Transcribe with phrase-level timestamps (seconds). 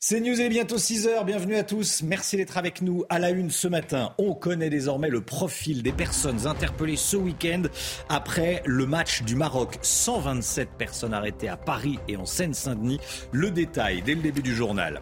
[0.00, 3.50] C'est News, et bientôt 6h, bienvenue à tous, merci d'être avec nous à la une
[3.50, 4.12] ce matin.
[4.18, 7.62] On connaît désormais le profil des personnes interpellées ce week-end
[8.08, 9.76] après le match du Maroc.
[9.82, 13.00] 127 personnes arrêtées à Paris et en Seine-Saint-Denis.
[13.32, 15.00] Le détail dès le début du journal.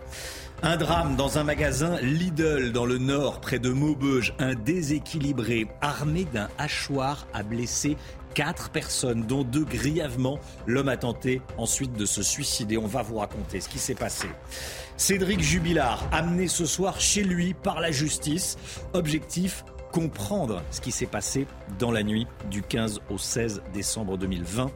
[0.63, 4.35] Un drame dans un magasin Lidl dans le nord, près de Maubeuge.
[4.39, 7.99] Un déséquilibré armé d'un hachoir a blessé
[8.37, 10.39] quatre personnes, dont deux grièvement.
[10.67, 12.77] L'homme a tenté ensuite de se suicider.
[12.77, 14.29] On va vous raconter ce qui s'est passé.
[14.97, 18.57] Cédric Jubilard, amené ce soir chez lui par la justice.
[18.95, 21.47] Objectif comprendre ce qui s'est passé
[21.79, 24.71] dans la nuit du 15 au 16 décembre 2020.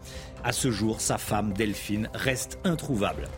[0.45, 3.28] À ce jour, sa femme Delphine reste introuvable.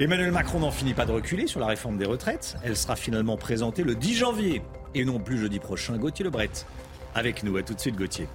[0.00, 2.56] Emmanuel Macron n'en finit pas de reculer sur la réforme des retraites.
[2.62, 4.62] Elle sera finalement présentée le 10 janvier
[4.94, 5.98] et non plus jeudi prochain.
[5.98, 6.50] Gauthier Lebret
[7.14, 7.58] avec nous.
[7.58, 8.26] À tout de suite, Gauthier.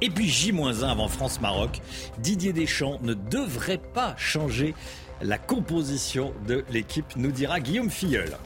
[0.00, 1.80] Et puis J-1 avant France-Maroc.
[2.18, 4.74] Didier Deschamps ne devrait pas changer
[5.22, 8.36] la composition de l'équipe, nous dira Guillaume Filleul.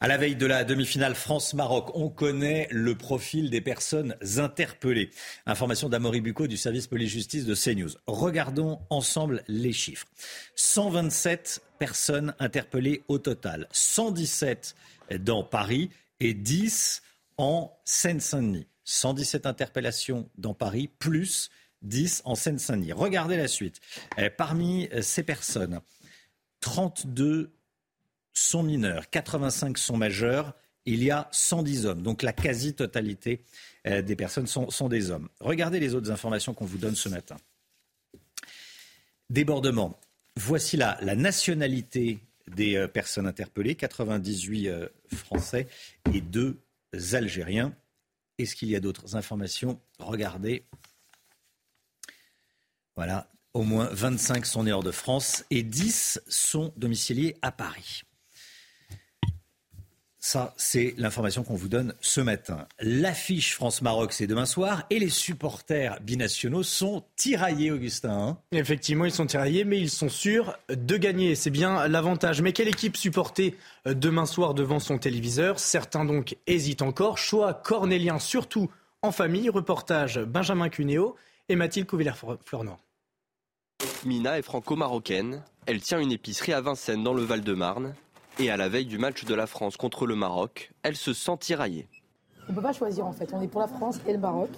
[0.00, 5.10] À la veille de la demi-finale France-Maroc, on connaît le profil des personnes interpellées.
[5.46, 7.92] Information d'Amory Bucco du service police-justice de CNews.
[8.08, 10.08] Regardons ensemble les chiffres.
[10.56, 14.74] 127 personnes interpellées au total, 117
[15.20, 17.02] dans Paris et 10
[17.36, 18.66] en Seine-Saint-Denis.
[18.84, 21.48] 117 interpellations dans Paris, plus
[21.82, 22.92] 10 en Seine-Saint-Denis.
[22.92, 23.80] Regardez la suite.
[24.18, 25.80] Eh, parmi euh, ces personnes,
[26.60, 27.52] 32
[28.32, 30.54] sont mineurs, 85 sont majeurs.
[30.84, 32.02] Il y a 110 hommes.
[32.02, 33.44] Donc la quasi-totalité
[33.86, 35.28] euh, des personnes sont, des hommes.
[35.40, 37.36] Regardez les autres informations qu'on vous donne ce matin.
[39.30, 39.98] Débordement.
[40.36, 44.70] Voici la, la nationalité des euh, personnes interpellées, 98
[45.12, 45.68] Français
[46.12, 46.58] et 2
[47.12, 47.74] Algériens.
[48.38, 49.80] Est-ce qu'il y a d'autres informations?
[49.98, 50.64] Regardez.
[52.96, 58.02] Voilà, au moins 25 sont nés hors de France et 10 sont domiciliés à Paris.
[60.24, 62.68] Ça, c'est l'information qu'on vous donne ce matin.
[62.78, 64.84] L'affiche France-Maroc, c'est demain soir.
[64.88, 68.28] Et les supporters binationaux sont tiraillés, Augustin.
[68.28, 68.38] Hein.
[68.52, 71.34] Effectivement, ils sont tiraillés, mais ils sont sûrs de gagner.
[71.34, 72.40] C'est bien l'avantage.
[72.40, 73.56] Mais quelle équipe supporter
[73.88, 75.58] euh, demain soir devant son téléviseur?
[75.58, 77.18] Certains donc hésitent encore.
[77.18, 78.70] Choix cornélien, surtout
[79.02, 79.50] en famille.
[79.50, 81.16] Reportage Benjamin Cuneo
[81.48, 82.76] et Mathilde Couvillère-Fleurnoy.
[84.04, 85.42] Mina est franco-marocaine.
[85.66, 87.94] Elle tient une épicerie à Vincennes dans le Val-de-Marne.
[88.38, 91.36] Et à la veille du match de la France contre le Maroc, elle se sent
[91.38, 91.86] tiraillée.
[92.48, 94.50] On ne peut pas choisir en fait, on est pour la France et le Maroc.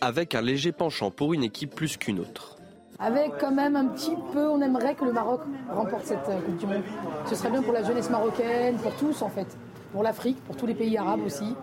[0.00, 2.56] Avec un léger penchant pour une équipe plus qu'une autre.
[2.98, 6.56] Avec quand même un petit peu, on aimerait que le Maroc remporte cette euh, Coupe
[6.58, 6.84] du Monde.
[7.26, 9.48] Ce serait bien pour la jeunesse marocaine, pour tous en fait.
[9.92, 11.56] Pour l'Afrique, pour tous les pays arabes aussi.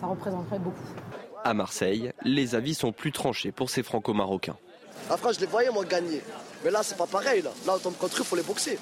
[0.00, 0.84] Ça représenterait beaucoup.
[1.42, 4.56] À Marseille, les avis sont plus tranchés pour ces franco-marocains.
[5.10, 6.22] La France, je les voyais moi gagner.
[6.66, 7.42] Mais là, c'est pas pareil.
[7.42, 8.76] Là, là on tombe contre eux, il faut les boxer.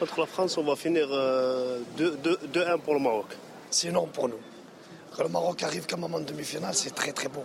[0.00, 3.26] Contre la France, on va finir 2-1 euh, pour le Maroc.
[3.70, 4.40] C'est énorme pour nous.
[5.16, 7.44] Quand le Maroc arrive comme en demi-finale, c'est très très beau.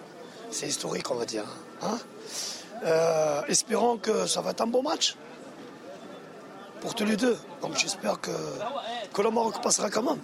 [0.49, 1.45] C'est historique, on va dire.
[1.83, 1.99] Hein
[2.83, 5.15] euh, espérons que ça va être un bon match
[6.81, 7.37] pour tous les deux.
[7.61, 8.31] Donc j'espère que,
[9.13, 10.21] que le Maroc passera quand même.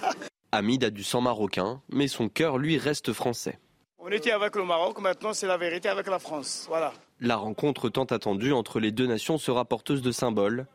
[0.50, 3.60] Hamid a du sang marocain, mais son cœur, lui, reste français.
[4.00, 6.66] On était avec le Maroc, maintenant c'est la vérité avec la France.
[6.68, 6.92] Voilà.
[7.24, 10.66] La rencontre tant attendue entre les deux nations sera porteuse de symboles.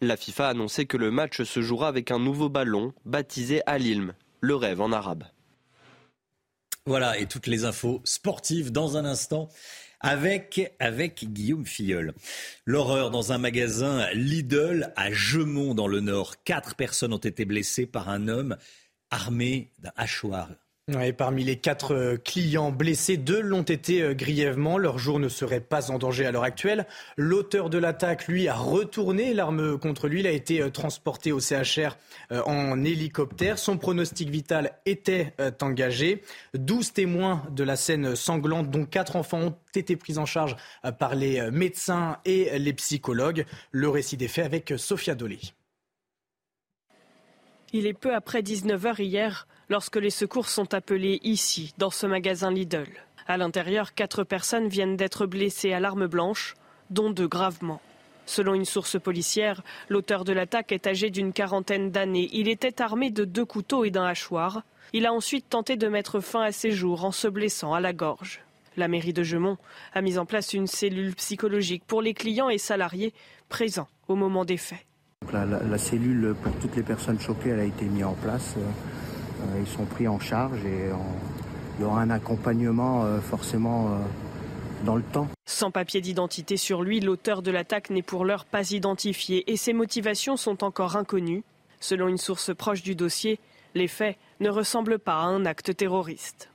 [0.00, 4.12] La FIFA a annoncé que le match se jouera avec un nouveau ballon baptisé Al-Ilm,
[4.40, 5.22] le rêve en arabe.
[6.86, 9.48] Voilà, et toutes les infos sportives dans un instant
[10.00, 12.14] avec, avec Guillaume Filleul.
[12.66, 16.42] L'horreur dans un magasin Lidl à Gemont dans le Nord.
[16.42, 18.56] Quatre personnes ont été blessées par un homme
[19.12, 20.48] armé d'un hachoir
[21.16, 24.78] parmi les quatre euh, clients blessés, deux l'ont été euh, grièvement.
[24.78, 26.86] Leur jour ne serait pas en danger à l'heure actuelle.
[27.16, 30.20] L'auteur de l'attaque, lui, a retourné l'arme contre lui.
[30.20, 31.96] Il a été euh, transporté au CHR
[32.46, 33.58] en hélicoptère.
[33.58, 36.22] Son pronostic vital était engagé.
[36.54, 40.56] Douze témoins de la scène sanglante, dont quatre enfants, ont été pris en charge
[40.98, 43.44] par les médecins et les psychologues.
[43.70, 45.38] Le récit des faits avec Sophia Dolé.
[47.72, 52.50] Il est peu après 19h hier lorsque les secours sont appelés ici, dans ce magasin
[52.50, 52.88] Lidl.
[53.26, 56.54] À l'intérieur, quatre personnes viennent d'être blessées à l'arme blanche,
[56.90, 57.80] dont deux gravement.
[58.26, 62.28] Selon une source policière, l'auteur de l'attaque est âgé d'une quarantaine d'années.
[62.32, 64.62] Il était armé de deux couteaux et d'un hachoir.
[64.92, 67.92] Il a ensuite tenté de mettre fin à ses jours en se blessant à la
[67.92, 68.40] gorge.
[68.76, 69.58] La mairie de Gemont
[69.92, 73.12] a mis en place une cellule psychologique pour les clients et salariés
[73.48, 74.86] présents au moment des faits.
[75.32, 78.56] La, cellule pour toutes les personnes choquées elle a été mise en place.
[79.42, 80.90] Euh, ils sont pris en charge et
[81.78, 83.98] il y aura un accompagnement euh, forcément
[84.84, 85.28] dans le temps.
[85.46, 89.72] Sans papier d'identité sur lui, l'auteur de l'attaque n'est pour l'heure pas identifié et ses
[89.72, 91.44] motivations sont encore inconnues.
[91.80, 93.40] Selon une source proche du dossier,
[93.74, 96.48] les faits ne ressemblent pas à un acte terroriste.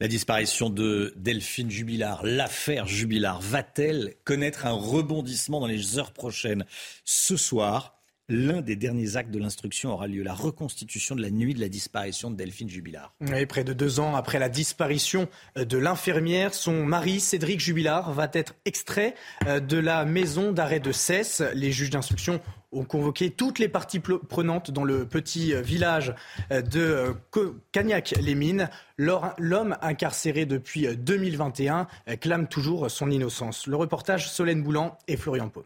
[0.00, 6.64] La disparition de Delphine Jubilard, l'affaire Jubilard, va-t-elle connaître un rebondissement dans les heures prochaines?
[7.04, 7.99] Ce soir,
[8.30, 11.68] l'un des derniers actes de l'instruction aura lieu, la reconstitution de la nuit de la
[11.68, 13.12] disparition de Delphine Jubilard.
[13.20, 18.30] Oui, près de deux ans après la disparition de l'infirmière, son mari, Cédric Jubilard, va
[18.32, 19.14] être extrait
[19.46, 21.42] euh, de la maison d'arrêt de Cesse.
[21.54, 22.40] Les juges d'instruction
[22.72, 26.14] ont convoqué toutes les parties prenantes dans le petit euh, village
[26.52, 27.14] euh, de
[27.72, 28.70] Cagnac-les-Mines.
[28.96, 31.88] L'homme incarcéré depuis 2021
[32.20, 33.66] clame toujours son innocence.
[33.66, 35.64] Le reportage Solène Boulan et Florian Paume.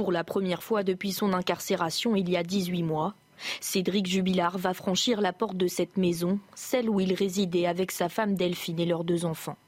[0.00, 3.12] Pour la première fois depuis son incarcération il y a 18 mois,
[3.60, 8.08] Cédric Jubilard va franchir la porte de cette maison, celle où il résidait avec sa
[8.08, 9.58] femme Delphine et leurs deux enfants.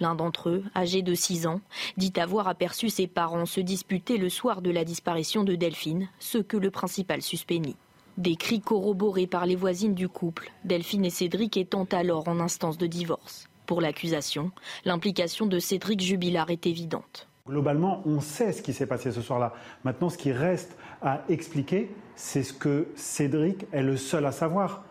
[0.00, 1.60] L'un d'entre eux, âgé de 6 ans,
[1.98, 6.38] dit avoir aperçu ses parents se disputer le soir de la disparition de Delphine, ce
[6.38, 7.76] que le principal suspect nie.
[8.16, 12.78] Des cris corroborés par les voisines du couple, Delphine et Cédric étant alors en instance
[12.78, 13.46] de divorce.
[13.66, 14.52] Pour l'accusation,
[14.86, 17.28] l'implication de Cédric Jubilard est évidente.
[17.46, 19.54] Globalement, on sait ce qui s'est passé ce soir-là.
[19.84, 24.84] Maintenant, ce qui reste à expliquer, c'est ce que Cédric est le seul à savoir.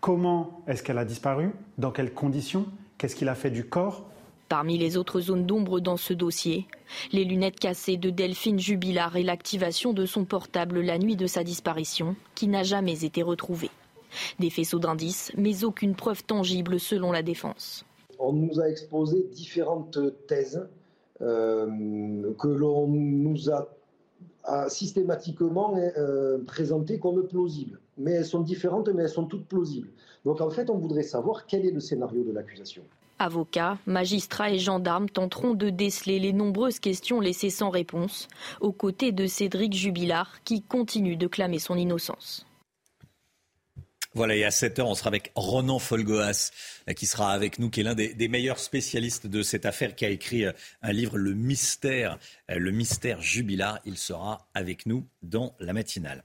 [0.00, 1.50] Comment est-ce qu'elle a disparu?
[1.78, 2.66] Dans quelles conditions?
[2.96, 4.08] Qu'est-ce qu'il a fait du corps?
[4.48, 6.68] Parmi les autres zones d'ombre dans ce dossier,
[7.10, 11.42] les lunettes cassées de Delphine Jubilard et l'activation de son portable la nuit de sa
[11.42, 13.72] disparition, qui n'a jamais été retrouvée.
[14.38, 17.84] Des faisceaux d'indices, mais aucune preuve tangible selon la défense.
[18.20, 19.98] On nous a exposé différentes
[20.28, 20.68] thèses
[21.20, 23.68] que l'on nous a,
[24.68, 27.80] systématiquement euh, présentées comme plausibles.
[27.98, 29.88] Mais elles sont différentes, mais elles sont toutes plausibles.
[30.24, 32.82] Donc en fait, on voudrait savoir quel est le scénario de l'accusation.
[33.18, 38.28] Avocats, magistrats et gendarmes tenteront de déceler les nombreuses questions laissées sans réponse,
[38.60, 42.46] aux côtés de Cédric Jubilard, qui continue de clamer son innocence.
[44.16, 46.50] Voilà, et à 7h, on sera avec Ronan Folgoas,
[46.88, 50.06] euh, qui sera avec nous, qui est l'un des, meilleurs spécialistes de cette affaire, qui
[50.06, 52.18] a écrit euh, un livre, Le mystère,
[52.50, 53.78] euh, le mystère jubilar.
[53.84, 56.24] Il sera avec nous dans la matinale.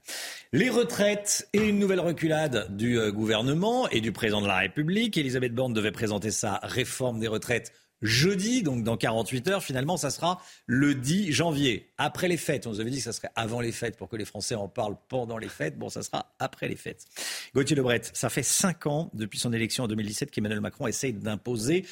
[0.54, 5.18] Les retraites et une nouvelle reculade du gouvernement et du président de la République.
[5.18, 9.62] Elisabeth Borne devait présenter sa réforme des retraites jeudi, donc dans 48 heures.
[9.62, 12.66] Finalement, ça sera le 10 janvier, après les fêtes.
[12.66, 14.68] On nous avait dit que ça serait avant les fêtes pour que les Français en
[14.68, 15.78] parlent pendant les fêtes.
[15.78, 17.06] Bon, ça sera après les fêtes.
[17.54, 21.84] Gauthier Lebret, ça fait cinq ans depuis son élection en 2017 qu'Emmanuel Macron essaye d'imposer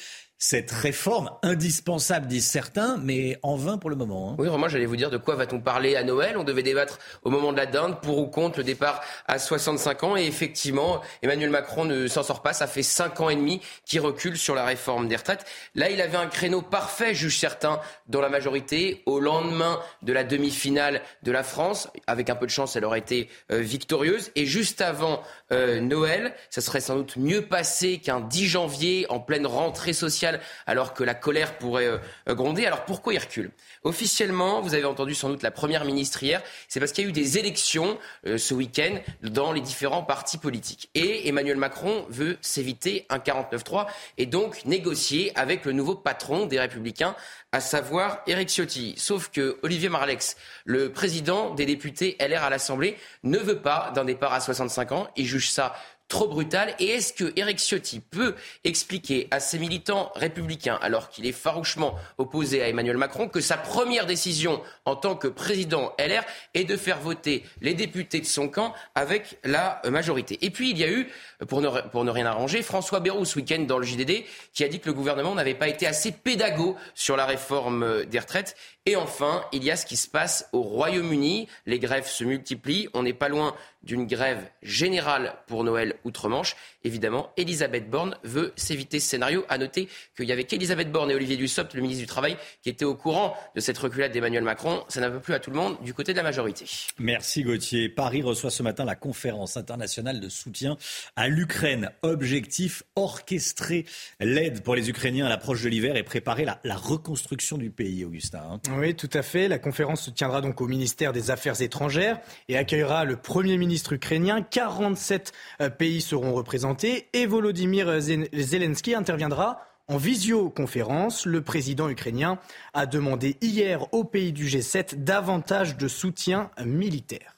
[0.43, 4.31] cette réforme indispensable, disent certains, mais en vain pour le moment.
[4.31, 4.35] Hein.
[4.39, 6.35] Oui, vraiment, j'allais vous dire de quoi va-t-on parler à Noël?
[6.35, 10.03] On devait débattre au moment de la dinde pour ou contre le départ à 65
[10.03, 10.17] ans.
[10.17, 12.53] Et effectivement, Emmanuel Macron ne s'en sort pas.
[12.53, 15.45] Ça fait 5 ans et demi qu'il recule sur la réforme des retraites.
[15.75, 20.23] Là, il avait un créneau parfait, jugent certains, dans la majorité, au lendemain de la
[20.23, 21.87] demi-finale de la France.
[22.07, 24.31] Avec un peu de chance, elle aurait été euh, victorieuse.
[24.35, 25.21] Et juste avant
[25.51, 30.39] euh, Noël, ça serait sans doute mieux passé qu'un 10 janvier en pleine rentrée sociale
[30.65, 32.65] alors que la colère pourrait euh, gronder.
[32.65, 33.51] Alors pourquoi il recule?
[33.83, 37.09] Officiellement, vous avez entendu sans doute la première ministre hier, c'est parce qu'il y a
[37.09, 40.89] eu des élections euh, ce week-end dans les différents partis politiques.
[40.95, 43.87] Et Emmanuel Macron veut s'éviter un 49-3
[44.17, 47.15] et donc négocier avec le nouveau patron des Républicains,
[47.53, 48.93] à savoir Éric Ciotti.
[48.97, 54.05] Sauf que Olivier Marlex, le président des députés LR à l'Assemblée, ne veut pas d'un
[54.05, 55.09] départ à 65 ans.
[55.17, 55.75] Il juge ça
[56.11, 61.25] trop brutal Et est-ce que Eric Ciotti peut expliquer à ses militants républicains, alors qu'il
[61.25, 66.23] est farouchement opposé à Emmanuel Macron, que sa première décision en tant que président LR
[66.53, 70.37] est de faire voter les députés de son camp avec la majorité?
[70.41, 71.07] Et puis il y a eu,
[71.47, 74.67] pour ne, pour ne rien arranger, François Bayrou ce week-end dans le JDD, qui a
[74.67, 78.57] dit que le gouvernement n'avait pas été assez pédago sur la réforme des retraites.
[78.87, 81.47] Et enfin, il y a ce qui se passe au Royaume-Uni.
[81.67, 82.89] Les grèves se multiplient.
[82.93, 86.55] On n'est pas loin d'une grève générale pour Noël outre-Manche.
[86.83, 89.45] Évidemment, Elisabeth Borne veut s'éviter ce scénario.
[89.49, 92.69] À noter qu'il n'y avait qu'Elisabeth Borne et Olivier Dussopt, le ministre du Travail, qui
[92.69, 94.83] étaient au courant de cette reculade d'Emmanuel Macron.
[94.87, 96.65] Ça n'a pas plu à tout le monde du côté de la majorité.
[96.99, 97.89] Merci Gauthier.
[97.89, 100.77] Paris reçoit ce matin la conférence internationale de soutien
[101.15, 101.91] à l'Ukraine.
[102.01, 103.85] Objectif orchestrer
[104.19, 108.59] l'aide pour les Ukrainiens à l'approche de l'hiver et préparer la, reconstruction du pays, Augustin.
[108.77, 109.47] Oui, tout à fait.
[109.47, 113.71] La conférence se tiendra donc au ministère des Affaires étrangères et accueillera le Premier ministre
[113.71, 114.41] ministre ukrainien.
[114.41, 121.25] 47 euh, pays seront représentés et Volodymyr Zelensky interviendra en visioconférence.
[121.25, 122.37] Le président ukrainien
[122.73, 127.37] a demandé hier aux pays du G7 davantage de soutien militaire.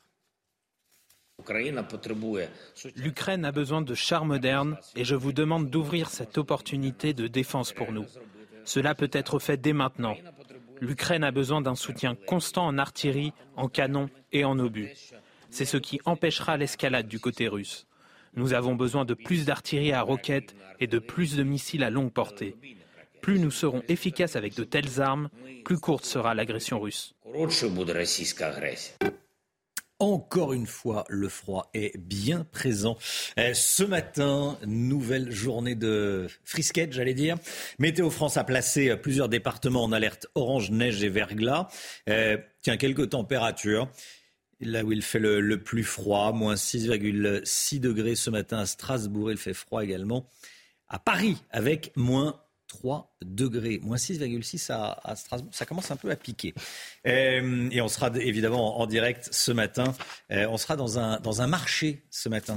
[2.96, 7.74] L'Ukraine a besoin de chars modernes et je vous demande d'ouvrir cette opportunité de défense
[7.74, 8.06] pour nous.
[8.66, 10.16] Cela peut être fait dès maintenant.
[10.84, 14.92] L'Ukraine a besoin d'un soutien constant en artillerie, en canons et en obus.
[15.50, 17.88] C'est ce qui empêchera l'escalade du côté russe.
[18.36, 22.12] Nous avons besoin de plus d'artillerie à roquettes et de plus de missiles à longue
[22.12, 22.58] portée.
[23.22, 25.30] Plus nous serons efficaces avec de telles armes,
[25.64, 27.16] plus courte sera l'agression russe.
[30.04, 32.98] Encore une fois, le froid est bien présent.
[33.40, 37.38] Euh, ce matin, nouvelle journée de frisquette, j'allais dire.
[37.80, 41.70] Météo France a placé plusieurs départements en alerte orange, neige et verglas.
[42.10, 43.90] Euh, tiens, quelques températures.
[44.60, 49.32] Là où il fait le, le plus froid, moins 6,6 degrés ce matin à Strasbourg.
[49.32, 50.30] Il fait froid également
[50.90, 52.43] à Paris avec moins
[52.74, 55.54] 3 degrés, moins 6,6 à, Strasbourg.
[55.54, 56.54] Ça commence un peu à piquer.
[57.08, 59.94] Euh, et on sera évidemment en, direct ce matin.
[60.32, 62.56] Euh, on sera dans un, dans un marché ce matin.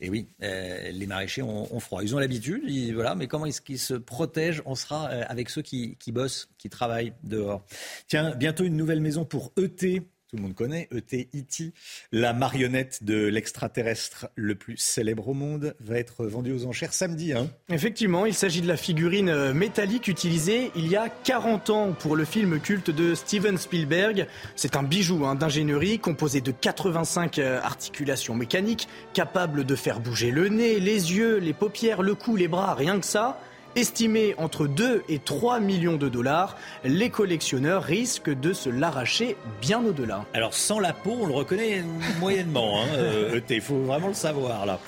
[0.00, 2.02] Et oui, euh, les maraîchers ont, froid.
[2.02, 2.62] Ils ont l'habitude,
[2.94, 4.62] voilà, mais comment est-ce qu'ils se protègent?
[4.64, 7.62] On sera avec ceux qui, qui bossent, qui travaillent dehors.
[8.06, 10.02] Tiens, bientôt une nouvelle maison pour ET
[10.36, 11.72] tout le monde connaît, ET-IT,
[12.12, 17.32] la marionnette de l'extraterrestre le plus célèbre au monde, va être vendue aux enchères samedi.
[17.32, 17.48] Hein.
[17.70, 22.16] Effectivement, il s'agit de la figurine euh, métallique utilisée il y a 40 ans pour
[22.16, 24.26] le film culte de Steven Spielberg.
[24.56, 30.30] C'est un bijou hein, d'ingénierie composé de 85 euh, articulations mécaniques capables de faire bouger
[30.30, 33.40] le nez, les yeux, les paupières, le cou, les bras, rien que ça.
[33.76, 39.84] Estimé entre 2 et 3 millions de dollars, les collectionneurs risquent de se l'arracher bien
[39.84, 40.24] au-delà.
[40.32, 41.84] Alors sans la peau, on le reconnaît
[42.18, 42.80] moyennement.
[42.80, 44.80] Hein, euh, faut vraiment le savoir là.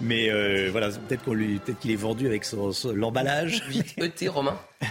[0.00, 3.62] Mais euh, voilà, peut-être qu'on lui, peut-être qu'il est vendu avec son, l'emballage.
[3.96, 4.58] ET, Romain.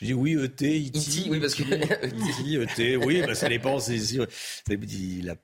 [0.00, 1.26] Je dis oui, ET, IT.
[1.26, 3.78] E oui, parce que ET, oui, bah, ça dépend.
[3.80, 4.18] C'est, c'est,
[4.68, 5.34] la,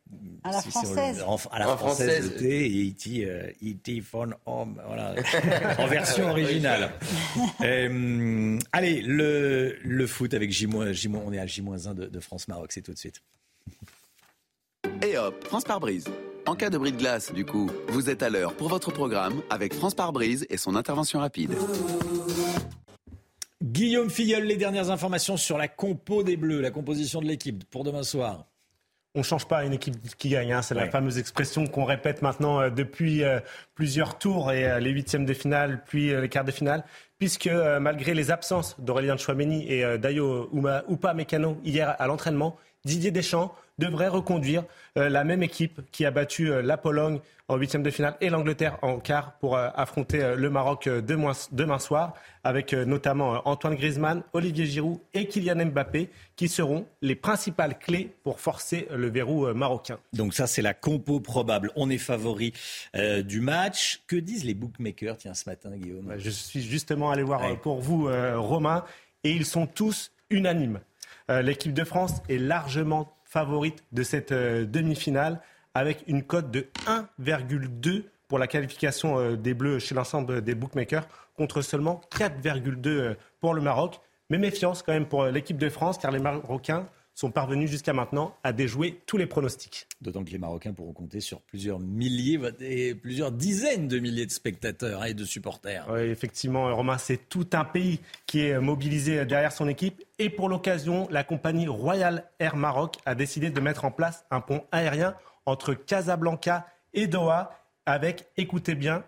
[0.44, 1.24] à la française.
[1.50, 5.14] à la française, ET et IT, euh, IT phone home, voilà,
[5.78, 6.90] en version originale.
[7.62, 12.70] euh, allez, le, le foot avec J-, J- on est à J-1 de, de France-Maroc,
[12.72, 13.20] c'est tout de suite.
[15.02, 16.04] Et hop, France par brise.
[16.46, 19.42] En cas de bris de glace, du coup, vous êtes à l'heure pour votre programme
[19.50, 21.52] avec France par brise et son intervention rapide.
[23.60, 27.82] Guillaume Filleul, les dernières informations sur la compo des Bleus, la composition de l'équipe pour
[27.82, 28.46] demain soir.
[29.16, 30.52] On ne change pas une équipe qui gagne.
[30.52, 30.62] Hein.
[30.62, 33.40] C'est la fameuse expression qu'on répète maintenant euh, depuis euh,
[33.74, 36.84] plusieurs tours et euh, les huitièmes de finale, puis les quarts de finale.
[37.18, 37.48] Puisque
[37.80, 40.50] malgré les absences d'Aurélien Chouameni et Dayo
[40.90, 44.64] Upa Mécano hier à l'entraînement, Didier Deschamps devrait reconduire euh,
[44.96, 48.78] la même équipe qui a battu euh, la Pologne en huitième de finale et l'Angleterre
[48.82, 54.98] en quart pour euh, affronter le Maroc demain, soir, avec notamment Antoine Griezmann, Olivier Giroud
[55.14, 59.98] et Kylian Mbappé qui seront les principales clés pour forcer le verrou marocain.
[60.12, 61.70] Donc ça, c'est la compo probable.
[61.76, 62.52] On est favori
[63.24, 64.02] du match.
[64.06, 66.14] Que disent les bookmakers, tiens, ce matin, Guillaume?
[66.18, 68.84] Je suis justement allé voir pour vous, Romain,
[69.22, 70.80] et ils sont tous unanimes.
[71.28, 75.42] L'équipe de France est largement favorite de cette euh, demi-finale
[75.74, 81.06] avec une cote de 1,2 pour la qualification euh, des Bleus chez l'ensemble des bookmakers
[81.36, 84.00] contre seulement 4,2 euh, pour le Maroc.
[84.30, 86.86] Mais méfiance quand même pour l'équipe de France car les Marocains
[87.16, 89.88] sont parvenus jusqu'à maintenant à déjouer tous les pronostics.
[90.02, 94.30] D'autant que les Marocains pourront compter sur plusieurs milliers et plusieurs dizaines de milliers de
[94.30, 95.86] spectateurs et de supporters.
[95.90, 100.04] Oui, effectivement, Romain, c'est tout un pays qui est mobilisé derrière son équipe.
[100.18, 104.42] Et pour l'occasion, la compagnie Royal Air Maroc a décidé de mettre en place un
[104.42, 105.14] pont aérien
[105.46, 109.04] entre Casablanca et Doha avec, écoutez bien,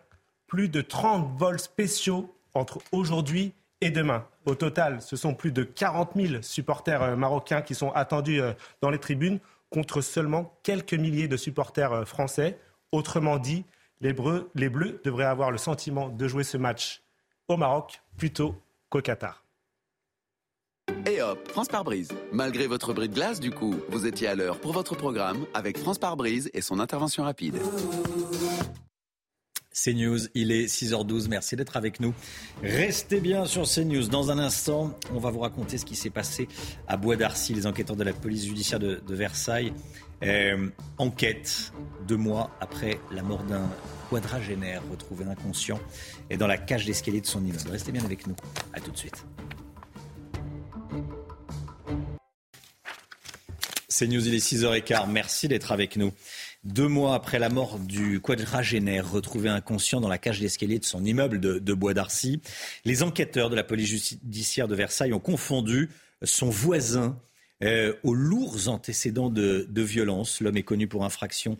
[0.46, 4.26] plus de 30 vols spéciaux entre aujourd'hui et demain.
[4.46, 8.52] Au total, ce sont plus de 40 000 supporters euh, marocains qui sont attendus euh,
[8.80, 9.38] dans les tribunes
[9.70, 12.58] contre seulement quelques milliers de supporters euh, français.
[12.92, 13.64] Autrement dit,
[14.00, 17.02] les Bleus, devraient avoir le sentiment de jouer ce match
[17.48, 18.54] au Maroc plutôt
[18.88, 19.44] qu'au Qatar.
[21.06, 22.10] Et hop, France par brise.
[22.32, 25.78] Malgré votre bris de glace, du coup, vous étiez à l'heure pour votre programme avec
[25.78, 27.58] France par brise et son intervention rapide.
[29.84, 32.14] CNews, il est 6h12, merci d'être avec nous.
[32.62, 34.08] Restez bien sur CNews.
[34.08, 36.48] Dans un instant, on va vous raconter ce qui s'est passé
[36.88, 37.54] à Bois d'Arcy.
[37.54, 39.72] Les enquêteurs de la police judiciaire de, Versailles
[40.24, 40.68] euh,
[40.98, 41.72] enquêtent
[42.06, 43.68] deux mois après la mort d'un
[44.10, 45.80] quadragénaire retrouvé inconscient
[46.30, 47.70] et dans la cage d'escalier de son immeuble.
[47.70, 48.36] Restez bien avec nous.
[48.72, 49.24] À tout de suite.
[53.98, 55.10] CNews, il est 6h15.
[55.10, 56.12] Merci d'être avec nous.
[56.64, 61.04] Deux mois après la mort du quadragénaire retrouvé inconscient dans la cage d'escalier de son
[61.04, 62.40] immeuble de, Bois d'Arcy,
[62.84, 65.88] les enquêteurs de la police judiciaire de Versailles ont confondu
[66.24, 67.16] son voisin
[67.62, 70.40] euh, aux lourds antécédents de, violence.
[70.40, 71.58] L'homme est connu pour infraction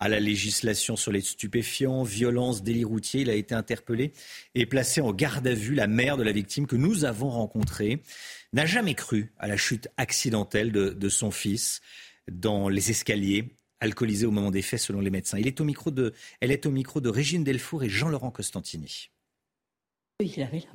[0.00, 3.20] à la législation sur les stupéfiants, violence, délit routier.
[3.20, 4.12] Il a été interpellé
[4.56, 5.76] et placé en garde à vue.
[5.76, 8.02] La mère de la victime que nous avons rencontrée
[8.52, 11.80] n'a jamais cru à la chute accidentelle de, de son fils
[12.30, 15.38] dans les escaliers alcoolisé au moment des faits selon les médecins.
[15.38, 19.10] Il est au micro de, elle est au micro de Régine Delfour et Jean-Laurent Costantini.
[20.20, 20.74] Il avait la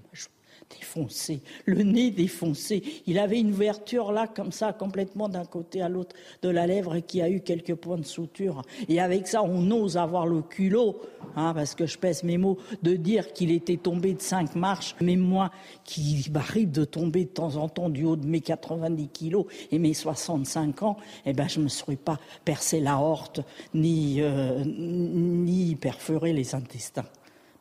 [0.70, 2.84] défoncée, le nez défoncé.
[3.06, 7.00] Il avait une ouverture là, comme ça, complètement d'un côté à l'autre de la lèvre
[7.00, 8.62] qui a eu quelques points de suture.
[8.90, 11.02] Et avec ça, on ose avoir le culot,
[11.36, 14.96] hein, parce que je pèse mes mots, de dire qu'il était tombé de cinq marches.
[15.02, 15.52] Mais moi,
[15.84, 19.80] qui m'arrive de tomber de temps en temps du haut de mes 90 kilos et
[19.80, 23.42] mes 65 ans, eh ben, je ne me serais pas percé la horte,
[23.74, 27.06] ni, euh, ni perforé les intestins.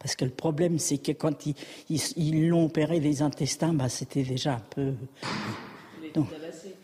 [0.05, 1.47] Parce que le problème, c'est que quand
[1.89, 4.93] ils, l'ont opéré des intestins, bah, c'était déjà un peu.
[5.99, 6.75] Il a été tabassé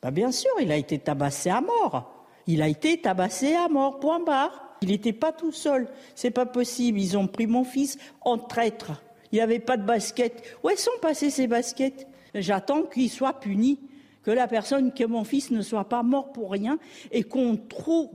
[0.00, 2.24] bah, Bien sûr, il a été tabassé à mort.
[2.46, 4.76] Il a été tabassé à mort, point barre.
[4.82, 5.88] Il n'était pas tout seul.
[6.14, 7.00] C'est pas possible.
[7.00, 9.02] Ils ont pris mon fils en traître.
[9.32, 10.40] Il n'avait pas de basket.
[10.62, 12.06] Où sont passées ces baskets?
[12.36, 13.80] J'attends qu'il soit puni
[14.22, 16.78] que la personne, que mon fils ne soit pas mort pour rien
[17.10, 17.56] et qu'on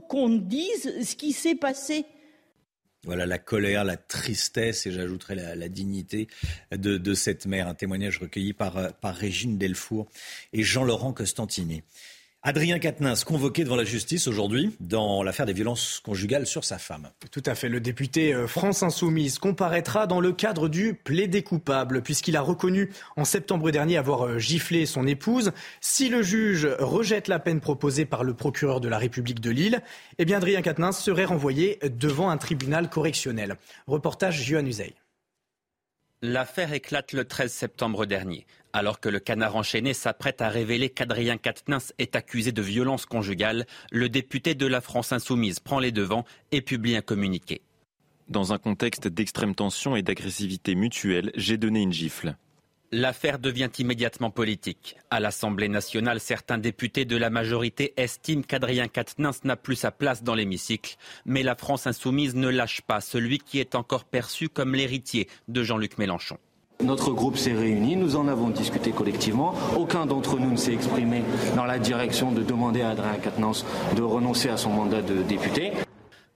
[0.08, 2.06] qu'on dise ce qui s'est passé.
[3.06, 6.26] Voilà la colère, la tristesse et j'ajouterai la, dignité
[6.72, 7.68] de, cette mère.
[7.68, 10.08] Un témoignage recueilli par, par Régine Delfour
[10.52, 11.82] et Jean-Laurent Costantini.
[12.48, 17.10] Adrien Quatennens, convoqué devant la justice aujourd'hui dans l'affaire des violences conjugales sur sa femme.
[17.32, 17.68] Tout à fait.
[17.68, 22.90] Le député euh, France Insoumise comparaîtra dans le cadre du plaidé coupable, puisqu'il a reconnu
[23.16, 25.50] en septembre dernier avoir euh, giflé son épouse.
[25.80, 29.82] Si le juge rejette la peine proposée par le procureur de la République de Lille,
[30.18, 33.56] eh bien Adrien Quatennens serait renvoyé devant un tribunal correctionnel.
[33.88, 34.94] Reportage Johan Uzey.
[36.28, 38.48] L'affaire éclate le 13 septembre dernier.
[38.72, 43.64] Alors que le canard enchaîné s'apprête à révéler qu'Adrien Quatennens est accusé de violence conjugale,
[43.92, 47.62] le député de la France insoumise prend les devants et publie un communiqué.
[48.26, 52.36] Dans un contexte d'extrême tension et d'agressivité mutuelle, j'ai donné une gifle.
[52.92, 54.96] L'affaire devient immédiatement politique.
[55.10, 60.22] À l'Assemblée nationale, certains députés de la majorité estiment qu'Adrien Quatennens n'a plus sa place
[60.22, 60.96] dans l'hémicycle.
[61.24, 65.64] Mais la France insoumise ne lâche pas celui qui est encore perçu comme l'héritier de
[65.64, 66.38] Jean-Luc Mélenchon.
[66.84, 69.54] Notre groupe s'est réuni, nous en avons discuté collectivement.
[69.76, 71.22] Aucun d'entre nous ne s'est exprimé
[71.56, 73.64] dans la direction de demander à Adrien Quatennens
[73.96, 75.72] de renoncer à son mandat de député.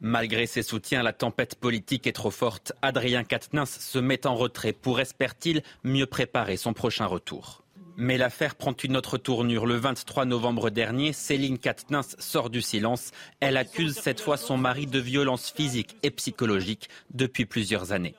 [0.03, 2.73] Malgré ses soutiens, la tempête politique est trop forte.
[2.81, 7.65] Adrien Quatennens se met en retrait pour, espère-t-il, mieux préparer son prochain retour.
[7.99, 9.67] Mais l'affaire prend une autre tournure.
[9.67, 13.11] Le 23 novembre dernier, Céline Quatennens sort du silence.
[13.41, 18.15] Elle accuse cette fois son mari de violence physique et psychologique depuis plusieurs années.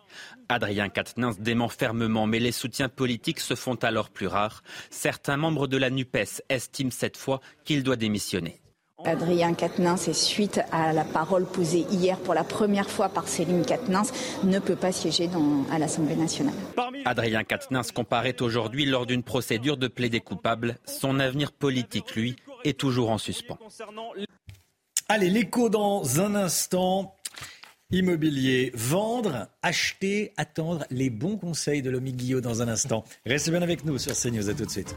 [0.50, 4.62] Adrien Quatennens dément fermement, mais les soutiens politiques se font alors plus rares.
[4.92, 8.62] Certains membres de la NUPES estiment cette fois qu'il doit démissionner.
[9.06, 13.66] Adrien Quatennens, et suite à la parole posée hier pour la première fois par Céline
[13.66, 14.12] Quatennens,
[14.44, 15.30] ne peut pas siéger
[15.72, 16.54] à l'Assemblée nationale.
[17.06, 20.78] Adrien Quatennens comparaît aujourd'hui lors d'une procédure de plaidé coupable.
[20.86, 23.58] Son avenir politique, lui, est toujours en suspens.
[25.10, 27.16] Allez, l'écho dans un instant.
[27.94, 33.04] Immobilier, vendre, acheter, attendre, les bons conseils de Lomi Guillot dans un instant.
[33.26, 34.96] Restez bien avec nous sur CNews, à tout de suite.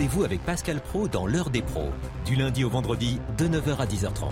[0.00, 1.90] Rendez-vous avec Pascal Pro dans l'heure des pros,
[2.24, 4.30] du lundi au vendredi de 9h à 10h30.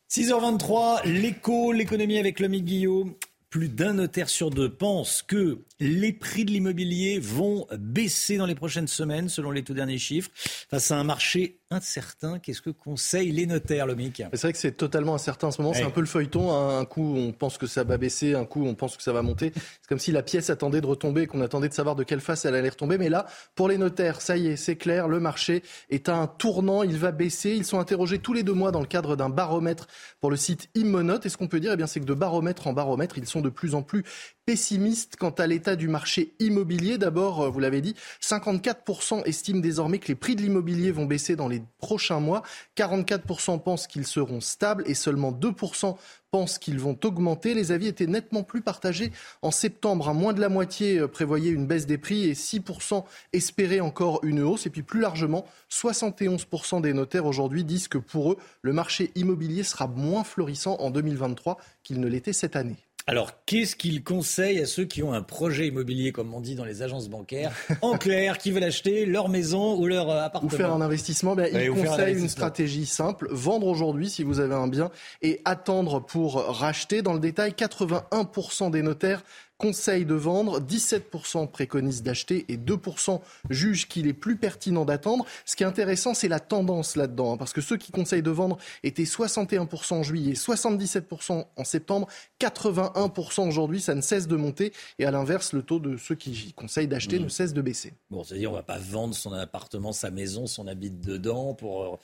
[0.10, 3.18] «6h23, l'écho, l'économie avec Lomi Guillot.
[3.50, 8.54] Plus d'un notaire sur deux pense que les prix de l'immobilier vont baisser dans les
[8.54, 12.38] prochaines semaines, selon les tout derniers chiffres, face à un marché incertain.
[12.38, 14.22] Qu'est-ce que conseillent les notaires, Lomic?
[14.32, 15.74] C'est vrai que c'est totalement incertain en ce moment.
[15.74, 16.52] C'est un peu le feuilleton.
[16.52, 19.22] Un coup, on pense que ça va baisser, un coup, on pense que ça va
[19.22, 19.52] monter.
[19.54, 22.44] C'est comme si la pièce attendait de retomber, qu'on attendait de savoir de quelle face
[22.44, 22.98] elle allait retomber.
[22.98, 26.26] Mais là, pour les notaires, ça y est, c'est clair, le marché est à un
[26.26, 26.82] tournant.
[26.82, 27.50] Il va baisser.
[27.50, 29.86] Ils sont interrogés tous les deux mois dans le cadre d'un baromètre
[30.20, 31.26] pour le site Immonote.
[31.26, 33.40] Et ce qu'on peut dire, eh bien, c'est que de baromètre en baromètre, ils sont
[33.40, 34.04] de plus en plus
[34.50, 36.98] pessimistes quant à l'état du marché immobilier.
[36.98, 41.36] D'abord, euh, vous l'avez dit, 54% estiment désormais que les prix de l'immobilier vont baisser
[41.36, 42.42] dans les prochains mois.
[42.76, 45.96] 44% pensent qu'ils seront stables et seulement 2%
[46.32, 47.54] pensent qu'ils vont augmenter.
[47.54, 50.08] Les avis étaient nettement plus partagés en septembre.
[50.08, 54.18] À moins de la moitié euh, prévoyait une baisse des prix et 6% espéraient encore
[54.24, 54.66] une hausse.
[54.66, 59.62] Et puis plus largement, 71% des notaires aujourd'hui disent que pour eux, le marché immobilier
[59.62, 62.78] sera moins florissant en 2023 qu'il ne l'était cette année.
[63.06, 66.64] Alors, qu'est-ce qu'il conseille à ceux qui ont un projet immobilier, comme on dit dans
[66.64, 70.52] les agences bancaires, en clair, qui veulent acheter leur maison ou leur euh, appartement?
[70.52, 74.54] Ou faire un investissement, ben, il conseille une stratégie simple, vendre aujourd'hui si vous avez
[74.54, 74.90] un bien
[75.22, 77.02] et attendre pour racheter.
[77.02, 79.22] Dans le détail, 81% des notaires
[79.60, 83.20] conseille de vendre, 17% préconisent d'acheter et 2%
[83.50, 85.26] jugent qu'il est plus pertinent d'attendre.
[85.44, 88.30] Ce qui est intéressant, c'est la tendance là-dedans, hein, parce que ceux qui conseillent de
[88.30, 92.08] vendre étaient 61% en juillet, 77% en septembre,
[92.40, 94.72] 81% aujourd'hui, ça ne cesse de monter.
[94.98, 97.24] Et à l'inverse, le taux de ceux qui conseillent d'acheter mmh.
[97.24, 97.92] ne cesse de baisser.
[98.10, 101.82] Bon, c'est-à-dire on ne va pas vendre son appartement, sa maison, son habite dedans pour
[101.82, 101.96] euh,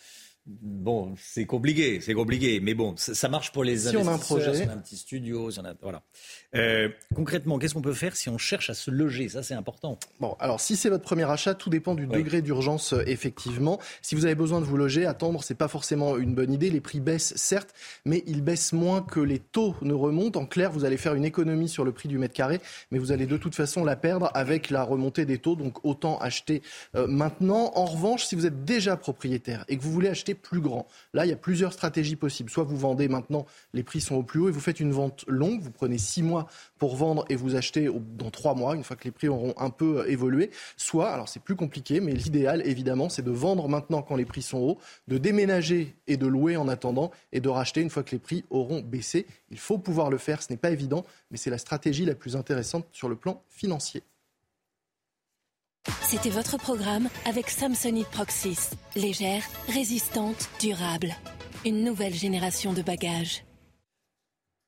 [0.48, 4.06] Bon, c'est compliqué, c'est compliqué, mais bon, ça, marche pour les si investisseurs.
[4.06, 4.54] On a un projet.
[4.54, 6.02] Si on a un petit studio, si on a, voilà.
[6.54, 9.28] Euh, concrètement, qu'est-ce qu'on peut faire si on cherche à se loger?
[9.28, 9.98] Ça, c'est important.
[10.20, 13.80] Bon, alors si c'est votre premier achat, tout dépend du degré d'urgence, euh, effectivement.
[14.02, 16.70] Si vous avez besoin de vous loger, attendre, c'est pas forcément une bonne idée.
[16.70, 20.38] Les prix baissent, certes, mais ils baissent moins que les taux ne remontent.
[20.38, 22.60] En clair, vous allez faire une économie sur le prix du mètre carré,
[22.92, 25.56] mais vous allez de toute façon la perdre avec la remontée des taux.
[25.56, 26.62] Donc autant acheter
[26.94, 27.72] euh, maintenant.
[27.74, 30.86] En revanche, si vous êtes déjà propriétaire et que vous voulez acheter plus grand.
[31.14, 32.50] Là, il y a plusieurs stratégies possibles.
[32.50, 35.24] Soit vous vendez maintenant, les prix sont au plus haut et vous faites une vente
[35.28, 35.60] longue.
[35.60, 36.46] Vous prenez six mois
[36.78, 39.70] pour vendre et vous achetez dans trois mois, une fois que les prix auront un
[39.70, 40.50] peu euh, évolué.
[40.76, 44.42] Soit, alors c'est plus compliqué, mais l'idéal, évidemment, c'est de vendre maintenant quand les prix
[44.42, 48.12] sont hauts, de déménager et de louer en attendant et de racheter une fois que
[48.12, 49.26] les prix auront baissé.
[49.50, 52.36] Il faut pouvoir le faire, ce n'est pas évident, mais c'est la stratégie la plus
[52.36, 54.02] intéressante sur le plan financier.
[56.02, 58.70] C'était votre programme avec Samsonite Proxys.
[58.94, 61.14] Légère, résistante, durable.
[61.64, 63.44] Une nouvelle génération de bagages.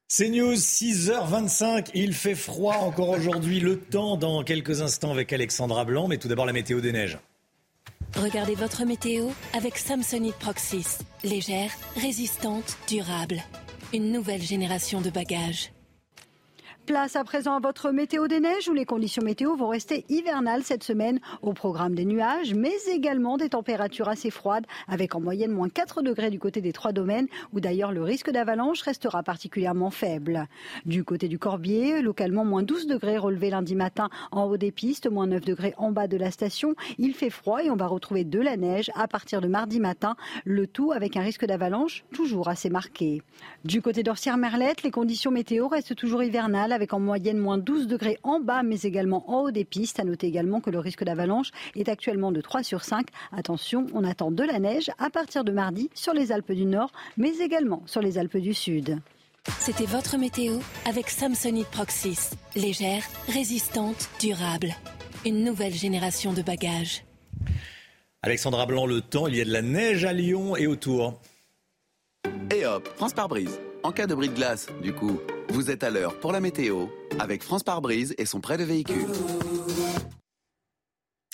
[0.09, 1.91] C'est News, 6h25.
[1.95, 3.61] Il fait froid encore aujourd'hui.
[3.61, 7.19] Le temps dans quelques instants avec Alexandra Blanc, mais tout d'abord la météo des neiges.
[8.17, 10.99] Regardez votre météo avec Samsonite Proxys.
[11.25, 13.43] Légère, résistante, durable.
[13.93, 15.71] Une nouvelle génération de bagages.
[16.89, 20.63] Place à présent à votre météo des neiges où les conditions météo vont rester hivernales
[20.63, 25.53] cette semaine au programme des nuages, mais également des températures assez froides avec en moyenne
[25.53, 29.91] moins 4 degrés du côté des trois domaines où d'ailleurs le risque d'avalanche restera particulièrement
[29.91, 30.47] faible.
[30.87, 35.11] Du côté du Corbier, localement moins 12 degrés relevés lundi matin en haut des pistes,
[35.11, 36.75] moins 9 degrés en bas de la station.
[36.97, 40.17] Il fait froid et on va retrouver de la neige à partir de mardi matin,
[40.47, 43.21] le tout avec un risque d'avalanche toujours assez marqué.
[43.67, 48.19] Du côté d'Orsière-Merlette, les conditions météo restent toujours hivernales avec en moyenne moins 12 degrés
[48.23, 49.99] en bas, mais également en haut des pistes.
[49.99, 53.09] À noter également que le risque d'avalanche est actuellement de 3 sur 5.
[53.33, 56.93] Attention, on attend de la neige à partir de mardi sur les Alpes du Nord,
[57.17, 59.01] mais également sur les Alpes du Sud.
[59.59, 62.31] C'était votre météo avec Samsonite Proxys.
[62.55, 64.73] Légère, résistante, durable.
[65.27, 67.03] Une nouvelle génération de bagages.
[68.23, 71.21] Alexandra Blanc, le temps, il y a de la neige à Lyon et autour.
[72.55, 73.59] Et hop, France par brise.
[73.85, 76.87] En cas de bris de glace, du coup, vous êtes à l'heure pour la météo
[77.19, 79.07] avec France par brise et son prêt de véhicule.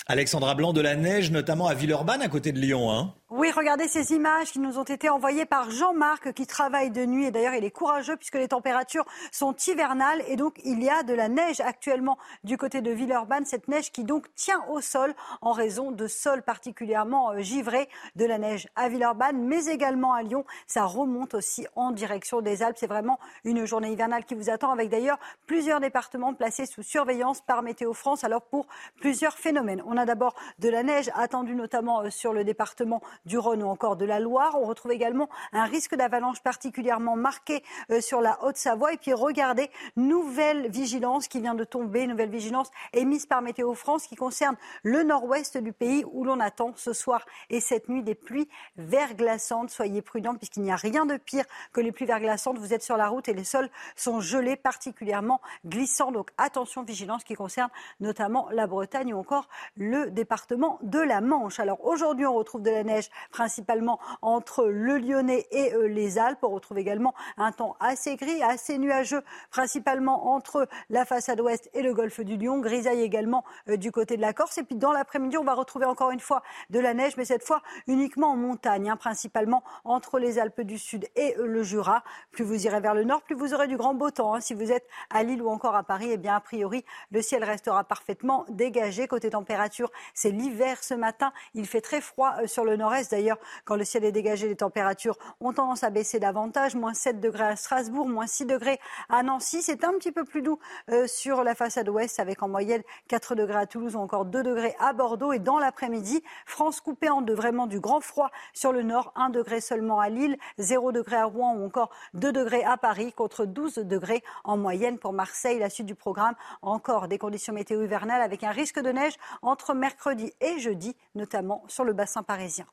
[0.07, 2.91] Alexandra Blanc de la neige, notamment à Villeurbanne, à côté de Lyon.
[2.91, 3.15] Hein.
[3.31, 7.25] Oui, regardez ces images qui nous ont été envoyées par Jean-Marc qui travaille de nuit.
[7.25, 10.23] Et d'ailleurs, il est courageux puisque les températures sont hivernales.
[10.27, 13.43] Et donc, il y a de la neige actuellement du côté de Villeurbanne.
[13.45, 17.89] Cette neige qui donc tient au sol en raison de sols particulièrement euh, givrés.
[18.15, 20.45] De la neige à Villeurbanne, mais également à Lyon.
[20.67, 22.77] Ça remonte aussi en direction des Alpes.
[22.79, 27.41] C'est vraiment une journée hivernale qui vous attend avec d'ailleurs plusieurs départements placés sous surveillance
[27.41, 28.23] par Météo France.
[28.23, 28.67] Alors, pour
[28.99, 29.81] plusieurs phénomènes.
[29.87, 33.67] On a d'abord de la neige attendue notamment euh, sur le département du Rhône ou
[33.67, 34.55] encore de la Loire.
[34.55, 38.93] On retrouve également un risque d'avalanche particulièrement marqué euh, sur la Haute-Savoie.
[38.93, 44.07] Et puis regardez, nouvelle vigilance qui vient de tomber, nouvelle vigilance émise par Météo France
[44.07, 48.15] qui concerne le nord-ouest du pays où l'on attend ce soir et cette nuit des
[48.15, 49.69] pluies verglaçantes.
[49.69, 52.57] Soyez prudents puisqu'il n'y a rien de pire que les pluies verglaçantes.
[52.57, 56.11] Vous êtes sur la route et les sols sont gelés, particulièrement glissants.
[56.11, 59.47] Donc attention, vigilance qui concerne notamment la Bretagne ou encore
[59.77, 61.59] le département de la Manche.
[61.59, 66.39] Alors aujourd'hui, on retrouve de la neige principalement entre le Lyonnais et euh, les Alpes.
[66.43, 71.81] On retrouve également un temps assez gris, assez nuageux, principalement entre la façade ouest et
[71.81, 72.59] le golfe du Lion.
[72.59, 74.57] Grisaille également euh, du côté de la Corse.
[74.57, 77.43] Et puis dans l'après-midi, on va retrouver encore une fois de la neige, mais cette
[77.43, 82.03] fois uniquement en montagne, hein, principalement entre les Alpes du Sud et euh, le Jura.
[82.31, 84.33] Plus vous irez vers le nord, plus vous aurez du grand beau temps.
[84.33, 84.41] Hein.
[84.41, 87.43] Si vous êtes à Lille ou encore à Paris, eh bien a priori, le ciel
[87.43, 89.07] restera parfaitement dégagé.
[89.07, 91.31] Côté température, c'est l'hiver ce matin.
[91.53, 95.17] Il fait très froid sur le nord D'ailleurs, quand le ciel est dégagé, les températures
[95.41, 96.75] ont tendance à baisser davantage.
[96.75, 98.79] Moins 7 degrés à Strasbourg, moins 6 degrés
[99.09, 99.61] à Nancy.
[99.61, 103.35] C'est un petit peu plus doux euh, sur la façade ouest avec en moyenne 4
[103.35, 105.33] degrés à Toulouse ou encore 2 degrés à Bordeaux.
[105.33, 109.29] Et dans l'après-midi, France coupée en deux, vraiment du grand froid sur le nord, 1
[109.29, 113.45] degré seulement à Lille, 0 degré à Rouen ou encore 2 degrés à Paris contre
[113.45, 115.59] 12 degrés en moyenne pour Marseille.
[115.59, 119.73] La suite du programme, encore des conditions météo hivernales avec un risque de neige entre
[119.73, 122.65] mercredi et jeudi, notamment sur le bassin parisien.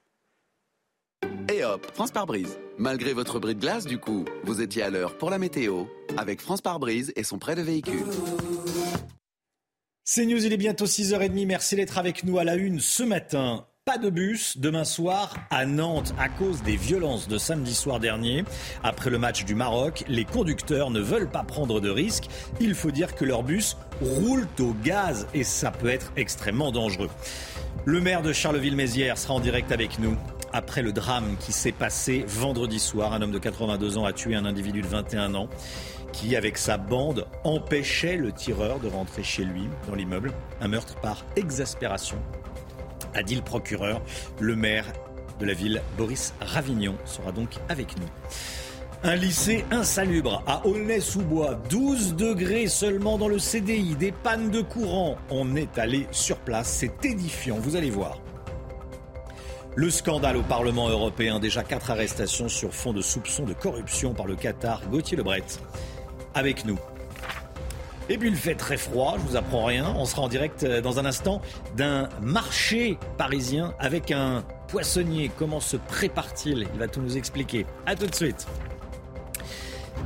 [1.53, 2.59] Et hop, France par brise.
[2.79, 5.85] Malgré votre bris de glace, du coup, vous étiez à l'heure pour la météo
[6.17, 8.07] avec France par brise et son prêt de véhicule.
[10.03, 11.47] C'est News, il est bientôt 6h30.
[11.47, 13.67] Merci d'être avec nous à la une ce matin.
[13.85, 18.45] Pas de bus demain soir à Nantes à cause des violences de samedi soir dernier.
[18.85, 22.29] Après le match du Maroc, les conducteurs ne veulent pas prendre de risques.
[22.61, 27.11] Il faut dire que leurs bus roulent au gaz et ça peut être extrêmement dangereux.
[27.85, 30.17] Le maire de Charleville-Mézières sera en direct avec nous.
[30.53, 34.37] Après le drame qui s'est passé vendredi soir, un homme de 82 ans a tué
[34.37, 35.49] un individu de 21 ans
[36.13, 40.33] qui, avec sa bande, empêchait le tireur de rentrer chez lui dans l'immeuble.
[40.61, 42.19] Un meurtre par exaspération
[43.15, 44.01] a dit le procureur.
[44.41, 44.87] Le maire
[45.41, 48.07] de la ville, Boris Ravignon, sera donc avec nous.
[49.05, 55.17] Un lycée insalubre à Aulnay-sous-Bois, 12 degrés seulement dans le CDI, des pannes de courant.
[55.29, 58.21] On est allé sur place, c'est édifiant, vous allez voir.
[59.75, 64.27] Le scandale au Parlement européen, déjà quatre arrestations sur fond de soupçons de corruption par
[64.27, 65.43] le Qatar, Gauthier Lebret.
[66.35, 66.79] Avec nous.
[68.13, 69.95] Et puis fait très froid, je vous apprends rien.
[69.97, 71.41] On sera en direct euh, dans un instant
[71.79, 75.31] d'un marché parisien avec un poissonnier.
[75.39, 76.69] Comment se prépare-t-il?
[76.75, 77.65] Il va tout nous expliquer.
[77.87, 78.47] A tout de suite.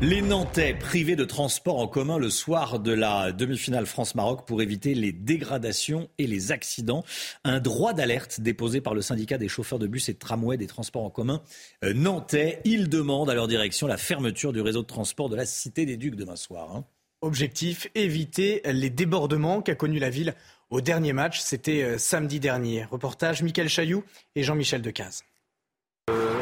[0.01, 4.95] Les Nantais privés de transport en commun le soir de la demi-finale France-Maroc pour éviter
[4.95, 7.03] les dégradations et les accidents.
[7.43, 10.69] Un droit d'alerte déposé par le syndicat des chauffeurs de bus et de tramway des
[10.69, 11.43] transports en commun
[11.83, 12.61] euh, nantais.
[12.65, 15.97] Ils demandent à leur direction la fermeture du réseau de transport de la Cité des
[15.97, 16.85] Ducs demain soir.
[17.23, 20.35] Objectif, éviter les débordements qu'a connu la ville
[20.71, 21.41] au dernier match.
[21.41, 22.85] C'était euh, samedi dernier.
[22.85, 25.25] Reportage Michael Chailloux et Jean-Michel Decaze.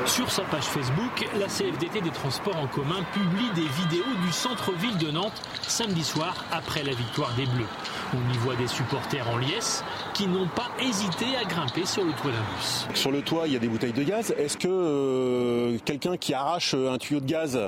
[0.06, 4.98] Sur sa page Facebook, la CFDT des transports en commun publie des vidéos du centre-ville
[4.98, 7.64] de Nantes samedi soir après la victoire des Bleus.
[8.12, 12.12] On y voit des supporters en liesse qui n'ont pas hésité à grimper sur le
[12.12, 12.86] toit d'un bus.
[12.94, 14.34] Sur le toit, il y a des bouteilles de gaz.
[14.36, 17.58] Est-ce que euh, quelqu'un qui arrache un tuyau de gaz,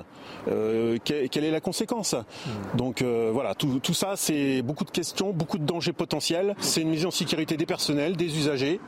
[0.49, 2.15] euh, quelle est la conséquence?
[2.75, 6.55] Donc euh, voilà, tout, tout ça, c'est beaucoup de questions, beaucoup de dangers potentiels.
[6.59, 8.79] C'est une mise en sécurité des personnels, des usagers.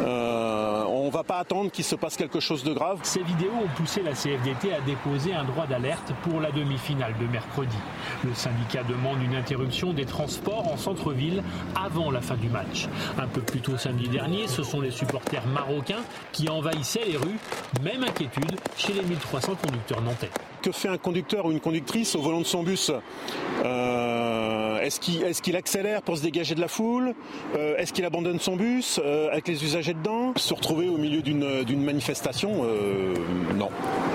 [0.00, 2.98] on ne va pas attendre qu'il se passe quelque chose de grave.
[3.02, 7.26] Ces vidéos ont poussé la CFDT à déposer un droit d'alerte pour la demi-finale de
[7.26, 7.76] mercredi.
[8.24, 11.42] Le syndicat demande une interruption des transports en centre-ville
[11.74, 12.88] avant la fin du match.
[13.18, 17.38] Un peu plus tôt samedi dernier, ce sont les supporters marocains qui envahissaient les rues.
[17.82, 20.30] Même inquiétude chez les 1300 conducteurs nantais.
[20.60, 22.92] Que fait un conducteur ou une conductrice au volant de son bus?
[23.64, 24.51] Euh,
[24.82, 27.14] Est-ce qu'il accélère pour se dégager de la foule?
[27.56, 30.32] Euh, Est-ce qu'il abandonne son bus euh, avec les usagers dedans?
[30.36, 32.64] Se retrouver au milieu d'une manifestation
[33.54, 33.68] Non,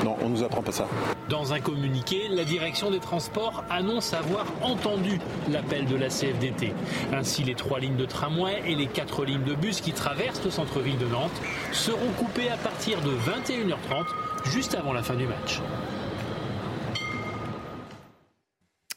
[0.04, 0.88] non, on nous apprend pas ça.
[1.30, 6.74] Dans un communiqué, la direction des transports annonce avoir entendu l'appel de la CFDT.
[7.14, 10.52] Ainsi, les trois lignes de tramway et les quatre lignes de bus qui traversent le
[10.52, 11.32] centre-ville de Nantes
[11.72, 14.06] seront coupées à partir de 21h30,
[14.52, 15.60] juste avant la fin du match.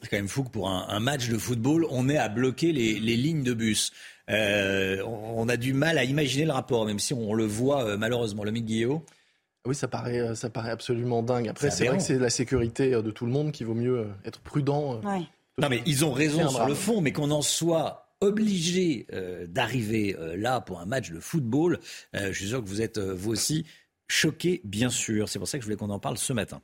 [0.11, 3.43] quand même fou que pour un, match de football, on ait à bloquer les, lignes
[3.43, 3.91] de bus.
[4.29, 7.97] Euh, on, a du mal à imaginer le rapport, même si on le voit euh,
[7.97, 8.43] malheureusement.
[8.43, 9.01] Le Guillaume
[9.67, 11.47] oui, ça paraît, euh, ça paraît absolument dingue.
[11.47, 14.39] Après, c'est vrai que c'est la sécurité de tout le monde qu'il vaut mieux être
[14.39, 14.99] prudent.
[15.03, 19.05] Non, mais ils ont raison sur le fond, mais qu'on en soit obligé
[19.47, 21.79] d'arriver là pour un match de football,
[22.13, 23.65] je suis sûr que vous êtes vous aussi
[24.11, 25.29] choqué, bien sûr.
[25.29, 26.61] C'est pour ça que je voulais qu'on en parle ce matin.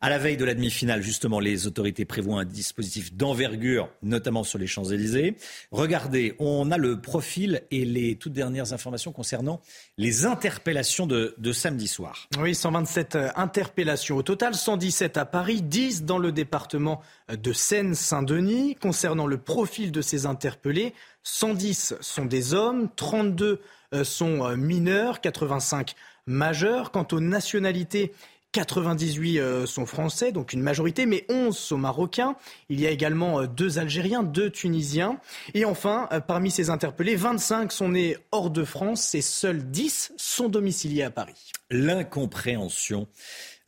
[0.00, 4.58] À la veille de la demi-finale, justement, les autorités prévoient un dispositif d'envergure, notamment sur
[4.58, 5.36] les Champs-Élysées.
[5.70, 9.60] Regardez, on a le profil et les toutes dernières informations concernant
[9.96, 12.28] les interpellations de, samedi soir.
[12.38, 18.76] Oui, 127 euh, interpellations au total, 117 à Paris, 10 dans le département de Seine-Saint-Denis.
[18.76, 23.60] Concernant le profil de ces interpellés, 110 sont des hommes, 32
[23.92, 25.94] euh, sont euh, mineurs, 85
[26.30, 26.90] majeurs.
[26.90, 28.12] Quant aux nationalités,
[28.52, 32.34] 98 euh, sont français, donc une majorité, mais 11 sont marocains.
[32.68, 35.18] Il y a également euh, deux Algériens, deux Tunisiens.
[35.54, 40.12] Et enfin, euh, parmi ces interpellés, 25 sont nés hors de France et seuls 10
[40.16, 41.52] sont domiciliés à Paris.
[41.70, 43.06] L'incompréhension.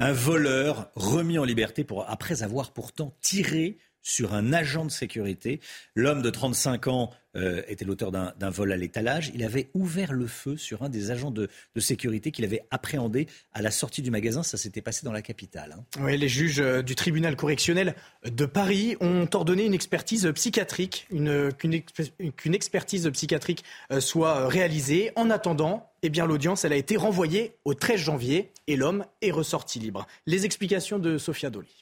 [0.01, 5.61] Un voleur remis en liberté après avoir pourtant tiré sur un agent de sécurité.
[5.95, 9.31] L'homme de 35 ans euh, était l'auteur d'un vol à l'étalage.
[9.35, 13.63] Il avait ouvert le feu sur un des agents de, sécurité qu'il avait appréhendé à
[13.63, 14.43] la sortie du magasin.
[14.43, 15.77] Ça s'était passé dans la capitale.
[15.79, 15.85] Hein.
[16.01, 22.55] Oui, les juges euh, du tribunal correctionnel de Paris ont ordonné une expertise psychiatrique, qu'une
[22.55, 25.13] expertise psychiatrique euh, soit réalisée.
[25.17, 29.31] En attendant, eh bien, l'audience, elle a été renvoyée au 13 janvier et l'homme est
[29.31, 30.07] ressorti libre.
[30.27, 31.82] Les explications de Sophia Doli.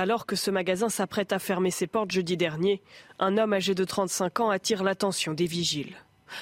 [0.00, 2.80] Alors que ce magasin s'apprête à fermer ses portes jeudi dernier,
[3.18, 5.94] un homme âgé de 35 ans attire l'attention des vigiles.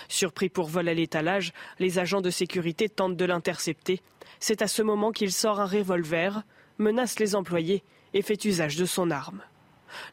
[0.07, 4.01] Surpris pour vol à l'étalage, les agents de sécurité tentent de l'intercepter.
[4.38, 6.44] C'est à ce moment qu'il sort un revolver,
[6.79, 7.83] menace les employés
[8.14, 9.42] et fait usage de son arme.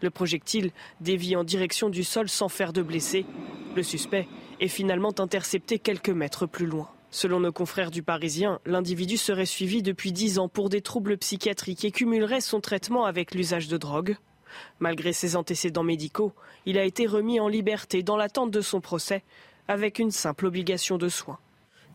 [0.01, 3.27] Le projectile dévie en direction du sol sans faire de blessés.
[3.75, 4.27] Le suspect
[4.59, 6.89] est finalement intercepté quelques mètres plus loin.
[7.15, 11.85] Selon nos confrères du Parisien, l'individu serait suivi depuis 10 ans pour des troubles psychiatriques
[11.85, 14.17] et cumulerait son traitement avec l'usage de drogue.
[14.81, 16.33] Malgré ses antécédents médicaux,
[16.65, 19.23] il a été remis en liberté dans l'attente de son procès,
[19.69, 21.39] avec une simple obligation de soins.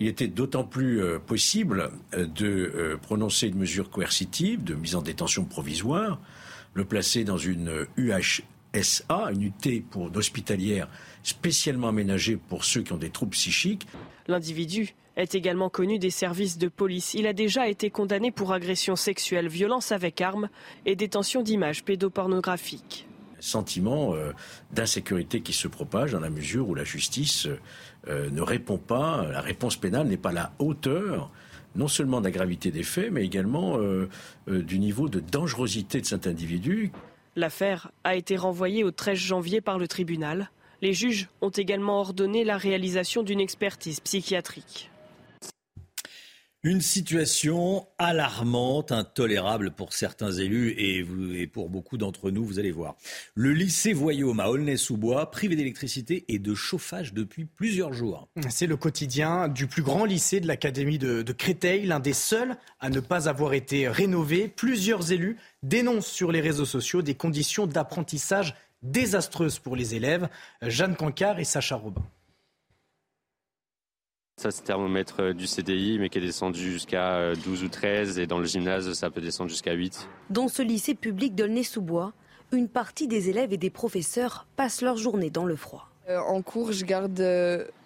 [0.01, 4.95] Il était d'autant plus euh, possible euh, de euh, prononcer une mesure coercitive de mise
[4.95, 6.19] en détention provisoire,
[6.73, 10.89] le placer dans une UHSA, une unité pour hospitalière
[11.23, 13.87] spécialement aménagée pour ceux qui ont des troubles psychiques.
[14.27, 17.15] L'individu est également connu des services de police.
[17.15, 20.49] Il a déjà été condamné pour agression sexuelle, violence avec arme
[20.87, 23.07] et détention d'images pédopornographiques.
[23.41, 24.33] Sentiment euh,
[24.73, 27.49] d'insécurité qui se propage dans la mesure où la justice
[28.09, 31.31] euh, ne répond pas, la réponse pénale n'est pas à la hauteur
[31.77, 34.09] non seulement de la gravité des faits, mais également euh,
[34.49, 36.91] du niveau de dangerosité de cet individu.
[37.37, 40.51] L'affaire a été renvoyée au 13 janvier par le tribunal.
[40.83, 44.90] Les juges ont également ordonné la réalisation d'une expertise psychiatrique.
[46.63, 52.97] Une situation alarmante, intolérable pour certains élus et, pour beaucoup d'entre nous, vous allez voir.
[53.35, 58.29] Le lycée Voyaume à Aulnay-sous-Bois, privé d'électricité et de chauffage depuis plusieurs jours.
[58.51, 62.59] C'est le quotidien du plus grand lycée de l'Académie de, de Créteil, l'un des seuls
[62.79, 64.47] à ne pas avoir été rénové.
[64.49, 70.29] Plusieurs élus dénoncent sur les réseaux sociaux des conditions d'apprentissage désastreuses pour les élèves.
[70.61, 72.05] Jeanne Cancard et Sacha Robin.
[74.41, 78.19] Ça, c'est thermomètre euh, du CDI, mais qui est descendu jusqu'à 12 euh, ou 13.
[78.19, 80.09] Et dans le gymnase, ça peut descendre jusqu'à 8.
[80.31, 82.15] Dans ce lycée public d'Aulnay-sous-Bois,
[82.51, 85.91] une partie des élèves et des professeurs passent leur journée dans le froid.
[86.09, 87.23] Euh, en cours, je garde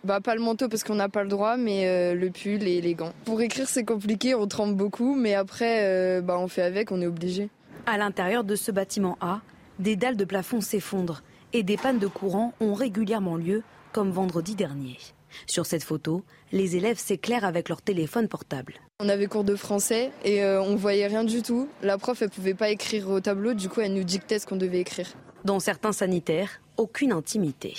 [0.05, 2.95] bah, pas le manteau parce qu'on n'a pas le droit, mais le pull et les
[2.95, 3.15] gants.
[3.25, 7.09] Pour écrire, c'est compliqué, on tremble beaucoup, mais après, bah, on fait avec, on est
[7.09, 7.49] obligé.
[7.87, 9.41] À l'intérieur de ce bâtiment A,
[9.81, 14.55] des dalles de plafond s'effondrent et des pannes de courant ont régulièrement lieu, comme vendredi
[14.55, 14.99] dernier.
[15.47, 18.75] Sur cette photo, les élèves s'éclairent avec leur téléphone portable.
[19.01, 21.69] On avait cours de français et euh, on voyait rien du tout.
[21.83, 24.57] La prof, elle pouvait pas écrire au tableau, du coup, elle nous dictait ce qu'on
[24.57, 25.09] devait écrire.
[25.45, 27.75] Dans certains sanitaires, aucune intimité.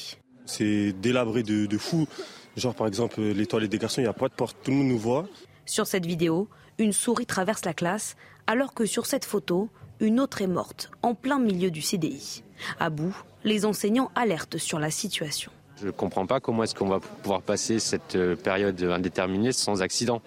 [0.45, 2.07] C'est délabré de, de fou.
[2.55, 4.77] Genre, par exemple, les toilettes des garçons, il n'y a pas de porte, tout le
[4.77, 5.27] monde nous voit.
[5.65, 8.15] Sur cette vidéo, une souris traverse la classe,
[8.47, 12.43] alors que sur cette photo, une autre est morte, en plein milieu du CDI.
[12.79, 15.51] À bout, les enseignants alertent sur la situation.
[15.81, 19.81] Je ne comprends pas comment est-ce qu'on va pouvoir passer cette euh, période indéterminée sans
[19.81, 20.21] accident.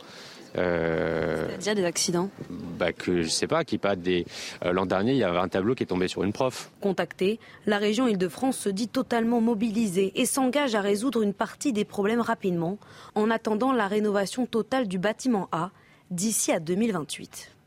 [0.57, 4.25] Euh, Déjà des accidents bah que je sais pas, qui pas des.
[4.65, 6.71] Euh, l'an dernier, il y avait un tableau qui est tombé sur une prof.
[6.81, 11.85] Contactée, la région Île-de-France se dit totalement mobilisée et s'engage à résoudre une partie des
[11.85, 12.79] problèmes rapidement,
[13.15, 15.71] en attendant la rénovation totale du bâtiment A
[16.11, 17.58] d'ici à 2028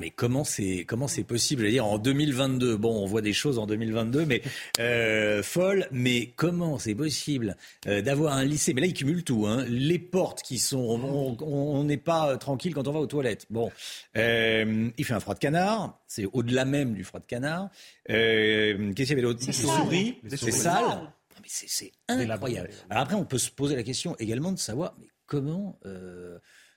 [0.00, 1.66] mais comment c'est comment c'est possible?
[1.66, 4.42] À dire en 2022 Bon, on voit des choses en 2022, mais
[4.78, 5.86] euh, folle.
[5.90, 8.74] Mais comment c'est possible euh, d'avoir un lycée?
[8.74, 9.46] Mais là, il cumule tout.
[9.46, 9.64] Hein.
[9.68, 13.46] Les portes qui sont, on n'est pas tranquille quand on va aux toilettes.
[13.50, 13.70] Bon,
[14.16, 15.98] euh, il fait un froid de canard.
[16.06, 17.70] C'est au-delà même du froid de canard.
[18.06, 20.18] Qu'est-ce qu'il y avait d'autre Souris.
[20.28, 21.12] C'est sale.
[21.46, 22.70] C'est incroyable.
[22.90, 25.78] Alors après, on peut se poser la question également de savoir mais comment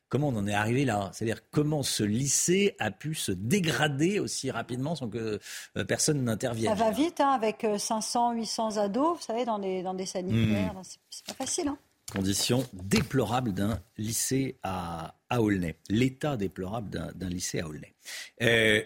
[0.09, 1.09] comment on en est arrivé là?
[1.13, 5.39] C'est-à-dire comment ce lycée a pu se dégrader aussi rapidement sans que
[5.77, 9.59] euh, personne n'intervienne Ça va vite, hein, avec 500, euh, 800 ados, vous savez, dans
[9.59, 10.73] des, dans des sanitaires.
[10.73, 10.81] Hmm.
[11.09, 11.69] C'est pas facile.
[11.69, 11.77] Hein.
[12.11, 15.77] Condition déplorable d'un lycée à, à Aulnay.
[15.89, 17.93] L'état déplorable d'un lycée à Aulnay.
[18.41, 18.81] Euh,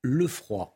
[0.00, 0.73] le froid,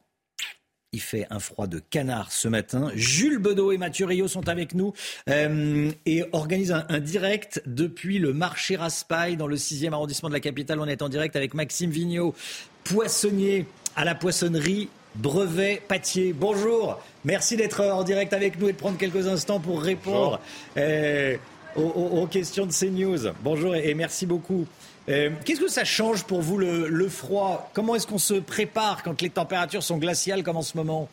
[0.98, 2.90] il fait un froid de canard ce matin.
[2.96, 4.92] Jules Bedeau et Mathieu Rio sont avec nous
[5.30, 10.40] euh, et organisent un, direct depuis le marché Raspail dans le 6e arrondissement de la
[10.40, 10.80] capitale.
[10.80, 12.34] On est en direct avec Maxime Vigneault,
[12.82, 16.32] poissonnier à la poissonnerie Brevet Pâtier.
[16.32, 20.40] Bonjour, merci d'être en direct avec nous et de prendre quelques instants pour répondre
[20.76, 21.36] euh,
[21.76, 23.32] aux, questions de CNews.
[23.44, 24.66] Bonjour et, merci beaucoup.
[25.08, 27.70] Euh, Qu'est-ce que ça change pour vous le, le froid?
[27.72, 31.08] Comment est-ce qu'on se prépare quand les températures sont glaciales comme en ce moment?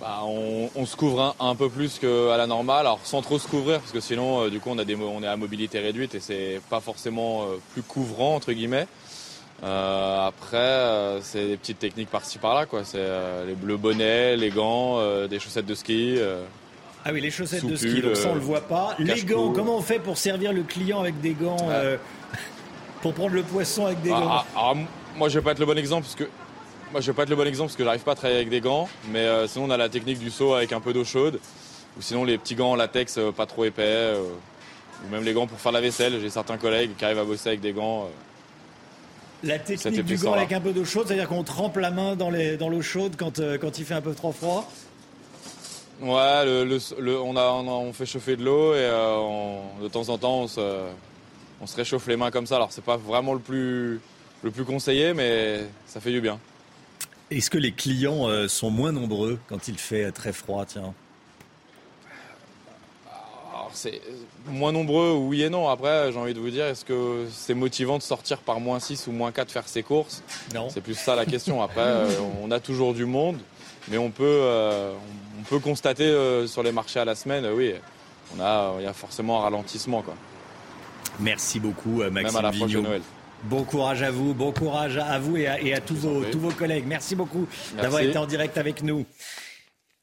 [0.00, 3.80] Bah, on, se couvre un, peu plus qu'à la normale, alors sans trop se couvrir,
[3.80, 6.20] parce que sinon, euh, du coup, on, a des, on est à mobilité réduite et
[6.20, 8.86] c'est pas forcément euh, plus couvrant, entre guillemets.
[9.62, 12.82] Après, c'est des petites techniques par-ci par-là, quoi.
[12.82, 13.06] C'est
[13.46, 16.16] les bleus bonnets, les gants, des chaussettes de ski.
[17.00, 18.94] Euh, Ah oui, les chaussettes de ski, donc ça on euh, le voit pas.
[18.98, 21.96] Les gants, comment on fait pour servir le client avec des gants euh,
[23.02, 24.86] Pour prendre le poisson avec des Ah, gants ah, m-
[25.16, 26.24] moi, je vais pas être le bon exemple parce que
[26.92, 28.50] moi, je vais pas être le bon exemple parce que j'arrive pas à travailler avec
[28.50, 28.88] des gants.
[29.10, 31.40] Mais euh, sinon, on a la technique du saut avec un peu d'eau chaude,
[31.98, 34.20] ou sinon les petits gants en latex euh, pas trop épais, euh,
[35.06, 36.18] ou même les gants pour faire la vaisselle.
[36.20, 38.04] J'ai certains collègues qui arrivent à bosser avec des gants.
[38.04, 42.16] euh, La technique du gant avec un peu d'eau chaude, c'est-à-dire qu'on trempe la main
[42.16, 42.28] dans
[42.68, 44.70] l'eau chaude quand, euh, quand il fait un peu trop froid
[46.00, 49.16] Ouais, le, le- le- on, a, on, a- on fait chauffer de l'eau et euh,
[49.18, 50.86] on- de temps en temps on se,
[51.60, 52.56] on se réchauffe les mains comme ça.
[52.56, 54.00] Alors c'est pas vraiment le plus,
[54.42, 56.38] le plus conseillé, mais ça fait du bien.
[57.30, 60.94] Est-ce que les clients euh, sont moins nombreux quand il fait euh, très froid tiens?
[63.52, 64.00] Alors c'est
[64.46, 65.68] moins nombreux, oui et non.
[65.68, 69.06] Après, j'ai envie de vous dire, est-ce que c'est motivant de sortir par moins 6
[69.06, 70.22] ou moins 4 faire ses courses?
[70.54, 70.70] Non.
[70.70, 71.60] C'est plus ça la question.
[71.62, 72.08] Après, euh,
[72.42, 73.38] on a toujours du monde,
[73.88, 74.92] mais on peut, euh,
[75.38, 77.74] on peut constater euh, sur les marchés à la semaine, euh, oui,
[78.36, 80.02] on a, il y a forcément un ralentissement.
[80.02, 80.14] Quoi.
[81.18, 82.82] Merci beaucoup, Maxime Même à de Vigneault.
[82.82, 83.02] Noël.
[83.44, 86.38] Bon courage à vous, bon courage à vous et à, et à tous, vos, tous
[86.40, 86.84] vos collègues.
[86.86, 89.06] Merci beaucoup d'avoir été en direct avec nous.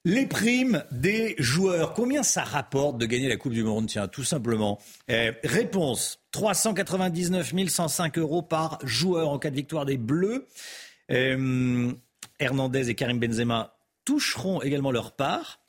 [0.09, 3.87] Les primes des joueurs, combien ça rapporte de gagner la Coupe du Monde?
[3.87, 4.79] Tiens, tout simplement.
[5.11, 10.47] Euh, réponse 399 105 euros par joueur en cas de victoire des Bleus.
[12.39, 15.59] Hernandez et Karim Benzema toucheront également leur part.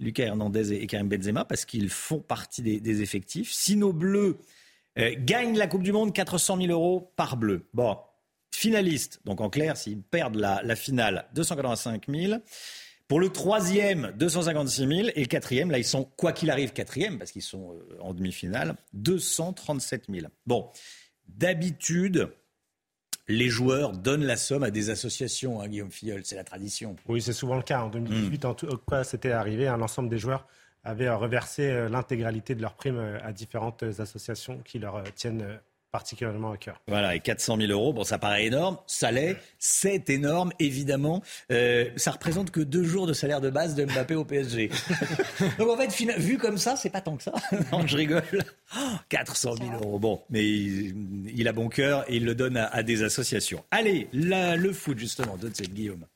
[0.00, 3.52] Lucas Hernandez et Karim Benzema parce qu'ils font partie des, effectifs.
[3.52, 4.38] Si nos Bleus
[4.98, 7.68] euh, gagnent la Coupe du Monde, 400 000 euros par Bleu.
[7.74, 7.96] Bon,
[8.52, 12.40] finaliste, donc en clair, s'ils perdent la, la finale, 285 000.
[13.08, 15.08] Pour le troisième, 256 000.
[15.14, 18.14] Et le quatrième, là, ils sont, quoi qu'il arrive, quatrième, parce qu'ils sont euh, en
[18.14, 20.26] demi-finale, 237 000.
[20.46, 20.70] Bon,
[21.28, 22.30] d'habitude,
[23.28, 26.96] les joueurs donnent la somme à des associations, hein, Guillaume Filleul, c'est la tradition.
[27.08, 27.82] Oui, c'est souvent le cas.
[27.82, 29.66] En 2018, en tout cas, c'était arrivé.
[29.66, 30.46] hein, L'ensemble des joueurs
[30.84, 35.58] avaient reversé euh, l'intégralité de leurs primes euh, à différentes euh, associations qui leur tiennent
[35.94, 36.80] particulièrement à cœur.
[36.88, 41.22] Voilà, et 400 000 euros, bon, ça paraît énorme, ça l'est, c'est énorme, évidemment.
[41.52, 44.70] Euh, ça représente que deux jours de salaire de base de Mbappé au PSG.
[45.60, 47.32] Donc en fait, vu comme ça, c'est pas tant que ça.
[47.72, 48.24] non, je rigole.
[48.76, 52.56] Oh, 400 000 euros, bon, mais il, il a bon cœur et il le donne
[52.56, 53.62] à, à des associations.
[53.70, 56.06] Allez, la- le foot, justement, donne cette Guillaume.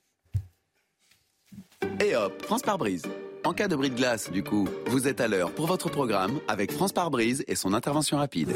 [2.05, 3.05] Et hop, France par brise.
[3.45, 6.41] En cas de bris de glace, du coup, vous êtes à l'heure pour votre programme
[6.49, 8.53] avec France par brise et son intervention rapide.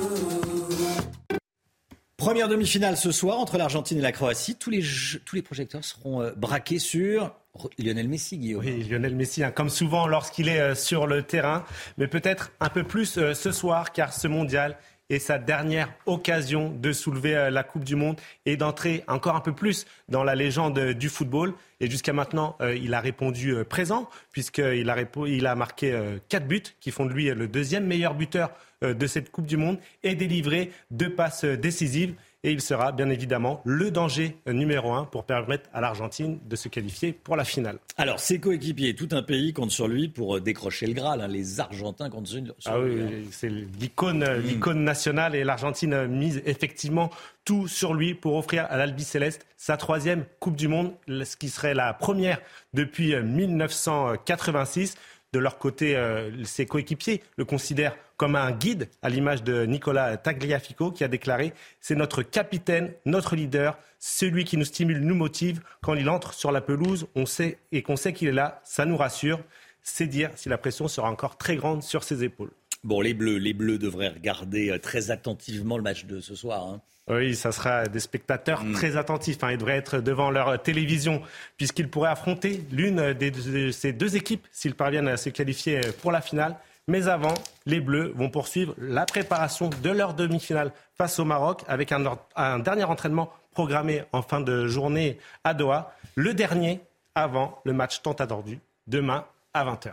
[2.17, 4.55] Première demi-finale ce soir entre l'Argentine et la Croatie.
[4.57, 7.35] Tous les, jeux- tous les projecteurs seront euh, braqués sur
[7.79, 8.63] Lionel Messi, Guillaume.
[8.65, 11.65] Oui, Lionel Messi, hein, comme souvent lorsqu'il est euh, sur le terrain,
[11.99, 14.79] mais peut-être un peu plus euh, ce soir, car ce mondial
[15.13, 19.41] est sa dernière occasion de soulever euh, la Coupe du Monde et d'entrer encore un
[19.41, 21.55] peu plus dans la légende euh, du football.
[21.81, 26.91] Et jusqu'à maintenant, euh, il a répondu présent, puisqu'il a, a marqué quatre buts, qui
[26.91, 28.51] font de lui le deuxième meilleur buteur
[28.83, 32.15] de cette Coupe du Monde, et délivré deux passes décisives.
[32.45, 36.57] Et il sera bien évidemment le danger euh, numéro un pour permettre à l'Argentine de
[36.57, 37.79] se qualifier pour la finale.
[37.97, 41.21] Alors, ses coéquipiers, tout un pays compte sur lui pour euh, décrocher le Graal.
[41.21, 41.29] hein.
[41.29, 42.95] Les Argentins comptent sur, Ah lui.
[42.97, 47.11] oui, oui, c'est l'icône, euh, l'icône nationale et l'Argentine euh, mise effectivement
[47.45, 51.49] tout sur lui pour offrir à l'Albi Céleste sa troisième Coupe du Monde, ce qui
[51.49, 52.41] serait la première
[52.75, 54.97] depuis euh, 1986.
[55.33, 60.17] De leur côté, euh, ses coéquipiers le considèrent comme un guide, à l'image de Nicolas
[60.17, 65.61] Tagliafico, qui a déclaré C'est notre capitaine, notre leader, celui qui nous stimule, nous motive.
[65.81, 68.85] Quand il entre sur la pelouse, on sait et qu'on sait qu'il est là, ça
[68.85, 69.41] nous rassure.
[69.83, 72.53] C'est dire si la pression sera encore très grande sur ses épaules.
[72.85, 76.65] Bon, les Bleus, les Bleus devraient regarder euh, très attentivement le match de ce soir.
[76.65, 76.81] hein.
[77.09, 79.43] Oui, ça sera des spectateurs très attentifs.
[79.43, 79.51] hein.
[79.51, 81.23] Ils devraient être devant leur télévision
[81.57, 86.21] puisqu'ils pourraient affronter l'une de ces deux équipes s'ils parviennent à se qualifier pour la
[86.21, 86.55] finale.
[86.89, 91.93] Mais avant, les Bleus vont poursuivre la préparation de leur demi-finale face au Maroc avec
[91.93, 95.95] un, dernier entraînement programmé en fin de journée à Doha.
[96.17, 96.81] Le dernier
[97.15, 98.59] avant le match tant attendu
[98.89, 99.25] demain
[99.55, 99.93] à 20h.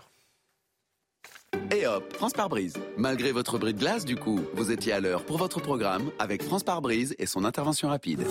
[1.76, 2.76] Et hop, France par brise.
[2.98, 6.42] Malgré votre bris de glace, du coup, vous étiez à l'heure pour votre programme avec
[6.42, 8.26] France par brise et son intervention rapide.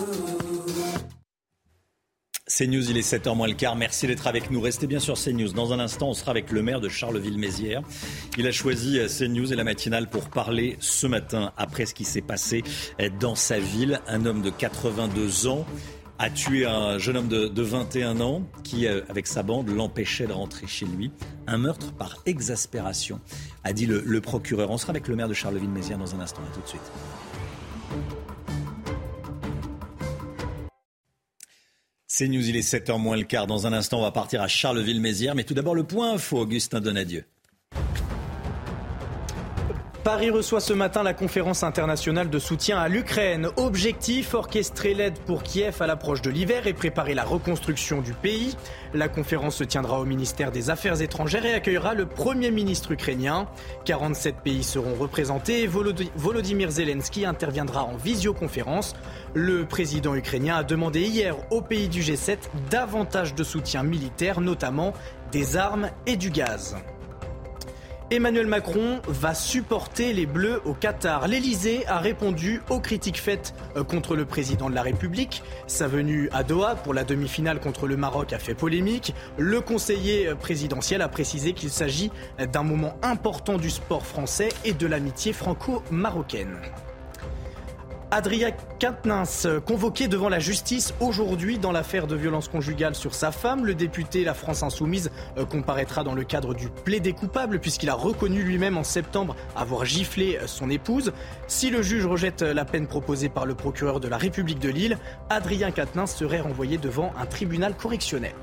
[2.49, 3.75] CNews, il est 7h moins le quart.
[3.75, 4.59] Merci d'être avec nous.
[4.59, 5.51] Restez bien sur CNews.
[5.53, 7.83] Dans un instant, on sera avec le maire de Charleville-Mézières.
[8.39, 12.05] Il a choisi euh, CNews et la matinale pour parler ce matin, après ce qui
[12.05, 12.63] s'est passé
[12.99, 14.01] euh, dans sa ville.
[14.07, 15.63] Un homme de 82 ans
[16.17, 20.33] a tué un jeune homme de, 21 ans qui, euh, avec sa bande, l'empêchait de
[20.33, 21.11] rentrer chez lui.
[21.45, 23.19] Un meurtre par exaspération,
[23.63, 24.71] a dit le, le procureur.
[24.71, 26.41] On sera avec le maire de Charleville-Mézières dans un instant.
[26.41, 26.81] À tout de suite.
[32.19, 33.47] C'est News, il est 7h moins le quart.
[33.47, 35.35] Dans un instant, on va partir à Charleville-Mézières.
[35.35, 37.23] Mais tout d'abord, le point info, Augustin Donadieu.
[40.03, 43.49] Paris reçoit ce matin la conférence internationale de soutien à l'Ukraine.
[43.57, 48.55] Objectif, orchestrer l'aide pour Kiev à l'approche de l'hiver et préparer la reconstruction du pays.
[48.93, 53.47] La conférence se tiendra au ministère des Affaires étrangères et accueillera le Premier ministre ukrainien.
[53.83, 58.95] 47 pays seront représentés Volodymyr Zelensky interviendra en visioconférence.
[59.33, 62.37] Le président ukrainien a demandé hier aux pays du G7
[62.69, 64.93] davantage de soutien militaire, notamment
[65.33, 66.77] des armes et du gaz.
[68.11, 71.27] Emmanuel Macron va supporter les Bleus au Qatar.
[71.27, 75.43] L'Elysée a répondu aux critiques faites euh, contre le président de la République.
[75.67, 79.13] Sa venue à Doha pour la demi-finale contre le Maroc a fait polémique.
[79.37, 82.09] Le conseiller euh, présidentiel a précisé qu'il s'agit
[82.51, 86.57] d'un moment important du sport français et de l'amitié franco-marocaine.
[88.11, 88.49] Adrien
[88.79, 93.65] Quatennens, convoqué devant la justice aujourd'hui dans l'affaire de violence conjugale sur sa femme.
[93.65, 97.93] Le député La France Insoumise euh, comparaîtra dans le cadre du plaidé coupable puisqu'il a
[97.93, 101.13] reconnu lui-même en septembre avoir giflé euh, son épouse.
[101.45, 104.97] Si le juge rejette la peine proposée par le procureur de la République de Lille,
[105.29, 108.33] Adrien Quatennens serait renvoyé devant un tribunal correctionnel.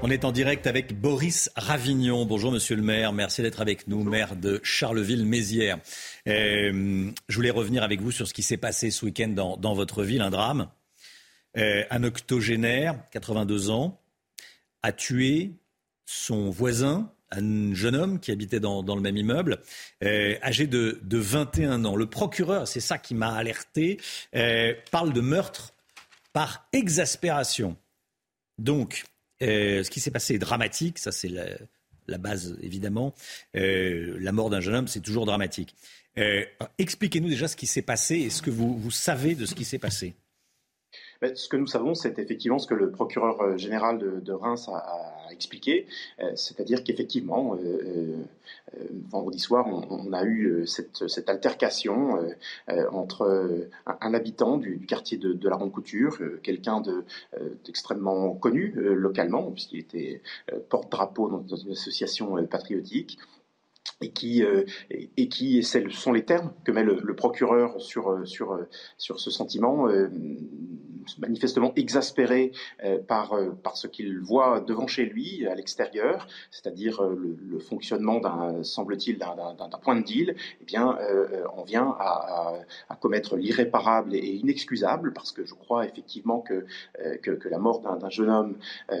[0.00, 2.24] On est en direct avec Boris Ravignon.
[2.24, 5.80] Bonjour Monsieur le maire, merci d'être avec nous, maire de Charleville-Mézières.
[6.28, 10.04] Euh, je voulais revenir avec vous sur ce qui s'est passé ce week-end dans, votre
[10.04, 10.68] ville, un drame.
[11.56, 14.00] Euh, un octogénaire, 82 ans,
[14.84, 15.54] a tué
[16.06, 19.58] son voisin, un jeune homme qui habitait dans, le même immeuble,
[20.04, 21.96] euh, âgé de, 21 ans.
[21.96, 23.98] Le procureur, c'est ça qui m'a alerté,
[24.92, 25.74] parle de meurtre
[26.32, 27.76] par exaspération.
[28.58, 29.04] Donc,
[29.42, 33.14] euh, ce qui s'est passé est dramatique, ça c'est la, base évidemment.
[33.56, 35.74] Euh, la mort d'un jeune homme, c'est toujours dramatique.
[36.18, 36.44] Euh,
[36.78, 39.78] expliquez-nous déjà ce qui s'est passé et ce que vous savez de ce qui s'est
[39.78, 40.14] passé
[41.34, 45.14] ce que nous savons, c'est effectivement ce que le procureur euh, général de, Reims a,
[45.30, 45.86] expliqué,
[46.20, 48.16] euh, c'est-à-dire qu'effectivement, euh,
[49.10, 52.18] vendredi soir, on, a eu cette, altercation
[52.92, 56.82] entre un, habitant du, quartier de, la Ronde-Couture, quelqu'un
[57.64, 60.22] d'extrêmement connu localement, puisqu'il était
[60.70, 63.18] porte-drapeau dans, une association patriotique,
[64.00, 64.42] et qui,
[64.90, 68.58] et, qui ce sont les termes que met le, procureur sur, sur,
[68.96, 69.88] sur ce sentiment,
[71.18, 72.52] manifestement exaspéré
[72.84, 77.58] euh, par, euh, par ce qu'il voit devant chez lui, à l'extérieur, c'est-à-dire euh, le,
[77.58, 79.36] fonctionnement d'un, semble-t-il, d'un,
[79.82, 80.98] point de deal, eh bien,
[81.56, 82.54] on vient à,
[83.00, 86.66] commettre l'irréparable et, inexcusable, parce que je crois effectivement que,
[87.22, 88.56] que, la mort d'un, jeune homme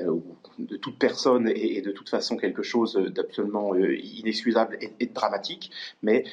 [0.06, 0.22] ou
[0.58, 5.70] de toute personne est, de toute façon quelque chose d'absolument inexcusable et, dramatique,
[6.02, 6.24] mais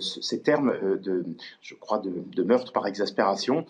[0.00, 1.24] ces termes de,
[1.60, 3.66] je crois, de, de meurtre par exaspération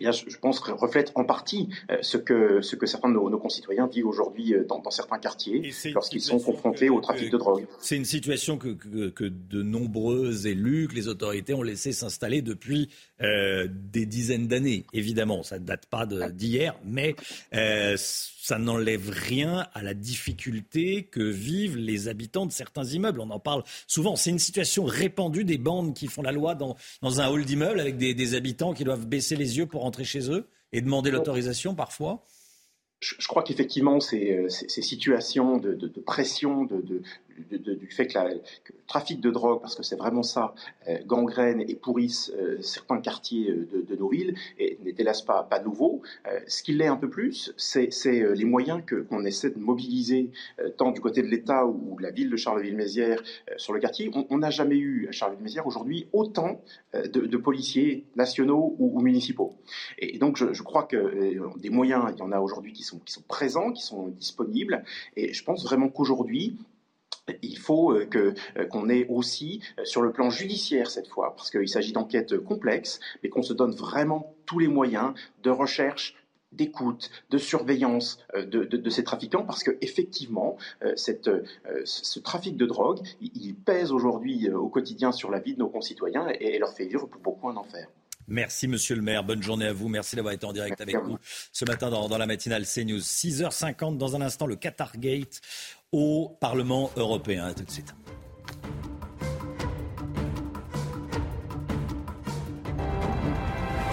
[0.00, 4.06] je pense, reflète en partie euh, ce que, ce que certains de nos, concitoyens vivent
[4.06, 7.66] aujourd'hui euh, dans, certains quartiers lorsqu'ils sont confrontés au trafic de drogue.
[7.80, 8.68] C'est une situation que,
[9.08, 12.88] que, de nombreux élus, que les autorités ont laissé s'installer depuis
[13.22, 14.84] euh, des dizaines d'années.
[14.92, 17.14] Évidemment, ça ne date pas d'hier, mais
[17.96, 23.20] ça n'enlève rien à la difficulté que vivent les habitants de certains immeubles.
[23.20, 24.14] On en parle souvent.
[24.14, 27.80] C'est une situation répandue des bandes qui font la loi dans, dans un hall d'immeuble
[27.80, 31.10] avec des, des, habitants qui doivent baisser les yeux pour rentrer chez eux et demander
[31.10, 32.24] l'autorisation parfois.
[33.00, 37.02] Je, crois qu'effectivement, ces, ces, situations de, de, de pression, de,
[37.50, 38.40] du fait que, le
[38.86, 40.54] trafic de drogue, parce que c'est vraiment ça,
[40.88, 46.02] euh, gangrène et pourrisse euh, certains quartiers euh, de, nos villes, n'est hélas pas, nouveau.
[46.46, 50.30] ce qui l'est un peu plus, c'est les moyens qu'on essaie de mobiliser,
[50.76, 53.22] tant du côté de l'État ou de la ville de Charleville-Mézières
[53.56, 54.10] sur le quartier.
[54.30, 56.60] On n'a jamais eu à Charleville-Mézières aujourd'hui autant
[56.92, 59.54] de, policiers nationaux ou, municipaux.
[59.98, 63.72] Et, donc je, crois que des moyens, il y en a aujourd'hui qui sont présents,
[63.72, 64.84] qui sont disponibles,
[65.16, 66.58] et je pense vraiment qu'aujourd'hui,
[67.42, 71.34] il faut euh, que euh, qu'on ait aussi euh, sur le plan judiciaire cette fois,
[71.36, 76.14] parce qu'il s'agit d'enquêtes complexes, mais qu'on se donne vraiment tous les moyens de recherche,
[76.52, 80.56] d'écoute, de surveillance de, ces trafiquants, parce que effectivement,
[80.96, 86.28] ce trafic de drogue, il, pèse aujourd'hui au quotidien sur la vie de nos concitoyens
[86.40, 87.88] et, leur fait vivre pour beaucoup un enfer.
[88.28, 91.18] Merci Monsieur le maire, bonne journée à vous, merci d'avoir été en direct avec nous
[91.52, 93.00] ce matin dans, dans la matinale CNews.
[93.00, 95.42] 6h50 dans un instant le Qatar Gate
[95.92, 97.44] au Parlement européen.
[97.44, 97.94] À tout de suite.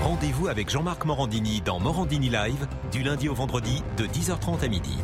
[0.02, 4.98] Rendez-vous avec Jean-Marc Morandini dans Morandini Live du lundi au vendredi de 10h30 à midi.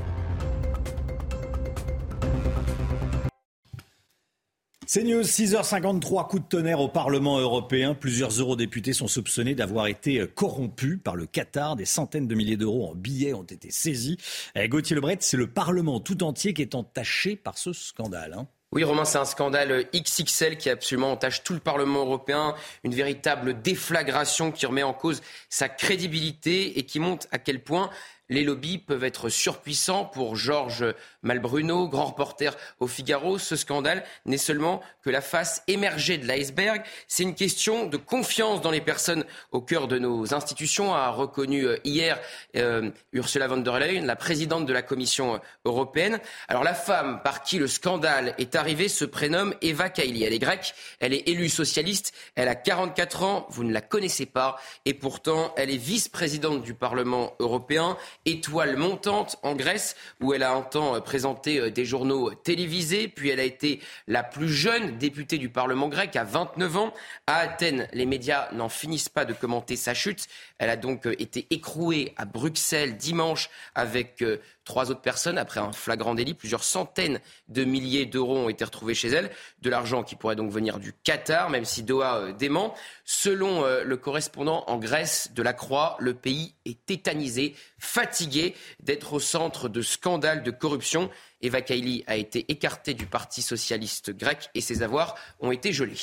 [4.92, 7.94] C'est News, 6h53, coup de tonnerre au Parlement européen.
[7.94, 11.76] Plusieurs eurodéputés sont soupçonnés d'avoir été corrompus par le Qatar.
[11.76, 14.18] Des centaines de milliers d'euros en billets ont été saisis.
[14.56, 18.34] Eh, Gauthier Lebret, c'est le Parlement tout entier qui est entaché par ce scandale.
[18.34, 18.48] Hein.
[18.72, 23.62] Oui, Romain, c'est un scandale XXL qui absolument entache tout le Parlement européen, une véritable
[23.62, 27.92] déflagration qui remet en cause sa crédibilité et qui montre à quel point
[28.30, 30.86] les lobbies peuvent être surpuissants pour Georges
[31.24, 33.38] Malbruno, grand reporter au Figaro.
[33.38, 36.82] Ce scandale n'est seulement que la face émergée de l'iceberg.
[37.07, 41.65] C'est une question de confiance dans les personnes au cœur de nos institutions, a reconnu
[41.65, 42.20] euh, hier
[42.55, 46.20] euh, Ursula von der Leyen, la présidente de la Commission européenne.
[46.47, 50.24] Alors la femme par qui le scandale est arrivé se prénomme Eva Kaili.
[50.24, 54.26] Elle est grecque, elle est élue socialiste, elle a 44 ans, vous ne la connaissez
[54.26, 60.43] pas, et pourtant elle est vice-présidente du Parlement européen étoile montante en Grèce, où elle
[60.43, 64.47] a un temps euh, présenté euh, des journaux télévisés, puis elle a été la plus
[64.47, 66.93] jeune députée du Parlement grec à 29 ans.
[67.26, 70.28] À Athènes, les médias n'en finissent pas de commenter sa chute.
[70.60, 74.24] Elle a donc euh, été écrouée à Bruxelles dimanche avec
[74.70, 76.36] trois autres personnes après un flagrant délit.
[76.36, 79.32] Plusieurs centaines de milliers d'euros ont été retrouvés chez elle.
[79.62, 82.76] De l'argent qui pourrait donc venir du Qatar, même si Doha euh, dément.
[83.03, 89.14] Selon euh, le correspondant en Grèce de la Croix, le pays est tétanisé, fatigué d'être
[89.14, 91.10] au centre de scandales de corruption.
[91.41, 95.97] Eva Kaili a été écartée du Parti socialiste grec et ses avoirs ont été gelés.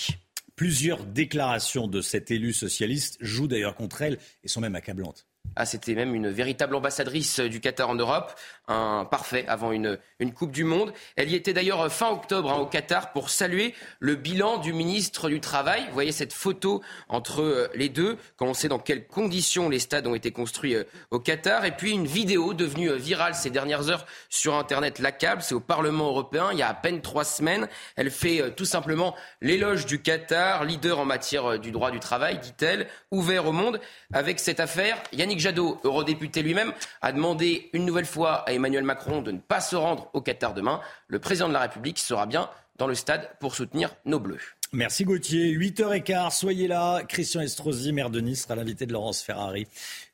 [0.57, 5.27] Plusieurs déclarations de cet élu socialiste jouent d'ailleurs contre elle et sont même accablantes.
[5.55, 8.35] Ah, c'était même une véritable ambassadrice du Qatar en Europe,
[8.69, 10.93] un parfait avant une, une Coupe du Monde.
[11.17, 15.29] Elle y était d'ailleurs fin octobre hein, au Qatar pour saluer le bilan du ministre
[15.29, 15.85] du Travail.
[15.87, 19.79] Vous voyez cette photo entre euh, les deux, quand on sait dans quelles conditions les
[19.79, 21.65] stades ont été construits euh, au Qatar.
[21.65, 25.61] Et puis une vidéo devenue euh, virale ces dernières heures sur Internet, l'accable, c'est au
[25.61, 27.69] Parlement européen, il y a à peine trois semaines.
[27.95, 32.89] Elle fait tout simplement l'éloge du Qatar, leader en matière du droit du travail, dit-elle,
[33.11, 33.81] ouvert au monde.
[34.13, 39.23] Avec cette affaire, Yannick Jadot, eurodéputé lui-même, a demandé une nouvelle fois à Emmanuel Macron
[39.23, 40.81] de ne pas se rendre au Qatar demain.
[41.09, 44.57] Le président de la République sera bien dans le stade pour soutenir nos Bleus.
[44.73, 45.57] Merci Gauthier.
[45.57, 47.03] 8h15, soyez là.
[47.09, 49.67] Christian Estrosi, maire de Nice, sera l'invité de Laurence Ferrari.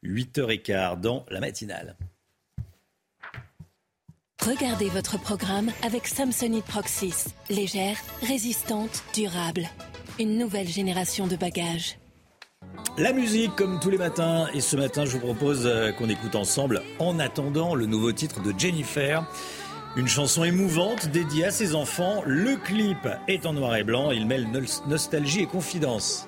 [0.04, 1.96] 8h15 dans la matinale.
[4.44, 7.26] Regardez votre programme avec Samsonite Proxys.
[7.48, 9.68] Légère, résistante, durable.
[10.18, 11.96] Une nouvelle génération de bagages.
[12.98, 16.34] La musique, comme tous les matins, et ce matin, je vous propose euh, qu'on écoute
[16.34, 19.24] ensemble, en attendant, le nouveau titre de Jennifer.
[19.96, 22.22] Une chanson émouvante dédiée à ses enfants.
[22.26, 24.10] Le clip est en noir et blanc.
[24.10, 24.46] Il mêle
[24.86, 26.26] nostalgie et confidence.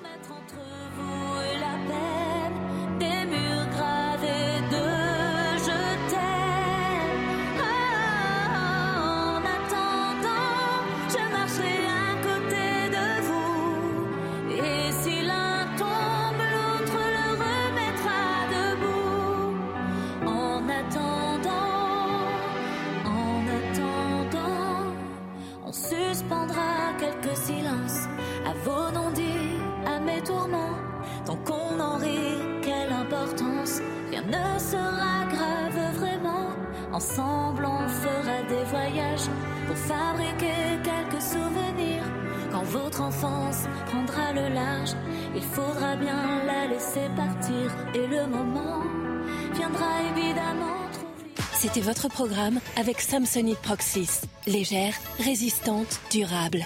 [51.85, 54.21] Votre programme avec Samsonite Proxys.
[54.47, 56.65] Légère, résistante, durable.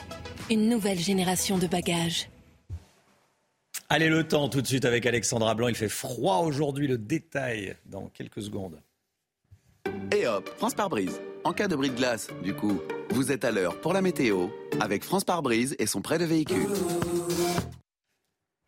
[0.49, 2.29] Une nouvelle génération de bagages.
[3.89, 5.67] Allez, le temps tout de suite avec Alexandra Blanc.
[5.67, 8.79] Il fait froid aujourd'hui, le détail dans quelques secondes.
[10.15, 11.19] Et hop, France par brise.
[11.43, 14.47] En cas de bris de glace, du coup, vous êtes à l'heure pour la météo
[14.79, 16.67] avec France par brise et son prêt de véhicule.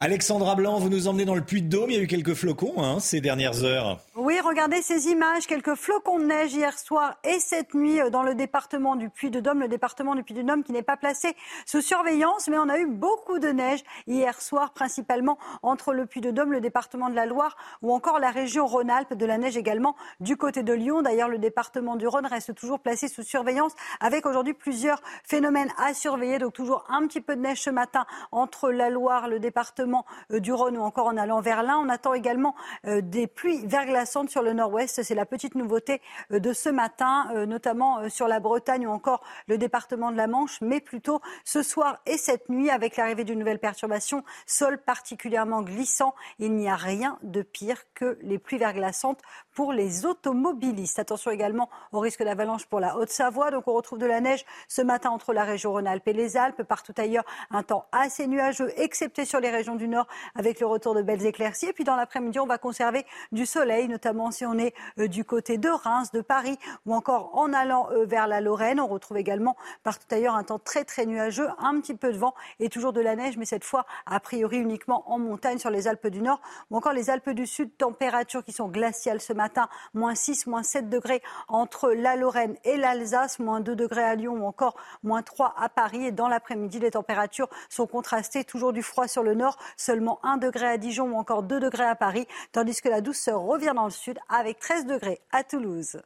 [0.03, 1.91] Alexandra Blanc, vous nous emmenez dans le Puy-de-Dôme.
[1.91, 3.99] Il y a eu quelques flocons hein, ces dernières heures.
[4.15, 5.45] Oui, regardez ces images.
[5.45, 9.59] Quelques flocons de neige hier soir et cette nuit euh, dans le département du Puy-de-Dôme.
[9.59, 11.35] Le département du Puy-de-Dôme qui n'est pas placé
[11.67, 16.51] sous surveillance, mais on a eu beaucoup de neige hier soir, principalement entre le Puy-de-Dôme,
[16.51, 19.13] le département de la Loire ou encore la région Rhône-Alpes.
[19.13, 21.03] De la neige également du côté de Lyon.
[21.03, 25.93] D'ailleurs, le département du Rhône reste toujours placé sous surveillance avec aujourd'hui plusieurs phénomènes à
[25.93, 26.39] surveiller.
[26.39, 30.05] Donc toujours un petit peu de neige ce matin entre la Loire, le département département
[30.29, 31.77] du Rhône ou encore en allant vers l'Ain.
[31.77, 35.03] On attend également des pluies verglaçantes sur le nord-ouest.
[35.03, 40.11] C'est la petite nouveauté de ce matin, notamment sur la Bretagne ou encore le département
[40.11, 44.23] de la Manche, mais plutôt ce soir et cette nuit avec l'arrivée d'une nouvelle perturbation,
[44.45, 46.13] sol particulièrement glissant.
[46.39, 49.19] Il n'y a rien de pire que les pluies verglaçantes
[49.53, 50.99] pour les automobilistes.
[50.99, 53.51] Attention également au risque d'avalanche pour la Haute-Savoie.
[53.51, 56.63] Donc on retrouve de la neige ce matin entre la région Rhône-Alpes et les Alpes.
[56.63, 60.95] Partout ailleurs, un temps assez nuageux, excepté sur les régions du Nord avec le retour
[60.95, 61.67] de belles éclaircies.
[61.67, 65.23] Et puis dans l'après-midi, on va conserver du soleil, notamment si on est euh, du
[65.25, 68.79] côté de Reims, de Paris ou encore en allant euh, vers la Lorraine.
[68.79, 72.33] On retrouve également partout ailleurs un temps très très nuageux, un petit peu de vent
[72.59, 75.87] et toujours de la neige, mais cette fois a priori uniquement en montagne sur les
[75.87, 77.75] Alpes du Nord ou encore les Alpes du Sud.
[77.77, 82.77] Températures qui sont glaciales ce matin, moins 6, moins 7 degrés entre la Lorraine et
[82.77, 86.05] l'Alsace, moins 2 degrés à Lyon ou encore moins 3 à Paris.
[86.05, 90.37] Et dans l'après-midi, les températures sont contrastées, toujours du froid sur le nord, seulement 1
[90.37, 93.85] degré à Dijon ou encore 2 degrés à Paris, tandis que la douceur revient dans
[93.85, 96.01] le sud avec 13 degrés à Toulouse.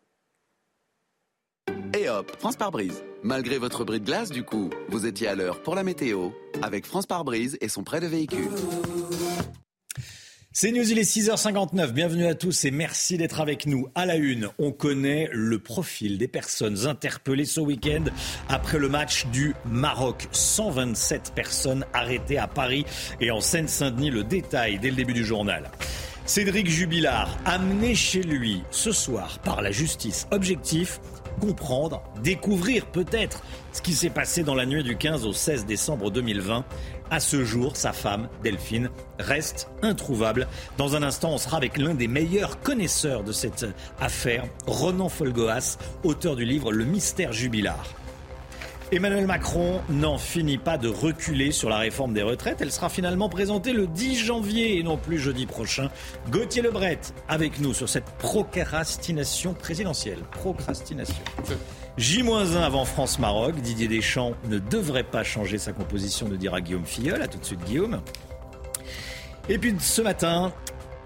[1.97, 3.03] Et hop, France par brise.
[3.23, 6.29] Malgré votre bris de glace, du coup, vous étiez à l'heure pour la météo
[6.61, 8.49] avec France par brise et son prêt de véhicule.
[10.57, 11.91] C'est News, il est 6h59.
[11.91, 13.89] Bienvenue à tous et merci d'être avec nous.
[13.93, 18.05] À la une, on connaît le profil des personnes interpellées ce week-end
[18.47, 20.29] après le match du Maroc.
[20.31, 22.85] 127 personnes arrêtées à Paris
[23.19, 24.11] et en Seine-Saint-Denis.
[24.11, 25.69] Le détail dès le début du journal.
[26.25, 30.25] Cédric Jubilard, amené chez lui ce soir par la justice.
[30.31, 31.01] Objectif
[31.39, 36.11] comprendre, découvrir peut-être ce qui s'est passé dans la nuit du 15 au 16 décembre
[36.11, 36.63] 2020.
[37.11, 38.89] À ce jour, sa femme, Delphine,
[39.19, 40.47] reste introuvable.
[40.77, 43.65] Dans un instant, on sera avec l'un des meilleurs connaisseurs de cette
[43.99, 47.85] affaire, Ronan Folgoas, auteur du livre Le mystère jubilard.
[48.91, 52.61] Emmanuel Macron n'en finit pas de reculer sur la réforme des retraites.
[52.61, 55.89] Elle sera finalement présentée le 10 janvier et non plus jeudi prochain.
[56.29, 60.19] Gauthier Lebret avec nous sur cette procrastination présidentielle.
[60.31, 61.23] Procrastination.
[61.97, 63.55] J-1 avant France-Maroc.
[63.55, 67.21] Didier Deschamps ne devrait pas changer sa composition, de dira Guillaume Filleul.
[67.21, 68.01] A tout de suite, Guillaume.
[69.47, 70.51] Et puis ce matin,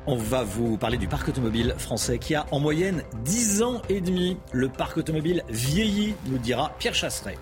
[0.08, 4.02] on va vous parler du parc automobile français qui a en moyenne 10 ans et
[4.02, 4.38] demi.
[4.52, 7.38] Le parc automobile vieillit, nous dira Pierre Chasseret.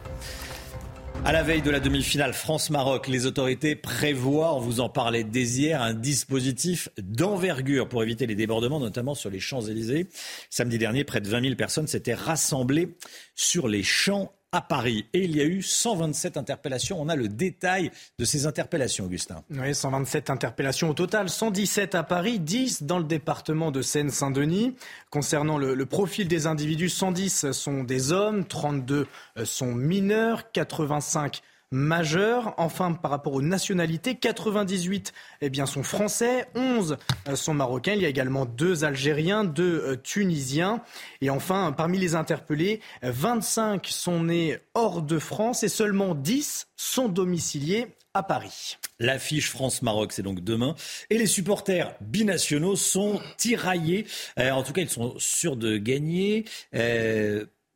[1.26, 5.44] À la veille de la demi-finale France-Maroc, les autorités prévoient, on vous en parlait dès
[5.44, 10.08] hier, un dispositif d'envergure pour éviter les débordements, notamment sur les Champs-Élysées.
[10.50, 12.96] Samedi dernier, près de 20 000 personnes s'étaient rassemblées
[13.36, 15.06] sur les champs à Paris.
[15.14, 17.02] Et il y a eu 127 interpellations.
[17.02, 19.44] On a le détail de ces interpellations, Augustin.
[19.52, 24.76] Oui, 127 interpellations au total, 117 à Paris, 10 dans le département de Seine-Saint-Denis.
[25.10, 29.08] Concernant le, le, profil des individus, 110 sont des hommes, 32
[29.44, 31.42] sont mineurs, 85
[31.72, 32.54] majeurs.
[32.58, 36.98] Enfin, par rapport aux nationalités, 98 eh bien, sont français, 11
[37.28, 37.94] euh, sont marocains.
[37.94, 40.82] Il y a également deux Algériens, deux euh, Tunisiens.
[41.22, 47.10] Et enfin, parmi les interpellés, 25 sont nés hors de France et seulement 10 sont
[47.10, 48.78] domiciliés à Paris.
[49.00, 50.76] L'affiche France-Maroc, c'est donc demain.
[51.10, 54.08] Et les supporters binationaux sont tiraillés.
[54.40, 56.46] Euh, en tout cas, ils sont sûrs de gagner.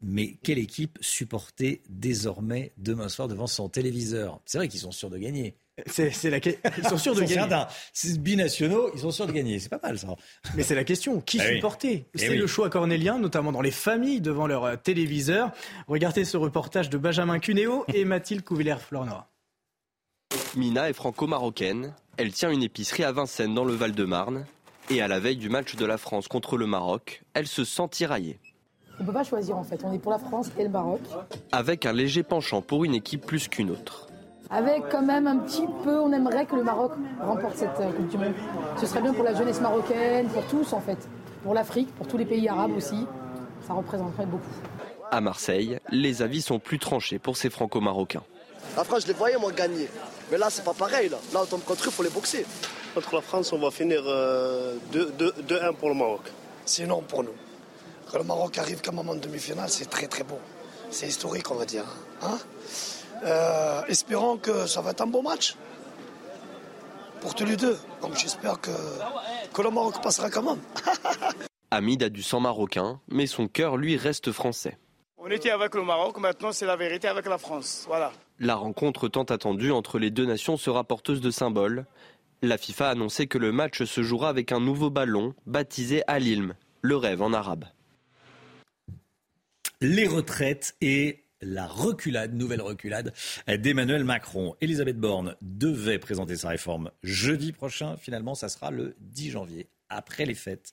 [0.02, 4.40] Mais quelle équipe supporter désormais demain soir devant son téléviseur?
[4.46, 5.56] C'est vrai qu'ils sont sûrs de gagner.
[5.88, 6.38] C'est, la...
[6.78, 7.66] Ils sont sûrs de gagner.
[7.94, 9.58] C'est binationaux, ils sont sûrs de gagner.
[9.60, 10.16] C'est pas mal ça.
[10.56, 11.22] Mais c'est la question.
[11.22, 11.56] Qui Ah oui.
[11.56, 12.06] supporter?
[12.14, 12.38] Eh C'est oui.
[12.38, 15.52] le choix cornélien, notamment dans les familles devant leur euh, téléviseur.
[15.88, 19.28] Regardez ce reportage de Benjamin Cuneo et Mathilde Couvillère-Flornois.
[20.56, 21.94] Mina est franco-marocaine.
[22.18, 24.46] Elle tient une épicerie à Vincennes dans le Val-de-Marne.
[24.90, 27.88] Et à la veille du match de la France contre le Maroc, elle se sent
[27.90, 28.40] tiraillée.
[29.02, 29.82] On peut pas choisir en fait.
[29.84, 31.02] On est pour la France et le Maroc.
[31.52, 34.08] Avec un léger penchant pour une équipe plus qu'une autre.
[34.52, 38.10] Avec quand même un petit peu, on aimerait que le Maroc remporte cette euh, Coupe
[38.10, 38.36] du Monde.
[38.78, 41.00] Ce serait bien pour la jeunesse marocaine, pour tous en fait.
[41.42, 43.08] Pour l'Afrique, pour tous les pays arabes aussi.
[43.66, 44.52] Ça représenterait beaucoup.
[45.10, 48.24] À Marseille, les avis sont plus tranchés pour ces franco-marocains.
[48.78, 49.90] La France, je les voyais moi gagner.
[50.32, 51.10] Mais là, c'est pas pareil.
[51.10, 52.46] Là, là on tombe contre eux, il faut les boxer.
[52.94, 56.22] Contre la France, on va finir euh, 2-1 pour le Maroc.
[56.66, 57.32] C'est non pour nous.
[58.12, 60.40] Quand le Maroc arrive quand même en demi-finale, c'est très très beau.
[60.90, 61.86] C'est historique, on va dire.
[62.22, 62.38] Hein
[63.24, 65.56] Euh, espérons que ça va être un beau match.
[67.22, 67.78] Pour tous les deux.
[68.02, 68.72] Donc j'espère que,
[69.54, 70.60] que le Maroc passera quand même.
[71.72, 74.78] Hamid a du sang marocain, mais son cœur, lui, reste français.
[75.18, 77.86] On était avec le Maroc, maintenant c'est la vérité avec la France.
[77.88, 78.12] Voilà.
[78.40, 81.86] La rencontre tant attendue entre les deux nations sera porteuse de symboles.
[82.42, 86.56] La FIFA a annoncé que le match se jouera avec un nouveau ballon baptisé Al-Ilm,
[86.82, 87.66] le rêve en arabe.
[89.84, 93.14] Les retraites et la reculade, nouvelle reculade
[93.48, 94.56] d'Emmanuel Macron.
[94.62, 97.98] Elisabeth Borne devait présenter sa réforme jeudi prochain.
[97.98, 100.72] Finalement, ça sera le 10 janvier après les fêtes.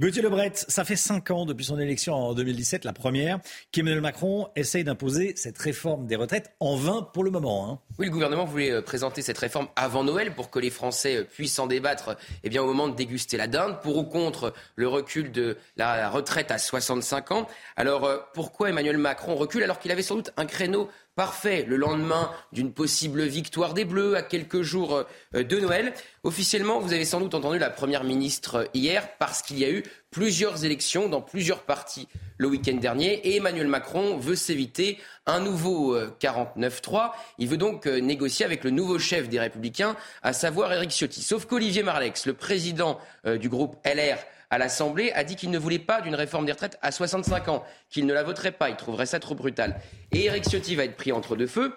[0.00, 3.40] Gauthier Lebret, ça fait cinq ans depuis son élection en 2017, la première,
[3.72, 7.70] qu'Emmanuel Macron essaye d'imposer cette réforme des retraites en vain pour le moment.
[7.70, 7.78] Hein.
[7.98, 11.24] Oui, le gouvernement voulait euh, présenter cette réforme avant Noël pour que les Français euh,
[11.24, 14.88] puissent en débattre eh bien, au moment de déguster la dinde, pour ou contre le
[14.88, 17.48] recul de la retraite à 65 ans?
[17.76, 21.76] Alors euh, pourquoi Emmanuel Macron recule alors qu'il avait sans doute un créneau parfait le
[21.76, 25.04] lendemain d'une possible victoire des Bleus à quelques jours
[25.34, 25.92] euh, de Noël.
[26.22, 29.82] Officiellement, vous avez sans doute entendu la Première ministre hier parce qu'il y a eu
[30.10, 32.08] plusieurs élections dans plusieurs partis
[32.38, 36.94] le week-end dernier et Emmanuel Macron veut s'éviter un nouveau 49-3.
[36.94, 37.08] Euh,
[37.38, 41.22] Il veut donc euh, négocier avec le nouveau chef des Républicains, à savoir Éric Ciotti.
[41.22, 44.18] Sauf qu'Olivier Marlex, le président du groupe LR,
[44.50, 47.64] à l'Assemblée, a dit qu'il ne voulait pas d'une réforme des retraites à 65 ans,
[47.88, 49.80] qu'il ne la voterait pas, il trouverait ça trop brutal.
[50.12, 51.74] Et Éric Ciotti va être pris entre deux feux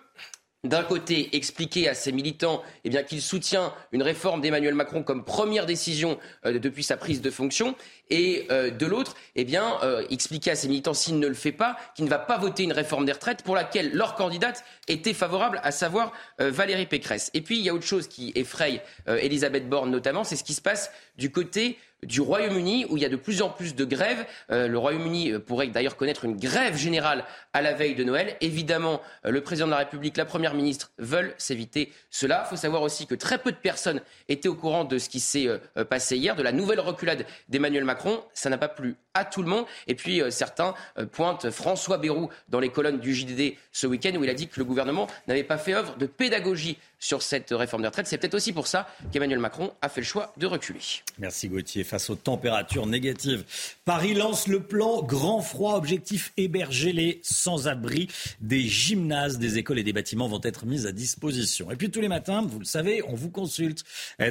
[0.63, 5.25] d'un côté, expliquer à ses militants eh bien, qu'il soutient une réforme d'Emmanuel Macron comme
[5.25, 7.75] première décision euh, depuis sa prise de fonction,
[8.09, 11.51] et euh, de l'autre, eh bien, euh, expliquer à ses militants s'il ne le fait
[11.51, 15.13] pas, qu'il ne va pas voter une réforme des retraites pour laquelle leur candidate était
[15.13, 17.29] favorable, à savoir Valérie Pécresse.
[17.33, 20.53] Et puis, il y a autre chose qui effraie Elisabeth Borne notamment, c'est ce qui
[20.53, 23.85] se passe du côté du Royaume-Uni où il y a de plus en plus de
[23.85, 24.25] grèves.
[24.51, 28.35] Euh, le Royaume-Uni euh, pourrait d'ailleurs connaître une grève générale à la veille de Noël.
[28.41, 32.43] Évidemment, euh, le président de la République, la première ministre veulent s'éviter cela.
[32.45, 35.19] Il faut savoir aussi que très peu de personnes étaient au courant de ce qui
[35.19, 35.47] s'est
[35.89, 38.23] passé hier, de la nouvelle reculade d'Emmanuel Macron.
[38.33, 39.65] Ça n'a pas plu à tout le monde.
[39.87, 40.73] Et puis certains
[41.11, 44.59] pointent François Bayrou dans les colonnes du JDD ce week-end où il a dit que
[44.59, 48.07] le gouvernement n'avait pas fait œuvre de pédagogie sur cette réforme des retraites.
[48.07, 50.79] C'est peut-être aussi pour ça qu'Emmanuel Macron a fait le choix de reculer.
[51.19, 51.83] Merci Gauthier.
[51.83, 53.43] Face aux températures négatives,
[53.83, 58.07] Paris lance le plan grand froid, objectif héberger les sans-abri.
[58.39, 61.71] Des gymnases, des écoles et des bâtiments vont être mis à disposition.
[61.71, 63.83] Et puis tous les matins, vous le savez, on vous consulte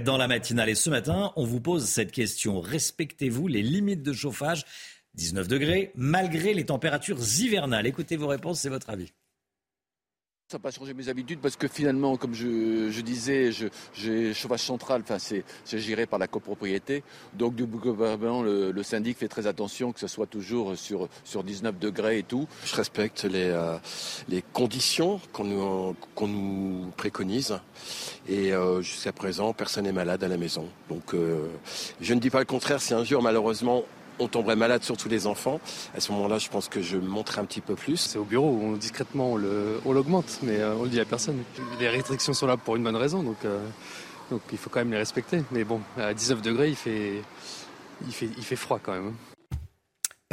[0.04, 0.70] dans la matinale.
[0.70, 2.60] Et ce matin, on vous pose cette question.
[2.60, 4.64] Respectez-vous les limites de chauffage?
[5.14, 7.86] 19 degrés, malgré les températures hivernales.
[7.86, 9.12] Écoutez vos réponses, c'est votre avis.
[10.52, 13.52] Ça n'a pas changé mes habitudes parce que finalement, comme je, disais,
[13.94, 17.04] j'ai chauffage central, enfin c'est géré par la copropriété.
[17.32, 21.42] Donc du gouvernement, le, le, syndic fait très attention que ce soit toujours sur, sur
[21.42, 22.46] 19 degrés et tout.
[22.66, 23.78] Je respecte les, euh,
[24.28, 25.96] les conditions qu'on nous,
[26.26, 27.58] nous préconise.
[28.28, 30.68] Et euh, jusqu'à présent, personne n'est malade à la maison.
[30.90, 31.46] Donc euh,
[32.02, 33.84] je ne dis pas le contraire si un jour malheureusement
[34.22, 35.60] on tomberait malade, surtout les enfants.
[35.96, 37.96] À ce moment-là, je pense que je monterai un petit peu plus.
[37.96, 41.42] C'est au bureau où on, discrètement on l'augmente, mais euh, on le dit à personne.
[41.80, 43.58] Les restrictions sont là pour une bonne raison, donc, euh,
[44.50, 45.42] il faut quand même les respecter.
[45.50, 49.12] Mais bon, à 19 degrés, il fait, froid quand même.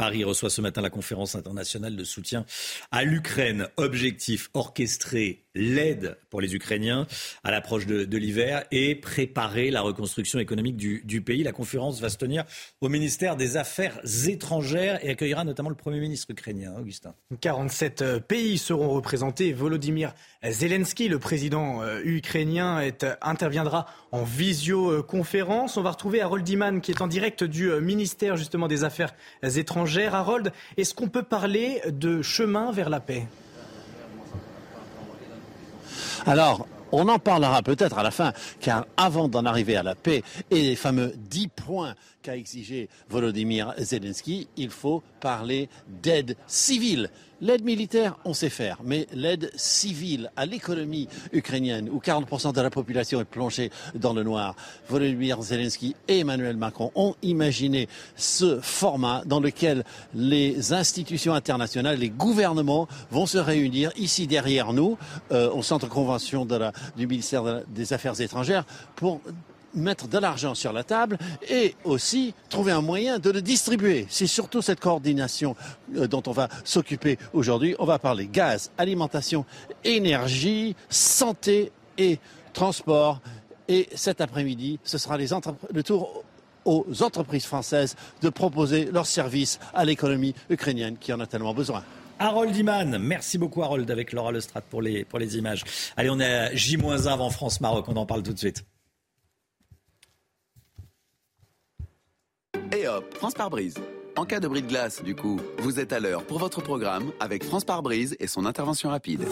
[0.00, 2.46] Paris reçoit ce matin la conférence internationale de soutien
[2.90, 3.68] à l'Ukraine.
[3.76, 7.06] Objectif orchestré l'aide pour les Ukrainiens
[7.44, 11.42] à l'approche de, l'hiver et préparer la reconstruction économique du, pays.
[11.42, 12.44] La conférence va se tenir
[12.80, 17.14] au ministère des Affaires étrangères et accueillera notamment le Premier ministre ukrainien, Augustin.
[17.40, 19.52] 47 euh, pays seront représentés.
[19.52, 20.14] Volodymyr
[20.48, 25.76] Zelensky, le président euh, ukrainien, est, interviendra en visioconférence.
[25.76, 29.14] On va retrouver Harold Diman qui est en direct du euh, ministère justement des Affaires
[29.42, 29.89] étrangères.
[29.98, 33.26] Harold, est-ce qu'on peut parler de chemin vers la paix?
[36.26, 40.22] Alors, on en parlera peut-être à la fin, car avant d'en arriver à la paix
[40.50, 45.68] et les fameux dix points qu'a exigé Volodymyr Zelensky, il faut parler
[46.02, 47.10] d'aide civile.
[47.42, 52.68] L'aide militaire, on sait faire, mais l'aide civile à l'économie ukrainienne, où 40% de la
[52.68, 54.54] population est plongée dans le noir,
[54.90, 62.10] Volodymyr Zelensky et Emmanuel Macron ont imaginé ce format dans lequel les institutions internationales, les
[62.10, 64.98] gouvernements vont se réunir ici derrière nous,
[65.32, 68.66] euh, au centre convention de la, du ministère des Affaires étrangères,
[68.96, 69.22] pour
[69.74, 71.18] mettre de l'argent sur la table
[71.48, 74.06] et aussi trouver un moyen de le distribuer.
[74.08, 75.56] C'est surtout cette coordination
[75.96, 77.74] euh, dont on va s'occuper aujourd'hui.
[77.78, 79.44] On va parler gaz, alimentation,
[79.84, 82.18] énergie, santé et
[82.52, 83.20] transport.
[83.68, 85.28] Et cet après-midi, ce sera les
[85.72, 86.24] le tour
[86.64, 91.82] aux entreprises françaises de proposer leurs services à l'économie ukrainienne qui en a tellement besoin.
[92.18, 95.64] Harold Iman, merci beaucoup Harold avec Laura Lestrade pour les, pour les images.
[95.96, 98.64] Allez, on est à J-1 avant France-Maroc, on en parle tout de suite.
[102.80, 103.74] Et hop, France par brise.
[104.16, 107.12] En cas de bris de glace, du coup, vous êtes à l'heure pour votre programme
[107.20, 109.26] avec France par brise et son intervention rapide.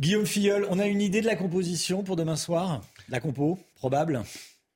[0.00, 2.80] Guillaume Filleul, on a une idée de la composition pour demain soir?
[3.10, 4.22] La compo, probable?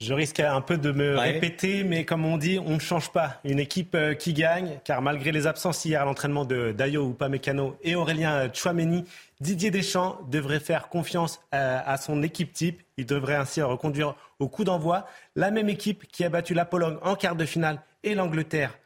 [0.01, 1.31] Je risque un peu de me Ouais.
[1.35, 3.41] répéter, mais comme on dit, on ne change pas.
[3.45, 7.77] Une équipe euh, qui gagne, car malgré les absences hier à l'entraînement de Dayo Upamecano
[7.85, 9.05] et Aurélien Chouameni,
[9.41, 12.83] Didier Deschamps devrait faire confiance euh, à son équipe type.
[12.97, 16.99] Il devrait ainsi reconduire au coup d'envoi la même équipe qui a battu la Pologne
[17.03, 18.79] en quart de finale et l'Angleterre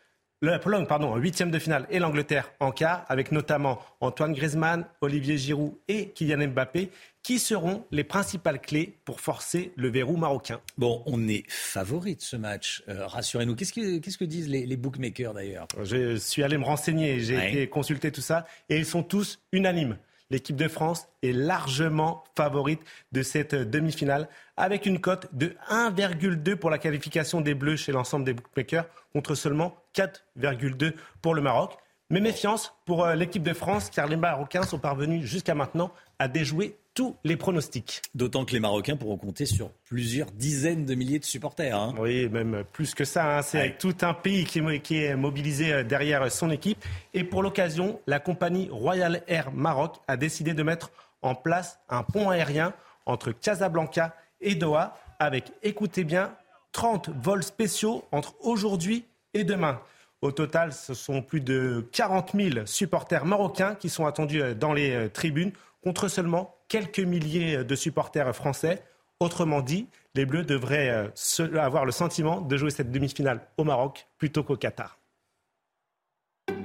[0.42, 4.84] la Pologne, pardon, en huitième de finale et l'Angleterre en quart, avec notamment Antoine Griezmann,
[5.00, 6.90] Olivier Giroud et Kylian Mbappé,
[7.22, 10.60] qui seront les principales clés pour forcer le verrou marocain.
[10.76, 13.56] Bon, on est favori de ce match, euh, rassurez-nous.
[13.56, 15.66] Qu'est-ce que, qu'est-ce que disent les, les bookmakers d'ailleurs?
[15.82, 17.48] Je suis allé me renseigner, j'ai Ouais.
[17.52, 19.96] été consulter tout ça, et ils sont tous unanimes.
[20.30, 22.80] L'équipe de France est largement favorite
[23.12, 28.24] de cette demi-finale, avec une cote de 1,2 pour la qualification des Bleus chez l'ensemble
[28.24, 31.76] des bookmakers, contre seulement 4,2 pour le Maroc.
[32.10, 36.28] Mais méfiance pour euh, l'équipe de France, car les Marocains sont parvenus jusqu'à maintenant à
[36.28, 38.00] déjouer tous les pronostics.
[38.14, 41.78] D'autant que les Marocains pourront compter sur plusieurs dizaines de milliers de supporters.
[41.78, 41.94] hein.
[41.98, 43.36] Oui, même plus que ça.
[43.38, 43.42] hein.
[43.42, 46.82] C'est avec tout un pays qui qui est mobilisé euh, derrière son équipe.
[47.14, 50.90] Et pour l'occasion, la compagnie Royal Air Maroc a décidé de mettre
[51.20, 52.72] en place un pont aérien
[53.04, 56.34] entre Casablanca et Doha avec, écoutez bien,
[56.72, 59.80] 30 vols spéciaux entre aujourd'hui et demain.
[60.22, 64.72] Au total, ce sont plus de 40 000 supporters marocains qui sont attendus euh, dans
[64.72, 65.52] les euh, tribunes,
[65.86, 68.82] contre seulement quelques milliers de supporters français.
[69.20, 74.08] Autrement dit, les Bleus devraient euh, avoir le sentiment de jouer cette demi-finale au Maroc
[74.18, 74.98] plutôt qu'au Qatar.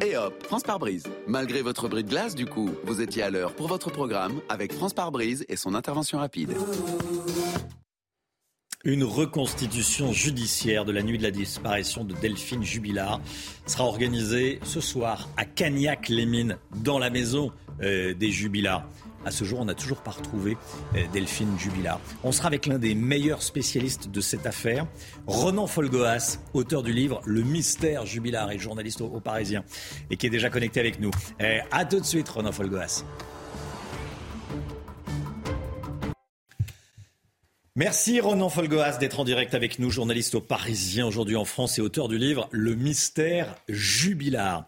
[0.04, 1.04] Et hop, France par brise.
[1.28, 4.74] Malgré votre bris de glace, du coup, vous étiez à l'heure pour votre programme avec
[4.74, 6.56] France par brise et son intervention rapide.
[8.84, 13.22] Une reconstitution judiciaire de la nuit de la disparition de Delphine Jubilard
[13.68, 17.52] sera organisée ce soir à Cagnac-les-Mines, dans la maison
[17.84, 18.88] euh, des Jubilards.
[19.26, 20.58] À ce jour, on n'a toujours pas retrouvé
[20.96, 22.00] euh, Delphine Jubilard.
[22.24, 24.88] On sera avec l'un des meilleurs spécialistes de cette affaire,
[25.28, 29.64] Ronan Folgoas, auteur du livre Le mystère Jubilard et journaliste au, Parisien,
[30.10, 31.12] et qui est déjà connecté avec nous.
[31.42, 33.04] Euh, à tout de suite, Ronan Folgoas.
[37.78, 41.82] Merci Ronan Folgoas d'être en direct avec nous, journaliste au Parisien aujourd'hui en France et
[41.82, 44.66] auteur du livre Le mystère Jubilard.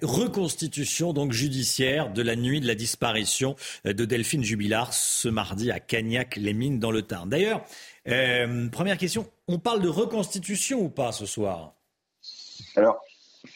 [0.00, 3.56] Reconstitution donc judiciaire de la nuit de la disparition
[3.86, 7.28] euh, de Delphine Jubilard ce mardi à Cagnac-les-Mines dans le Tarn.
[7.28, 7.62] D'ailleurs,
[8.08, 11.74] euh, première question, on parle de reconstitution ou pas ce soir?
[12.74, 13.02] Alors,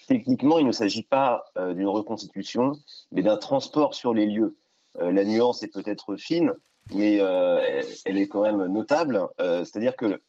[0.09, 2.73] techniquement, il ne s'agit pas euh, d'une reconstitution,
[3.13, 4.59] mais d'un transport sur les lieux.
[5.01, 6.53] La nuance est peut-être fine,
[6.95, 9.21] mais euh, elle- est quand même notable.
[9.41, 10.21] Euh, c'est-à-dire que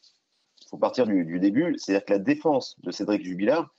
[0.68, 3.74] faut partir du, début, c'est-à-dire que la défense de Cédric Jubilard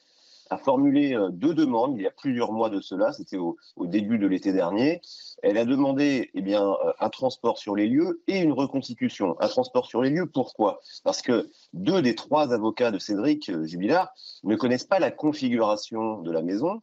[0.50, 4.18] a formulé euh, deux demandes il y a plusieurs mois de cela, c'était au, début
[4.18, 5.02] de l'été dernier.
[5.42, 9.40] Elle a demandé eh bien, euh, un transport sur les lieux et une reconstitution.
[9.40, 10.82] Un transport sur les lieux, pourquoi?
[11.06, 14.14] Parce que deux des trois avocats de Cédric Jubilard
[14.44, 16.82] ne connaissent pas la configuration de la maison,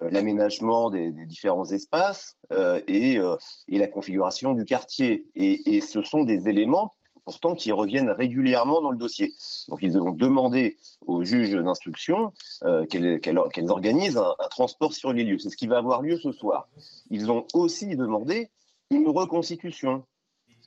[0.00, 3.36] l'aménagement des, des différents espaces euh, et, euh,
[3.68, 5.26] et la configuration du quartier.
[5.34, 6.92] Et, et ce sont des éléments
[7.24, 9.32] pourtant qui reviennent régulièrement dans le dossier.
[9.68, 10.76] Donc ils ont demandé
[11.06, 12.32] aux juges d'instruction
[12.64, 15.38] euh, qu'elles qu'elles organisent un, un transport sur les lieux.
[15.38, 16.68] C'est ce qui va avoir lieu ce soir.
[17.10, 18.50] Ils ont aussi demandé
[18.90, 20.04] une reconstitution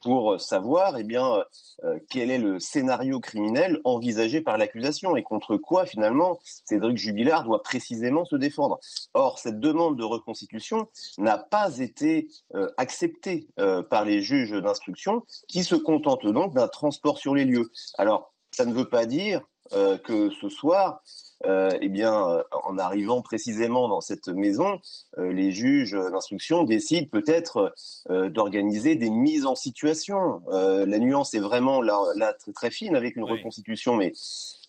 [0.08, 1.44] pour savoir eh bien,
[1.84, 7.44] euh, quel est le scénario criminel envisagé par l'accusation et contre quoi finalement Cédric Jubilard
[7.44, 8.80] doit précisément se défendre.
[9.14, 10.88] Or, cette demande de reconstitution
[11.18, 16.70] n'a pas été euh, acceptée euh, par les juges d'instruction qui se contentent donc d'un
[16.70, 17.70] transport sur les lieux.
[17.98, 19.42] Alors, ça ne veut pas dire
[19.74, 24.80] euh, que ce soir, euh, eh bien, euh, en arrivant précisément dans cette maison,
[25.18, 27.74] euh, les juges d'instruction décident peut-être
[28.10, 30.42] euh, d'organiser des mises en situation.
[30.50, 34.14] Euh, la nuance est vraiment là, là très, très fine avec une reconstitution, mais,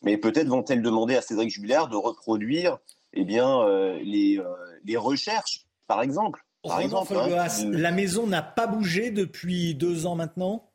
[0.02, 2.78] mais peut-être vont-elles demander à Cédric Jubilard de reproduire
[3.14, 4.44] eh bien, euh, les, euh,
[4.84, 6.44] les recherches, par exemple.
[6.62, 7.46] Par exemple, hein.
[7.70, 10.67] La maison n'a pas bougé depuis deux ans maintenant?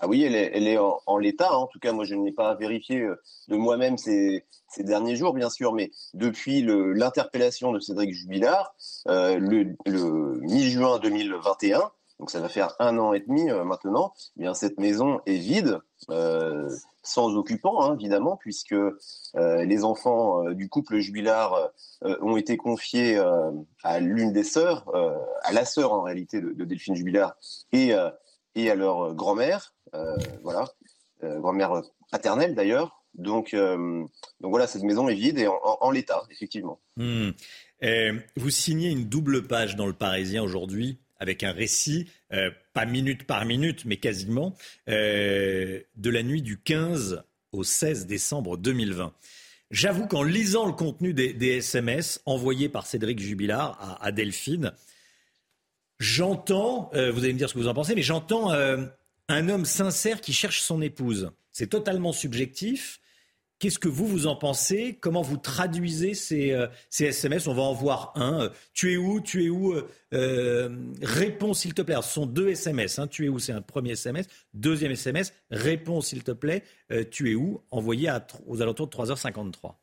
[0.00, 1.48] Ah oui, elle est, en, l'état.
[1.50, 1.56] hein.
[1.56, 4.44] En tout cas, moi, je ne l'ai pas vérifié euh, de moi-même ces,
[4.78, 8.74] derniers jours, bien sûr, mais depuis l'interpellation de Cédric Jubilard,
[9.08, 9.76] euh, le,
[10.40, 11.90] mi-juin 2021,
[12.20, 15.36] donc ça va faire un an et demi euh, maintenant, eh bien cette maison est
[15.36, 15.80] vide,
[17.02, 18.76] sans occupant, hein, évidemment, puisque
[19.34, 21.70] les enfants du couple Jubilard
[22.02, 23.20] ont été confiés
[23.82, 24.84] à l'une des sœurs,
[25.42, 27.36] à la sœur en réalité de, de Delphine Jubilard,
[27.72, 27.94] et,
[28.66, 30.68] à leur euh, grand-mère, euh, voilà,
[31.22, 32.94] euh, grand-mère paternelle d'ailleurs.
[33.14, 34.10] Donc, donc
[34.50, 36.78] voilà, cette maison est vide et en, en- l'état, effectivement.
[36.96, 37.30] Hmm.
[38.36, 42.08] Vous signez une double page dans le Parisien aujourd'hui avec un récit,
[42.74, 44.54] pas minute par minute, mais quasiment,
[44.86, 49.12] de la nuit du 15 au 16 décembre 2020.
[49.70, 54.72] J'avoue qu'en lisant le contenu des, SMS envoyés par Cédric Jubilard à, Delphine,
[55.98, 59.64] j'entends, euh, vous allez me dire ce que vous en pensez, mais j'entends un homme
[59.64, 61.30] sincère qui cherche son épouse.
[61.52, 63.00] C'est totalement subjectif.
[63.58, 64.96] Qu'est-ce que vous, vous en pensez?
[65.00, 66.56] Comment vous traduisez ces,
[66.90, 68.42] SMS euh, On va en voir un.
[68.42, 69.20] Euh, tu es où?
[69.20, 69.74] Tu es où
[70.14, 70.68] euh,
[71.02, 71.96] Réponds s'il te plaît.
[71.96, 73.00] ce sont deux SMS.
[73.00, 73.08] Hein.
[73.08, 74.28] Tu es où C'est un premier SMS.
[74.54, 75.34] Deuxième SMS.
[75.50, 76.62] Réponds s'il te plaît.
[77.10, 78.10] tu es où Envoyé
[78.46, 79.74] aux alentours de 3h53.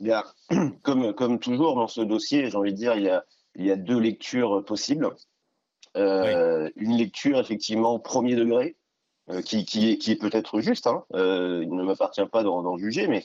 [0.00, 0.24] Bien,
[0.82, 3.24] comme, comme toujours dans ce dossier, j'ai envie de dire, il y a,
[3.56, 5.10] il y a deux lectures possibles.
[5.94, 8.76] Une lecture effectivement premier degré,
[9.28, 10.86] euh, qui, qui, est, qui est peut-être juste.
[10.86, 11.04] Hein.
[11.14, 13.24] Euh, il ne m'appartient pas d'en juger, mais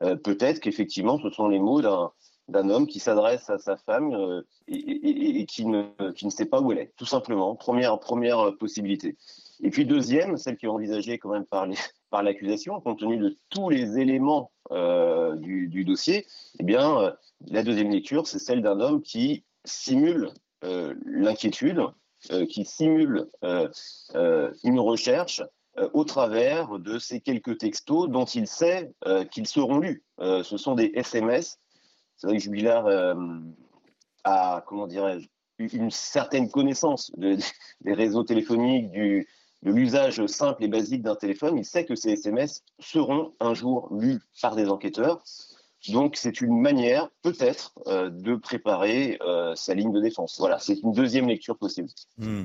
[0.00, 5.44] euh, peut-être qu'effectivement, ce sont les mots d'un homme qui s'adresse à sa femme et,
[5.44, 7.54] qui, ne, qui ne sait pas où elle est, tout simplement.
[7.56, 9.18] Première, première possibilité.
[9.62, 11.76] Et puis deuxième, celle qui est envisagée quand même par, les,
[12.10, 16.26] par l'accusation, compte tenu de tous les éléments euh, du, du, dossier,
[16.58, 17.14] eh bien,
[17.48, 20.30] la deuxième lecture, c'est celle d'un homme qui simule
[20.64, 21.80] euh, l'inquiétude,
[22.30, 23.68] euh, qui simule euh,
[24.62, 25.42] une recherche
[25.92, 28.92] au travers de ces quelques textos dont il sait
[29.32, 30.04] qu'ils seront lus.
[30.20, 31.58] ce sont des SMS.
[32.16, 32.86] C'est vrai que Jubilard
[34.22, 34.86] a, comment
[35.58, 39.24] une certaine connaissance des réseaux téléphoniques, de
[39.64, 41.58] l'usage simple et basique d'un téléphone.
[41.58, 45.24] Il sait que ces SMS seront un jour lus par des enquêteurs.
[45.88, 50.36] Donc c'est une manière peut-être euh, de préparer euh, sa ligne de défense.
[50.38, 51.88] Voilà, c'est une deuxième lecture possible.
[52.18, 52.44] Hmm.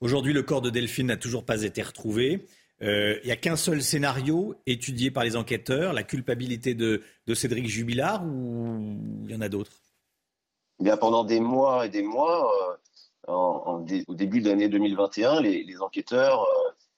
[0.00, 2.46] Aujourd'hui, le corps de Delphine n'a toujours pas été retrouvé.
[2.82, 7.02] Euh, il n'y a qu'un seul scénario étudié par les enquêteurs, la culpabilité de,
[7.34, 9.72] Cédric Jubilard, ou il y en a d'autres?
[10.80, 12.50] Eh bien, Pendant des mois et des mois,
[13.28, 16.46] au début de l'année 2021, les, enquêteurs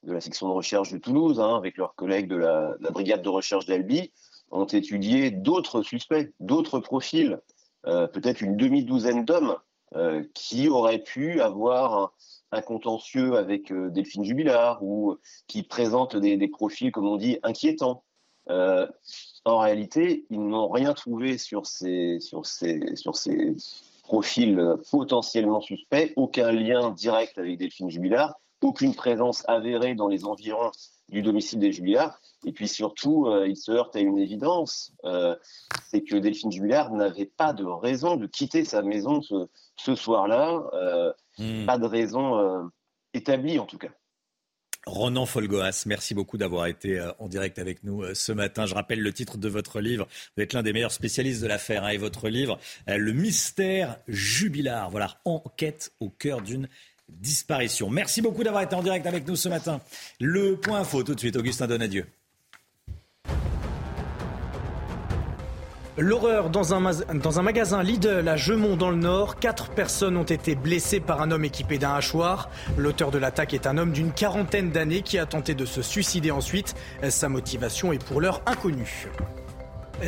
[0.05, 3.23] de la section de recherche de Toulouse, hein, avec leurs collègues de la, la brigade
[3.23, 4.13] de recherche d'Albi,
[4.53, 7.41] ont étudié d'autres suspects, d'autres profils,
[7.87, 9.57] euh, peut-être une demi-douzaine d'hommes
[9.97, 12.13] euh, qui auraient pu avoir
[12.53, 15.17] un, contentieux avec euh, Delphine Jubilard ou
[15.49, 18.05] qui présentent des, profils, comme on dit, inquiétants.
[18.49, 23.57] en réalité, ils n'ont rien trouvé sur ces, sur ces, sur ces
[24.05, 30.71] profils potentiellement suspects, aucun lien direct avec Delphine Jubilard, aucune présence avérée dans les environs
[31.09, 32.21] du domicile des Jubillards.
[32.45, 35.37] Et puis surtout, euh, il se heurte à une évidence, euh,
[35.87, 41.13] c'est que Delphine Jubilard n'avait pas de raison de quitter sa maison ce, soir-là, euh,
[41.39, 41.67] hmm.
[41.67, 42.71] pas de raison
[43.15, 43.91] établie en tout cas.
[44.85, 48.67] Ronan Folgoas, merci beaucoup d'avoir été en direct avec nous ce matin.
[48.67, 50.09] Je rappelle le titre de votre livre.
[50.37, 54.91] Vous êtes l'un des meilleurs spécialistes de l'affaire hein, et votre livre, Le mystère jubilard.
[54.91, 56.69] Voilà, enquête au cœur d'une
[57.09, 57.91] disparition.
[57.91, 59.81] Merci beaucoup d'avoir été en direct avec nous ce matin.
[60.19, 62.07] Le point info tout de suite, Augustin Donadieu.
[65.99, 69.39] L'horreur dans un, magasin Lidl à Gemont dans le Nord.
[69.39, 72.49] Quatre personnes ont été blessées par un homme équipé d'un hachoir.
[72.79, 76.31] L'auteur de l'attaque est un homme d'une quarantaine d'années qui a tenté de se suicider
[76.31, 76.75] ensuite.
[77.11, 79.09] Sa motivation est pour l'heure inconnue.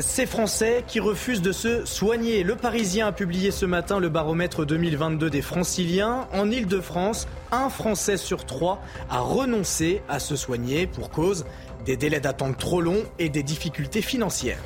[0.00, 2.44] Ces Français qui refusent de se soigner.
[2.44, 6.26] Le Parisien a publié ce matin le baromètre 2022 des franciliens.
[6.32, 8.80] En Ile-de-France, un Français sur trois
[9.10, 11.44] a renoncé à se soigner pour cause
[11.84, 14.62] des délais d'attente trop longs et des difficultés financières.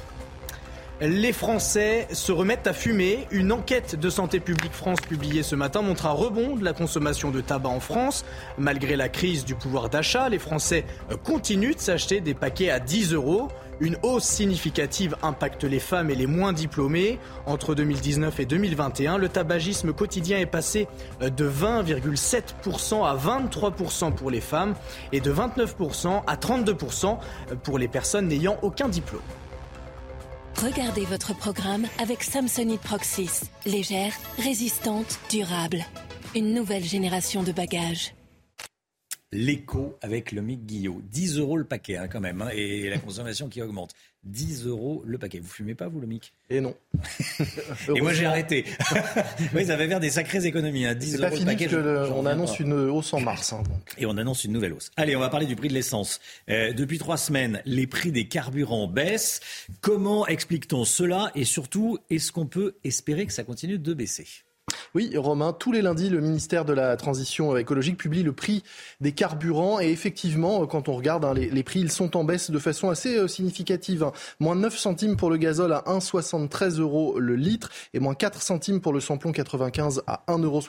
[1.00, 3.28] Les Français se remettent à fumer.
[3.30, 7.30] Une enquête de Santé publique France publiée ce matin montre un rebond de la consommation
[7.30, 8.24] de tabac en France.
[8.58, 10.84] Malgré la crise du pouvoir d'achat, les Français
[11.22, 13.46] continuent de s'acheter des paquets à 10 euros.
[13.78, 17.20] Une hausse significative impacte les femmes et les moins diplômés.
[17.46, 20.88] Entre 2019 et 2021, le tabagisme quotidien est passé
[21.20, 24.74] de 20,7% à 23% pour les femmes
[25.12, 27.18] et de 29% à 32%
[27.62, 29.22] pour les personnes n'ayant aucun diplôme.
[30.62, 33.42] Regardez votre programme avec Samsonite Proxys.
[33.64, 35.84] Légère, résistante, durable.
[36.34, 38.12] Une nouvelle génération de bagages.
[39.30, 41.00] L'écho avec le Mick Guillot.
[41.04, 43.94] 10 euros le paquet hein, quand même, hein, et la consommation qui augmente.
[44.24, 45.38] 10 euros le paquet.
[45.38, 46.74] Vous fumez pas, vous, le mic Et non.
[47.94, 48.64] et moi, j'ai arrêté.
[49.54, 50.86] oui, ça va faire des sacrées économies.
[50.86, 50.94] Hein.
[50.94, 51.68] 10 euros le paquet.
[52.12, 53.52] on annonce une hausse en mars.
[53.52, 53.62] Hein,
[53.96, 54.90] et on annonce une nouvelle hausse.
[54.96, 56.20] Allez, on va parler du prix de l'essence.
[56.48, 59.40] Euh, depuis trois semaines, les prix des carburants baissent.
[59.80, 61.30] Comment explique-t-on cela?
[61.34, 64.26] Et surtout, est-ce qu'on peut espérer que ça continue de baisser?
[64.94, 68.62] Oui, Romain, tous les lundis, le ministère de la Transition écologique publie le prix
[69.00, 69.80] des carburants.
[69.80, 73.16] Et effectivement, quand on regarde, hein, les, prix, ils sont en baisse de façon assez
[73.16, 74.02] euh, significative.
[74.02, 74.12] Hein.
[74.40, 78.80] Moins 9 centimes pour le gazole à 1,73 euros le litre et moins 4 centimes
[78.80, 80.62] pour le samplon 95 à 1,69 euros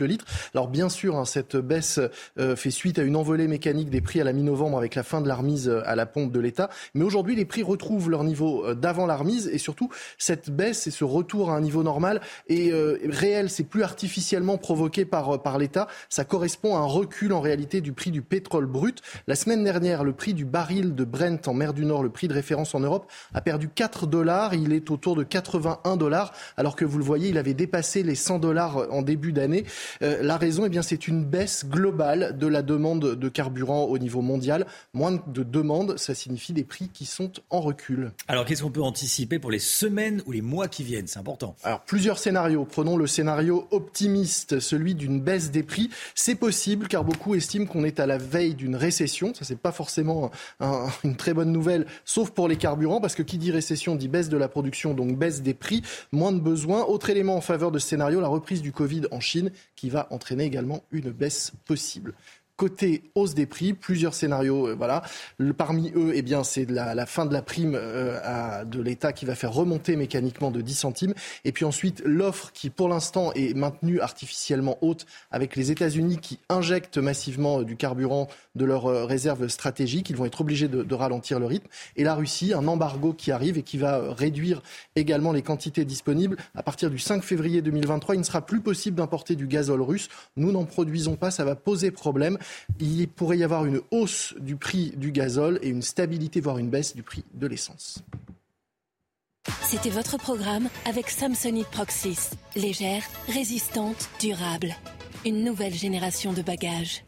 [0.00, 0.24] le litre.
[0.54, 2.00] Alors bien sûr, hein, cette baisse
[2.38, 5.20] euh, fait suite à une envolée mécanique des prix à la mi-novembre avec la fin
[5.20, 6.70] de la remise euh, à la pompe de l'État.
[6.94, 10.90] Mais aujourd'hui, les prix retrouvent leur niveau d'avant la remise et surtout, cette baisse et
[10.90, 12.72] ce retour à un niveau normal est
[13.08, 13.50] réel.
[13.54, 15.86] C'est plus artificiellement provoqué par, par l'État.
[16.08, 19.00] Ça correspond à un recul en réalité du prix du pétrole brut.
[19.28, 22.26] La semaine dernière, le prix du baril de Brent en mer du Nord, le prix
[22.26, 24.54] de référence en Europe, a perdu 4 dollars.
[24.54, 28.16] Il est autour de 81 dollars, alors que vous le voyez, il avait dépassé les
[28.16, 29.64] 100 dollars en début d'année.
[30.02, 33.98] Euh, la raison, eh bien, c'est une baisse globale de la demande de carburant au
[33.98, 34.66] niveau mondial.
[34.94, 38.10] Moins de demande, ça signifie des prix qui sont en recul.
[38.26, 41.06] Alors, qu'est-ce qu'on peut anticiper pour les semaines ou les mois qui viennent?
[41.06, 41.54] C'est important.
[41.62, 42.64] Alors, plusieurs scénarios.
[42.64, 43.33] Prenons le scénario
[43.70, 45.90] optimiste, celui d'une baisse des prix.
[46.14, 49.34] C'est possible, car beaucoup estiment qu'on est à la veille d'une récession.
[49.34, 50.30] Ça, c'est pas forcément
[51.04, 54.28] une très bonne nouvelle, sauf pour les carburants, parce que qui dit récession dit baisse
[54.28, 55.82] de la production, donc baisse des prix,
[56.12, 56.84] moins de besoins.
[56.84, 60.06] Autre élément en faveur de ce scénario, la reprise du Covid en Chine, qui va
[60.10, 62.14] entraîner également une baisse possible.
[62.56, 64.68] Côté hausse des prix, plusieurs scénarios.
[64.68, 65.02] Euh, voilà.
[65.56, 69.24] parmi eux, eh bien, c'est la, la, fin de la prime euh, de l'État qui
[69.24, 71.14] va faire remonter mécaniquement de 10 centimes.
[71.44, 76.38] Et puis ensuite, l'offre qui, pour l'instant, est maintenue artificiellement haute avec les États-Unis qui
[76.48, 80.10] injectent massivement euh, du carburant de leurs réserves stratégiques.
[80.10, 81.66] Ils vont être obligés de, de, ralentir le rythme.
[81.96, 84.62] Et la Russie, un embargo qui arrive et qui va réduire
[84.94, 86.36] également les quantités disponibles.
[86.54, 90.08] À partir du 5 février 2023, il ne sera plus possible d'importer du gazole russe.
[90.36, 92.38] Nous n'en produisons pas, ça va poser problème
[92.80, 96.70] il pourrait y avoir une hausse du prix du gazole et une stabilité, voire une
[96.70, 98.02] baisse du prix de l'essence.
[99.62, 102.30] C'était votre programme avec Samsonite Proxys.
[102.56, 104.74] Légère, résistante, durable.
[105.26, 107.04] Une nouvelle génération de bagages.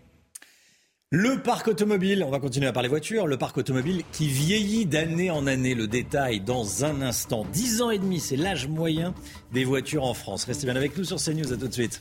[1.11, 5.31] Le parc automobile, on va continuer à parler voiture, le parc automobile qui vieillit d'année
[5.31, 5.75] en année.
[5.75, 7.47] Le détail dans un instant.
[7.53, 9.15] 10 ans et demi, c'est l'âge moyen
[9.53, 10.45] des voitures en France.
[10.45, 12.01] Restez bien avec nous sur CNews, à tout de suite.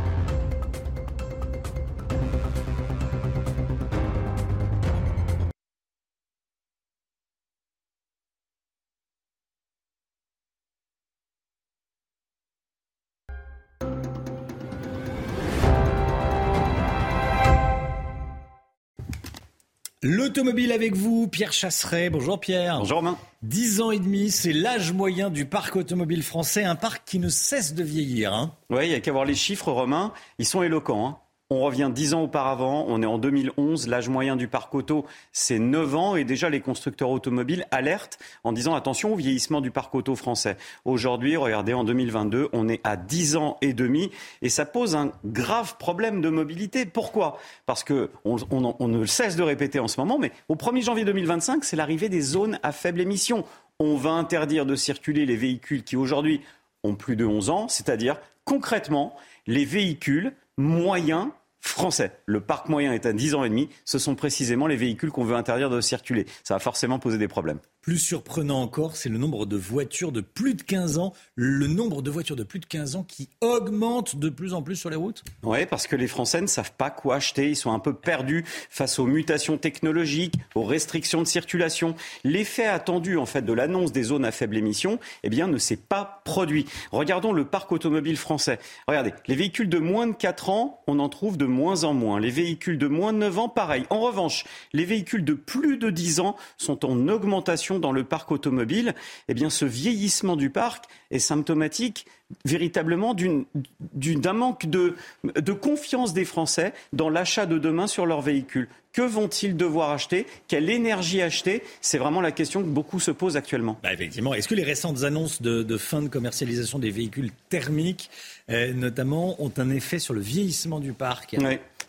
[20.03, 22.09] L'automobile avec vous, Pierre Chasseret.
[22.09, 22.79] Bonjour Pierre.
[22.79, 23.19] Bonjour Romain.
[23.43, 27.29] 10 ans et demi, c'est l'âge moyen du parc automobile français, un parc qui ne
[27.29, 28.33] cesse de vieillir.
[28.33, 28.55] Hein.
[28.71, 30.11] Oui, il n'y a qu'à voir les chiffres, Romain.
[30.39, 31.07] Ils sont éloquents.
[31.07, 31.17] Hein.
[31.53, 35.59] On revient dix ans auparavant, on est en 2011, l'âge moyen du parc auto, c'est
[35.59, 39.93] 9 ans et déjà les constructeurs automobiles alertent en disant attention au vieillissement du parc
[39.93, 40.55] auto français.
[40.85, 44.11] Aujourd'hui, regardez, en 2022, on est à 10 ans et demi
[44.41, 46.85] et ça pose un grave problème de mobilité.
[46.85, 47.37] Pourquoi?
[47.65, 51.65] Parce que on ne cesse de répéter en ce moment, mais au 1er janvier 2025,
[51.65, 53.43] c'est l'arrivée des zones à faible émission.
[53.77, 56.39] On va interdire de circuler les véhicules qui aujourd'hui
[56.85, 59.17] ont plus de 11 ans, c'est-à-dire concrètement
[59.47, 61.27] les véhicules moyens
[61.61, 62.11] français.
[62.25, 63.69] Le parc moyen est à 10 ans et demi.
[63.85, 66.25] Ce sont précisément les véhicules qu'on veut interdire de circuler.
[66.43, 67.59] Ça va forcément poser des problèmes.
[67.81, 72.03] Plus surprenant encore, c'est le nombre de voitures de plus de 15 ans, le nombre
[72.03, 74.95] de voitures de plus de 15 ans qui augmente de plus en plus sur les
[74.95, 75.23] routes.
[75.41, 78.45] Oui, parce que les Français ne savent pas quoi acheter, ils sont un peu perdus
[78.69, 81.95] face aux mutations technologiques, aux restrictions de circulation.
[82.23, 85.75] L'effet attendu en fait de l'annonce des zones à faible émission, eh bien ne s'est
[85.75, 86.67] pas produit.
[86.91, 88.59] Regardons le parc automobile français.
[88.87, 92.19] Regardez, les véhicules de moins de 4 ans, on en trouve de moins en moins.
[92.19, 93.85] Les véhicules de moins de 9 ans, pareil.
[93.89, 98.31] En revanche, les véhicules de plus de 10 ans sont en augmentation dans le parc
[98.31, 98.95] automobile,
[99.27, 102.05] eh bien, ce vieillissement du parc est symptomatique
[102.45, 108.69] véritablement d'un manque de, de confiance des Français dans l'achat de demain sur leurs véhicules.
[108.93, 110.25] Que vont-ils devoir acheter?
[110.49, 111.63] Quelle énergie acheter?
[111.79, 113.79] C'est vraiment la question que beaucoup se posent actuellement.
[113.83, 114.33] Bah effectivement.
[114.33, 118.09] Est-ce que les récentes annonces de, fin de commercialisation des véhicules thermiques,
[118.49, 121.37] euh, notamment, ont un effet sur le vieillissement du parc?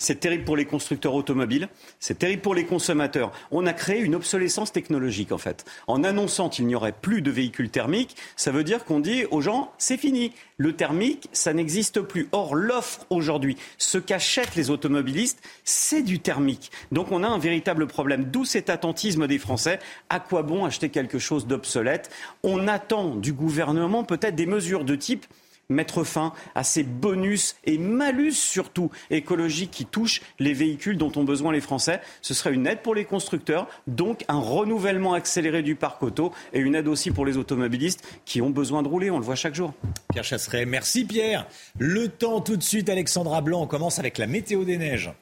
[0.02, 1.68] C'est terrible pour les constructeurs automobiles,
[2.00, 3.30] c'est terrible pour les consommateurs.
[3.52, 5.64] On a créé une obsolescence technologique en fait.
[5.86, 9.40] En annonçant qu'il n'y aurait plus de véhicules thermiques, ça veut dire qu'on dit aux
[9.40, 10.32] gens c'est fini.
[10.56, 12.28] Le thermique, ça n'existe plus.
[12.32, 16.70] Or, l'offre aujourd'hui, ce qu'achètent les automobilistes, c'est du thermique.
[16.92, 18.24] Donc on a un véritable problème.
[18.24, 19.78] D'où cet attentisme des Français.
[20.08, 22.10] À quoi bon acheter quelque chose d'obsolète?
[22.42, 25.26] On attend du gouvernement peut-être des mesures de type
[25.72, 31.24] mettre fin à ces bonus et malus surtout écologiques qui touchent les véhicules dont ont
[31.24, 32.00] besoin les Français.
[32.20, 36.60] Ce serait une aide pour les constructeurs, donc un renouvellement accéléré du parc auto et
[36.60, 39.10] une aide aussi pour les automobilistes qui ont besoin de rouler.
[39.10, 39.72] On le voit chaque jour.
[40.12, 41.46] Pierre Chasseret, merci Pierre.
[41.78, 43.62] Le temps tout de suite, Alexandra Blanc.
[43.62, 45.12] On commence avec la météo des neiges.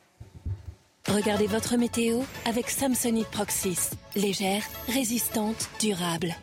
[1.09, 3.91] Regardez votre météo avec Samsonite Proxys.
[4.15, 6.35] Légère, résistante, durable.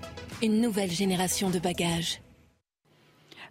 [0.41, 2.19] Une nouvelle génération de bagages.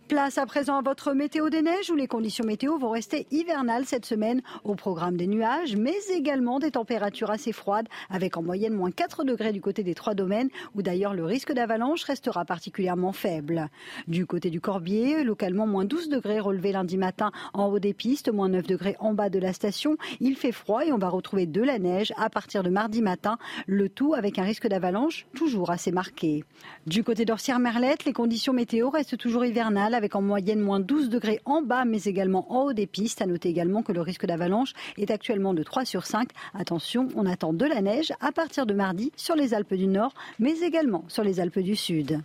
[0.09, 3.87] Place à présent à votre météo des neiges où les conditions météo vont rester hivernales
[3.87, 8.75] cette semaine au programme des nuages, mais également des températures assez froides avec en moyenne
[8.75, 13.11] moins 4 degrés du côté des trois domaines où d'ailleurs le risque d'avalanche restera particulièrement
[13.11, 13.69] faible.
[14.07, 18.33] Du côté du Corbier, localement moins 12 degrés relevés lundi matin en haut des pistes,
[18.33, 19.97] moins 9 degrés en bas de la station.
[20.21, 23.39] Il fait froid et on va retrouver de la neige à partir de mardi matin,
[23.67, 26.45] le tout avec un risque d'avalanche toujours assez marqué.
[26.87, 31.41] Du côté d'Orsière-Merlette, les conditions météo restent toujours hivernales avec en moyenne moins 12 degrés
[31.45, 33.23] en bas, mais également en haut des pistes.
[33.23, 36.29] À noter également que le risque d'avalanche est actuellement de 3 sur 5.
[36.55, 40.15] Attention, on attend de la neige à partir de mardi sur les Alpes du Nord,
[40.39, 42.21] mais également sur les Alpes du Sud.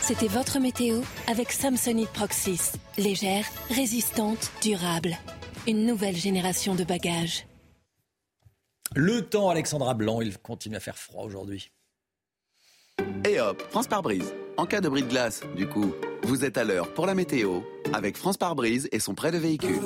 [0.00, 2.72] C'était votre météo avec Samsonite Proxys.
[2.96, 5.16] Légère, résistante, durable.
[5.66, 7.46] Une nouvelle génération de bagages.
[8.94, 11.70] Le temps, Alexandra Blanc, il continue à faire froid aujourd'hui.
[13.28, 14.32] Et hop, France par brise.
[14.56, 17.60] En cas de bris de glace, du coup, vous êtes à l'heure pour la météo
[17.92, 19.80] avec France par brise et son prêt de véhicule.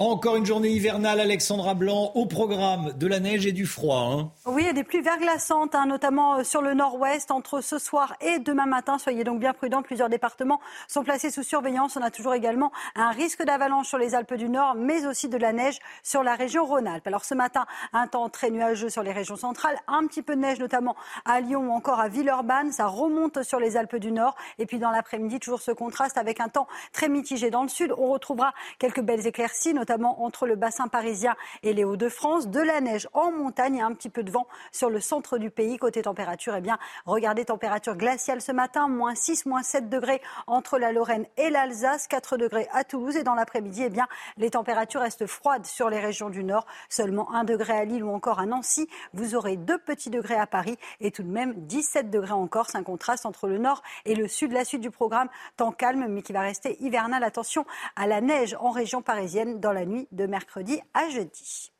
[0.00, 4.10] Encore une journée hivernale, Alexandra Blanc, au programme de la neige et du froid.
[4.10, 4.32] Hein.
[4.44, 8.40] Oui, et des pluies verglaçantes, hein, notamment euh, sur le nord-ouest, entre ce soir et
[8.40, 8.98] demain matin.
[8.98, 9.82] Soyez donc bien prudents.
[9.82, 10.58] Plusieurs départements
[10.88, 11.96] sont placés sous surveillance.
[11.96, 15.36] On a toujours également un risque d'avalanche sur les Alpes du Nord, mais aussi de
[15.36, 17.06] la neige sur la région Rhône-Alpes.
[17.06, 20.40] Alors ce matin, un temps très nuageux sur les régions centrales, un petit peu de
[20.40, 22.72] neige notamment à Lyon ou encore à Villeurbanne.
[22.72, 24.34] Ça remonte sur les Alpes du Nord.
[24.58, 27.94] Et puis dans l'après-midi, toujours ce contraste avec un temps très mitigé dans le sud.
[27.96, 32.48] On retrouvera quelques belles éclaircies, notamment entre le bassin parisien et les Hauts-de-France.
[32.48, 35.50] De la neige en montagne et un petit peu de vent sur le centre du
[35.50, 35.76] pays.
[35.76, 40.78] Côté température, eh bien, regardez, température glaciale ce matin, moins 6, moins 7 degrés entre
[40.78, 43.14] la Lorraine et l'Alsace, 4 degrés à Toulouse.
[43.16, 44.08] Et dans l'après-midi, eh bien,
[44.38, 46.64] les températures restent froides sur les régions du Nord.
[46.88, 48.88] Seulement 1 degré à Lille ou encore à Nancy.
[49.12, 52.74] Vous aurez 2 petits degrés à Paris et tout de même 17 degrés en Corse.
[52.74, 54.52] Un contraste entre le Nord et le Sud.
[54.52, 55.28] La suite du programme,
[55.58, 57.22] temps calme, mais qui va rester hivernal.
[57.22, 57.66] Attention
[57.96, 61.70] à la neige en région parisienne la nuit de mercredi à jeudi.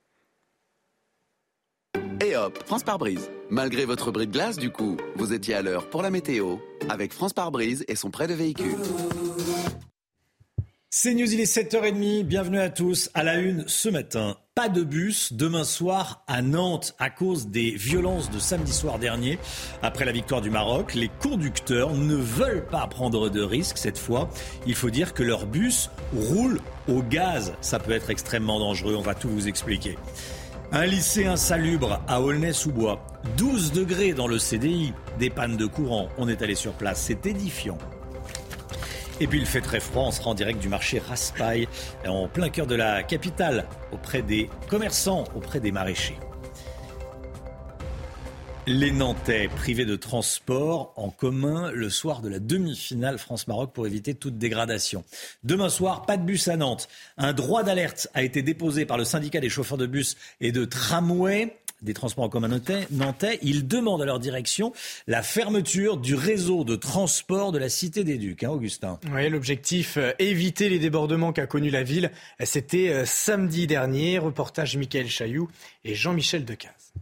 [2.21, 3.31] Et hop, France par brise.
[3.51, 6.57] Malgré votre bris de glace, du coup, vous étiez à l'heure pour la météo
[6.89, 8.77] avec France par brise et son prêt de véhicule.
[10.91, 12.23] C'est News, il est 7h30.
[12.23, 13.11] Bienvenue à tous.
[13.15, 17.71] À la une ce matin, pas de bus demain soir à Nantes à cause des
[17.73, 19.37] violences de samedi soir dernier.
[19.83, 24.31] Après la victoire du Maroc, les conducteurs ne veulent pas prendre de risques cette fois.
[24.65, 27.55] Il faut dire que leur bus roule au gaz.
[27.63, 28.95] Ça peut être extrêmement dangereux.
[28.95, 29.99] On va tout vous expliquer.
[30.71, 33.05] Un lycée insalubre à Aulnay-sous-Bois.
[33.37, 34.93] 12 degrés dans le CDI.
[35.19, 36.09] Des pannes de courant.
[36.17, 37.01] On est allé sur place.
[37.01, 37.79] C'est édifiant.
[39.21, 41.69] Et puis il fait très froid, on sera en direct du marché Raspail,
[42.07, 46.19] en plein cœur de la capitale, auprès des commerçants, auprès des maraîchers.
[48.67, 54.15] Les Nantais privés de transport en commun le soir de la demi-finale France-Maroc pour éviter
[54.15, 55.05] toute dégradation.
[55.45, 56.89] Demain soir, pas de bus à Nantes.
[57.19, 60.65] Un droit d'alerte a été déposé par le syndicat des chauffeurs de bus et de
[60.65, 61.55] tramway
[61.85, 62.49] des transports en commun
[62.91, 64.73] nantais, ils demandent à leur direction
[65.07, 68.99] la fermeture du réseau de transport de la Cité des Ducs, hein, Augustin.
[69.13, 72.11] Oui, l'objectif, euh, éviter les débordements qu'a connu la ville,
[72.43, 74.19] c'était euh, samedi dernier.
[74.19, 75.49] Reportage Michael Chailloux
[75.85, 76.95] et Jean-Michel Decaze.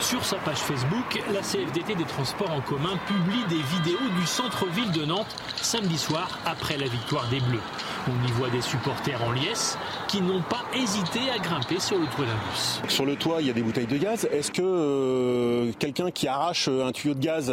[0.00, 4.92] Sur sa page Facebook, la CFDT des transports en commun publie des vidéos du centre-ville
[4.92, 7.58] de Nantes samedi soir après la victoire des Bleus.
[8.06, 9.76] On y voit des supporters en liesse
[10.06, 12.80] qui n'ont pas hésité à grimper sur le toit d'un bus.
[12.88, 14.28] Sur le toit, il y a des bouteilles de gaz.
[14.30, 17.52] Est-ce que euh, quelqu'un qui arrache un tuyau de gaz,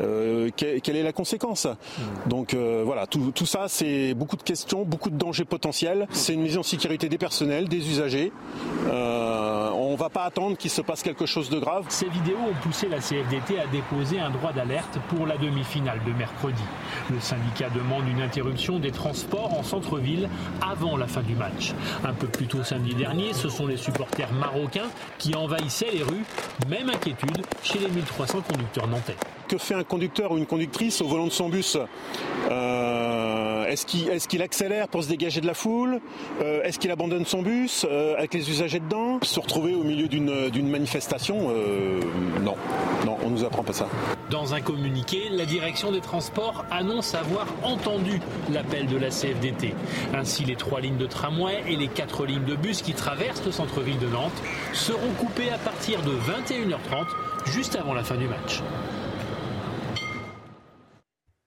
[0.00, 1.66] euh, quelle est la conséquence?
[2.26, 6.06] Donc euh, voilà, tout, tout ça, c'est beaucoup de questions, beaucoup de dangers potentiels.
[6.10, 8.30] C'est une mise en sécurité des personnels, des usagers.
[8.86, 11.84] on ne va pas attendre qu'il se passe quelque chose de grave.
[11.88, 16.12] Ces vidéos ont poussé la CFDT à déposer un droit d'alerte pour la demi-finale de
[16.12, 16.62] mercredi.
[17.10, 20.28] Le syndicat demande une interruption des transports en centre-ville
[20.60, 21.74] avant la fin du match.
[22.04, 26.24] Un peu plus tôt samedi dernier, ce sont les supporters marocains qui envahissaient les rues.
[26.68, 29.16] Même inquiétude chez les 1300 conducteurs nantais.
[29.46, 31.78] Que fait un conducteur ou une conductrice au volant de son bus?
[32.50, 32.87] Euh,
[33.68, 36.00] Est-ce qu'il accélère pour se dégager de la foule?
[36.42, 39.18] Euh, Est-ce qu'il abandonne son bus euh, avec les usagers dedans?
[39.22, 42.00] Se retrouver au milieu d'une manifestation euh,
[42.42, 42.54] Non,
[43.04, 43.86] non, on nous apprend pas ça.
[44.30, 48.20] Dans un communiqué, la direction des transports annonce avoir entendu
[48.50, 49.74] l'appel de la CFDT.
[50.14, 53.52] Ainsi, les trois lignes de tramway et les quatre lignes de bus qui traversent le
[53.52, 54.32] centre-ville de Nantes
[54.72, 58.62] seront coupées à partir de 21h30, juste avant la fin du match.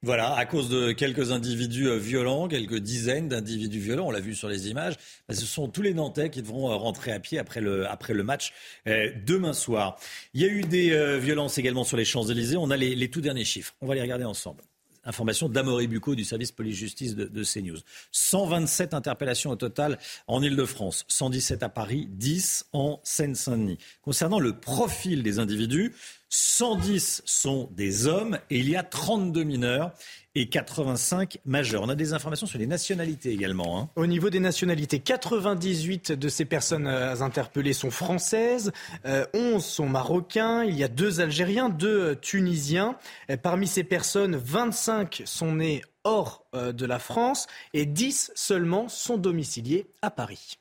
[0.04, 4.34] Voilà, à cause de quelques individus euh, violents, quelques dizaines d'individus violents, on l'a vu
[4.34, 4.96] sur les images,
[5.30, 8.52] bah, ce sont tous les Nantais qui devront euh, rentrer à pied après le, match
[8.88, 10.00] euh, demain soir.
[10.34, 12.58] Il y a eu des violences également sur les Champs-Élysées.
[12.58, 13.76] On a les, les tout derniers chiffres.
[13.80, 14.64] On va les regarder ensemble.
[15.04, 17.78] Information d'Amaury Bucco du service police-justice de, de, CNews.
[18.12, 23.78] 127 interpellations au total en Ile-de-France, 117 à Paris, 10 en Seine-Saint-Denis.
[24.02, 25.94] Concernant le profil des individus,
[26.32, 29.92] 110 sont des hommes et il y a 32 mineurs
[30.34, 31.84] et 85 majeurs.
[31.84, 33.80] On a des informations sur les nationalités également.
[33.80, 33.90] Hein.
[33.98, 38.72] Au niveau des nationalités, 98 de ces personnes euh, interpellées sont françaises,
[39.04, 42.96] 11 euh, sont marocains, il y a deux Algériens, deux Tunisiens.
[43.44, 49.18] Parmi ces personnes, 25 sont nés hors euh, de la France et 10 seulement sont
[49.18, 50.61] domiciliés à Paris.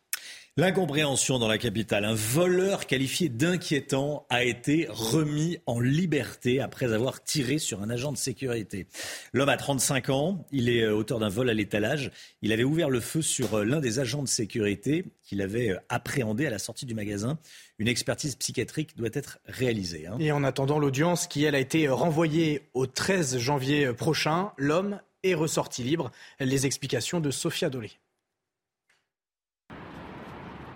[0.60, 2.04] L'incompréhension dans la capitale.
[2.04, 8.12] Un voleur qualifié d'inquiétant a été remis en liberté après avoir tiré sur un agent
[8.12, 8.86] de sécurité.
[9.32, 12.10] L'homme a 35 ans, il est euh, auteur d'un vol à l'étalage.
[12.42, 15.80] Il avait ouvert le feu sur euh, l'un des agents de sécurité qu'il avait euh,
[15.88, 17.38] appréhendé à la sortie du magasin.
[17.78, 20.08] Une expertise psychiatrique doit être réalisée.
[20.08, 20.18] Hein.
[20.20, 25.32] Et en attendant l'audience qui, elle, a été renvoyée au 13 janvier prochain, l'homme est
[25.32, 26.10] ressorti libre.
[26.38, 27.92] Les explications de Sophia Dolé.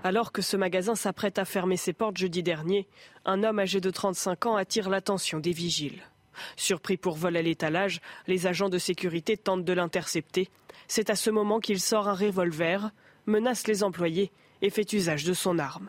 [0.07, 2.87] Alors que ce magasin s'apprête à fermer ses portes jeudi dernier,
[3.25, 6.03] un homme âgé de 35 ans attire l'attention des vigiles.
[6.57, 10.51] Surpris pour vol à l'étalage, les agents de sécurité tentent de l'intercepter.
[10.89, 12.91] C'est à ce moment qu'il sort un revolver,
[13.25, 15.89] menace les employés et fait usage de son arme.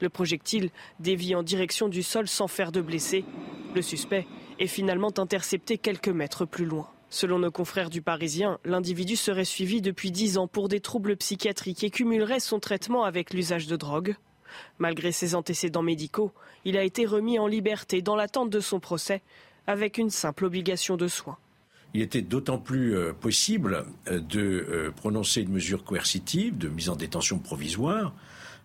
[0.00, 0.70] Le projectile
[1.00, 3.24] dévie en direction du sol sans faire de blessés.
[3.74, 4.28] Le suspect
[4.60, 6.88] est finalement intercepté quelques mètres plus loin.
[7.12, 11.84] Selon nos confrères du Parisien, l'individu serait suivi depuis dix ans pour des troubles psychiatriques
[11.84, 14.16] et cumulerait son traitement avec l'usage de drogue.
[14.78, 16.32] Malgré ses antécédents médicaux,
[16.64, 19.20] il a été remis en liberté dans l'attente de son procès,
[19.66, 21.36] avec une simple obligation de soins.
[21.92, 26.88] Il était d'autant plus euh, possible euh, de euh, prononcer une mesure coercitive de mise
[26.88, 28.14] en détention provisoire,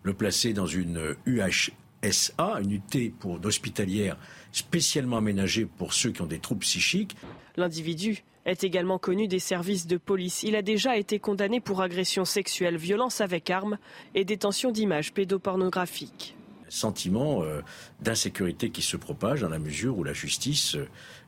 [0.03, 4.15] le placer dans une UHSA, une unité pour d'hospitalière
[4.53, 7.17] spécialement aménagée pour ceux qui ont des troubles psychiques.
[7.57, 10.41] L'individu est également connu des services de police.
[10.41, 13.77] Il a déjà été condamné pour agression sexuelle, violence avec arme
[14.15, 16.35] et détention d'images pédopornographiques.
[16.69, 17.61] Sentiment euh,
[18.01, 20.77] d'insécurité qui se propage dans la mesure où la justice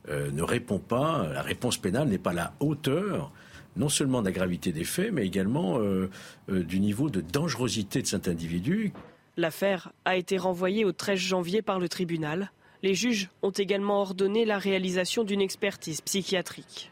[0.10, 3.32] euh, ne répond pas, la réponse pénale n'est pas à la hauteur
[3.76, 6.10] non seulement de la gravité des faits, mais également euh,
[6.50, 8.92] du niveau de dangerosité de cet individu.
[9.38, 12.52] L'affaire a été renvoyée au 13 janvier par le tribunal.
[12.82, 16.92] Les juges ont également ordonné la réalisation d'une expertise psychiatrique.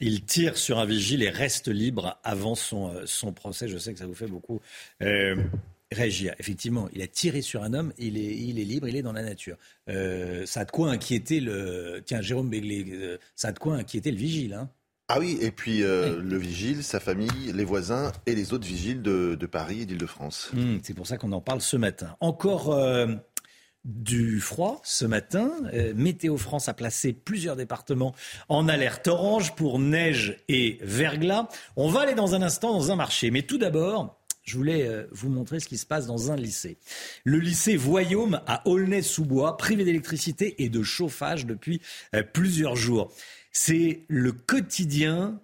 [0.00, 3.66] Il tire sur un vigile et reste libre avant son, euh, son procès.
[3.66, 4.60] Je sais que ça vous fait beaucoup
[5.02, 5.36] euh,
[5.90, 6.34] réagir.
[6.38, 9.14] Effectivement, il a tiré sur un homme, il est, il est libre, il est dans
[9.14, 9.56] la nature.
[9.88, 12.02] Euh, ça a de quoi inquiéter le.
[12.04, 14.52] Tiens, Jérôme Béglé, ça a de quoi inquiéter le vigile.
[14.52, 14.68] Hein?
[15.08, 19.46] Ah oui, et puis le vigile, sa famille, les voisins et les autres vigiles de,
[19.46, 20.50] Paris et d'Île-de-France.
[20.52, 22.16] Hum, c'est pour ça qu'on en parle ce matin.
[22.18, 22.76] Encore
[23.86, 25.52] du froid ce matin.
[25.72, 28.14] Euh, Météo France a placé plusieurs départements
[28.48, 31.48] en alerte orange pour neige et verglas.
[31.76, 35.06] On va aller dans un instant dans un marché, mais tout d'abord, je voulais euh,
[35.12, 36.78] vous montrer ce qui se passe dans un lycée.
[37.24, 41.80] Le lycée Voyaume à Aulnay-sous-Bois, privé d'électricité et de chauffage depuis
[42.14, 43.12] euh, plusieurs jours.
[43.52, 45.40] C'est le quotidien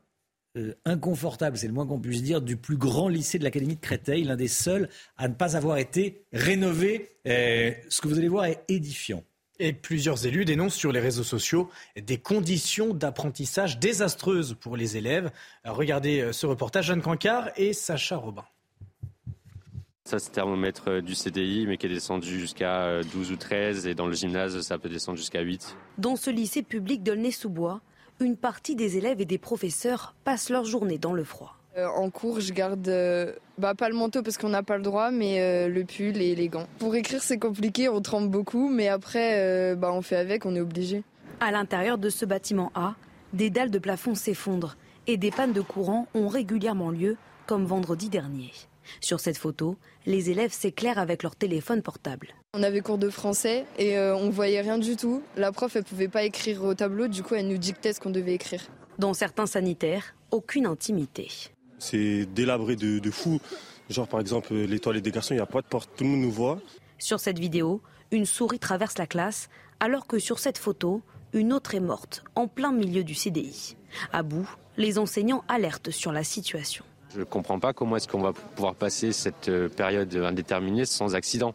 [0.59, 3.81] euh, inconfortable, c'est le moins qu'on puisse dire, du plus grand lycée de l'Académie de
[3.81, 7.09] Créteil, l'un des seuls à ne pas avoir été rénové.
[7.27, 9.25] Euh, ce que vous allez voir est édifiant.
[9.59, 15.31] Et plusieurs élus dénoncent sur les réseaux sociaux des conditions d'apprentissage désastreuses pour les élèves.
[15.65, 18.45] regardez euh, ce reportage, Jeanne Cancard et Sacha Robin.
[20.05, 23.87] Ça, c'est thermomètre du CDI, mais qui est descendu jusqu'à 12 ou 13.
[23.87, 25.77] Et dans le gymnase, ça peut descendre jusqu'à 8.
[25.97, 27.81] Dans ce lycée public d'Aulnay-sous-Bois,
[28.23, 31.57] une partie des élèves et des professeurs passent leur journée dans le froid.
[31.77, 34.83] Euh, en cours, je garde euh, bah, pas le manteau parce qu'on n'a pas le
[34.83, 36.67] droit, mais euh, le pull et les gants.
[36.79, 40.61] Pour écrire, c'est compliqué, on tremble beaucoup, mais après, bah, on fait avec, on est
[40.61, 41.03] obligé.
[41.41, 42.95] À l'intérieur de ce bâtiment A,
[43.33, 44.77] des dalles de plafond s'effondrent
[45.07, 47.17] et des pannes de courant ont régulièrement lieu,
[47.47, 48.53] comme vendredi dernier.
[49.01, 49.77] Sur cette photo,
[50.07, 52.29] les élèves s'éclairent avec leur téléphone portable.
[52.55, 55.23] On avait cours de français et on voyait rien du tout.
[55.37, 58.11] La prof, elle pouvait pas écrire au tableau, du coup, elle nous dictait ce qu'on
[58.11, 58.63] devait écrire.
[58.99, 61.29] Dans certains sanitaires, aucune intimité.
[61.79, 63.41] C'est délabré de, de fou.
[63.91, 66.11] Genre par exemple les toilettes des garçons, il n'y a pas de porte, tout le
[66.11, 66.61] monde nous voit.
[66.99, 67.81] Sur cette vidéo,
[68.11, 69.49] une souris traverse la classe,
[69.81, 71.03] alors que sur cette photo,
[71.33, 73.77] une autre est morte, en plein milieu du CDI.
[74.13, 76.85] À bout, les enseignants alertent sur la situation.
[77.15, 81.15] Je ne comprends pas comment est-ce qu'on va pouvoir passer cette euh, période indéterminée sans
[81.15, 81.55] accident.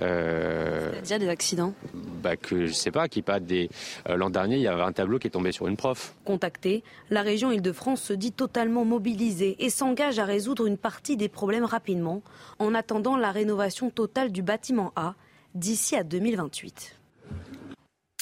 [0.00, 3.70] Euh, Il y a des accidents bah que je sais pas, qui pas des.
[4.08, 6.14] Euh, l'an dernier, il y avait un tableau qui est tombé sur une prof.
[6.24, 11.28] Contactée, la région Île-de-France se dit totalement mobilisée et s'engage à résoudre une partie des
[11.28, 12.22] problèmes rapidement,
[12.58, 15.14] en attendant la rénovation totale du bâtiment A
[15.54, 16.95] d'ici à 2028.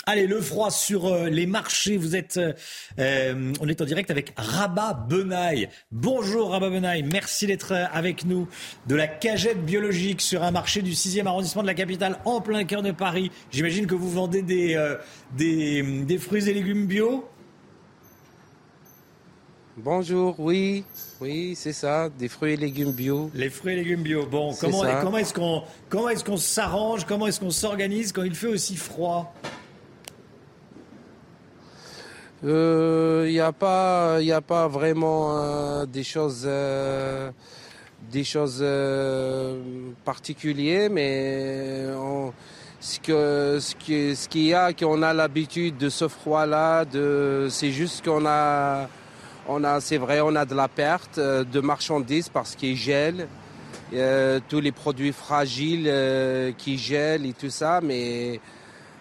[0.06, 1.96] Allez, le froid sur euh, les marchés.
[1.96, 2.52] Vous êtes, euh,
[2.98, 5.70] euh, on est en direct avec Rabat Benaï.
[5.92, 8.46] Bonjour Rabat Benaï, merci d'être avec nous
[8.86, 12.64] de la cagette biologique sur un marché du 6e arrondissement de la capitale en plein
[12.64, 13.30] cœur de Paris.
[13.50, 14.94] J'imagine que vous vendez des,
[15.38, 17.26] des, des fruits et légumes bio.
[19.78, 20.84] Bonjour, oui,
[21.20, 23.30] oui, c'est ça, des fruits et légumes bio.
[23.34, 24.26] Les fruits et légumes bio.
[24.26, 28.34] Bon, comment, comment est-ce qu'on comment est-ce qu'on s'arrange, comment est-ce qu'on s'organise quand il
[28.34, 29.34] fait aussi froid?
[32.44, 37.30] Il euh, n'y a pas, il a pas vraiment euh, des choses, euh,
[38.12, 38.62] des choses
[40.04, 41.86] particulières, mais
[42.80, 46.84] ce que, ce qui, ce qu'il y a, qu'on a l'habitude de ce froid-là,
[47.48, 48.88] c'est juste qu'on a,
[49.48, 53.26] on a, c'est vrai, on a de la perte de marchandises parce qu'il gèle.
[54.50, 55.90] tous les produits fragiles
[56.58, 58.38] qui gèlent et tout ça, mais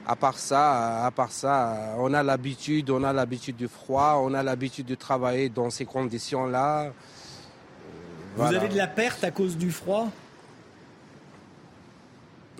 [0.05, 4.34] à part ça, à part ça, on a l'habitude, on a l'habitude du froid, on
[4.34, 6.91] a l'habitude de travailler dans ces conditions-là.
[8.35, 10.09] Vous avez de la perte à cause du froid?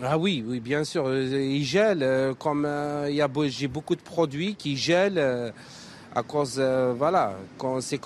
[0.02, 1.06] Ah oui, oui, bien sûr.
[1.08, 5.54] Euh, il gèle, euh, comme euh, il y a, j'ai beaucoup de produits qui gèlent
[6.16, 8.00] à cause, voilà, quand c'est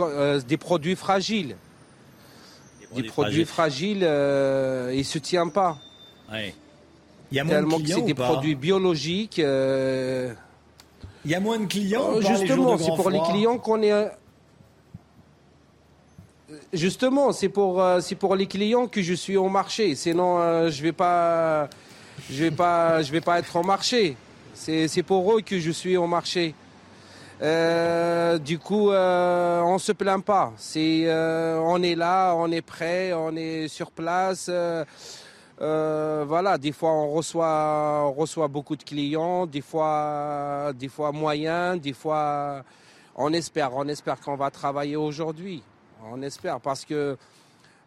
[0.48, 1.56] des produits fragiles.
[2.96, 5.78] Des produits, fragiles, ils ne se tiennent pas.
[6.32, 6.54] Oui.
[7.32, 9.40] Il y a moins de clients c'est des produits biologiques.
[9.40, 10.34] Euh,
[11.26, 13.92] Il y a moins de clients oh, Justement, c'est pour les clients qu'on est.
[13.92, 14.08] Euh,
[16.74, 19.96] justement, c'est pour euh, c'est pour les clients que je suis au marché.
[19.96, 21.70] Sinon, je vais pas
[22.30, 24.16] je vais pas je vais pas être au marché.
[24.54, 26.56] C'est pour eux que je suis au marché.
[27.42, 30.54] du coup, on se plaint pas.
[30.58, 34.50] C'est on est là, on est prêt, on est sur place.
[35.60, 41.82] Euh, voilà, des fois on reçoit, reçoit beaucoup de clients, des fois, des fois moyens,
[41.82, 42.64] des fois
[43.16, 45.64] on espère, on espère qu'on va travailler aujourd'hui.
[46.12, 47.18] On espère parce que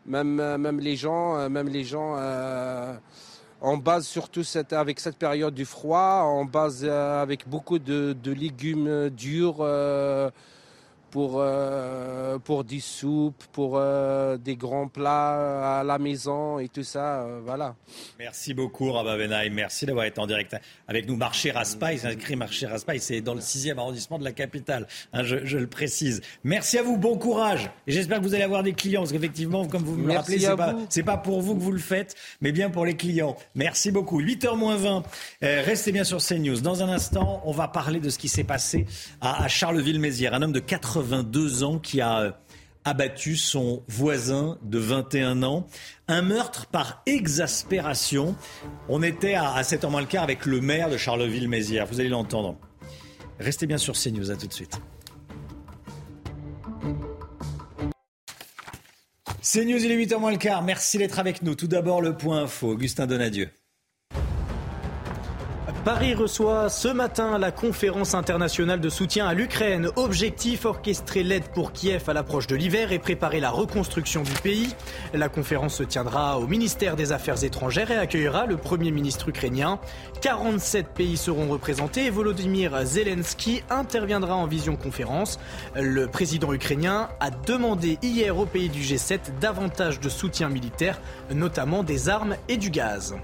[0.05, 2.93] même, même les gens, même les gens, euh,
[3.61, 8.17] on base surtout cette, avec cette période du froid, on base euh, avec beaucoup de,
[8.21, 9.65] de légumes durs.
[11.11, 16.69] Euh, pour, euh, pour des soupes, pour euh, des grands plats à la maison et
[16.69, 17.23] tout ça.
[17.23, 17.75] Euh, voilà.
[18.19, 19.51] Merci beaucoup, Rabat Benaï.
[19.51, 20.57] Merci d'avoir été en direct
[20.89, 21.17] avec nous.
[21.17, 25.23] Marché Raspail, c'est inscrit Marché Raspail, c'est dans le 6e arrondissement de la capitale, hein,
[25.23, 26.21] je, je, le précise.
[26.45, 27.71] Merci à vous, bon courage.
[27.87, 30.39] Et j'espère que vous allez avoir des clients, parce qu'effectivement, comme vous me le rappelez,
[30.39, 33.37] c'est pas, pas pour vous que vous le faites, mais bien pour les clients.
[33.55, 34.23] Merci beaucoup.
[34.23, 35.03] 8h moins 20,
[35.43, 36.61] restez bien sur CNews.
[36.61, 38.87] Dans un instant, on va parler de ce qui s'est passé
[39.21, 40.35] à, à Charleville-Mézières.
[40.35, 42.31] Un homme de 80 82 ans qui a euh,
[42.85, 45.67] abattu son voisin de 21 ans.
[46.09, 48.37] Un meurtre par exaspération.
[48.89, 51.87] On était à, 7 h moins le quart avec le maire de Charleville-Mézières.
[51.87, 52.57] Vous allez l'entendre.
[53.39, 54.31] Restez bien sur CNews.
[54.31, 54.79] À tout de suite.
[59.43, 60.63] CNews, il est 8h moins le quart.
[60.63, 61.55] Merci d'être avec nous.
[61.55, 62.73] Tout d'abord, le point info.
[62.73, 63.49] Augustin Donadieu.
[65.85, 69.89] Paris reçoit ce matin la conférence internationale de soutien à l'Ukraine.
[69.97, 74.75] Objectif orchestrer l'aide pour Kiev à l'approche de l'hiver et préparer la reconstruction du pays.
[75.15, 79.81] La conférence se tiendra au ministère des Affaires étrangères et accueillera le Premier ministre ukrainien.
[80.21, 85.41] 47 pays seront représentés et Volodymyr Zelensky interviendra en vision conférence.
[85.75, 91.01] Le président ukrainien a demandé hier aux pays du G7 davantage de soutien militaire,
[91.35, 93.15] notamment des armes et du gaz.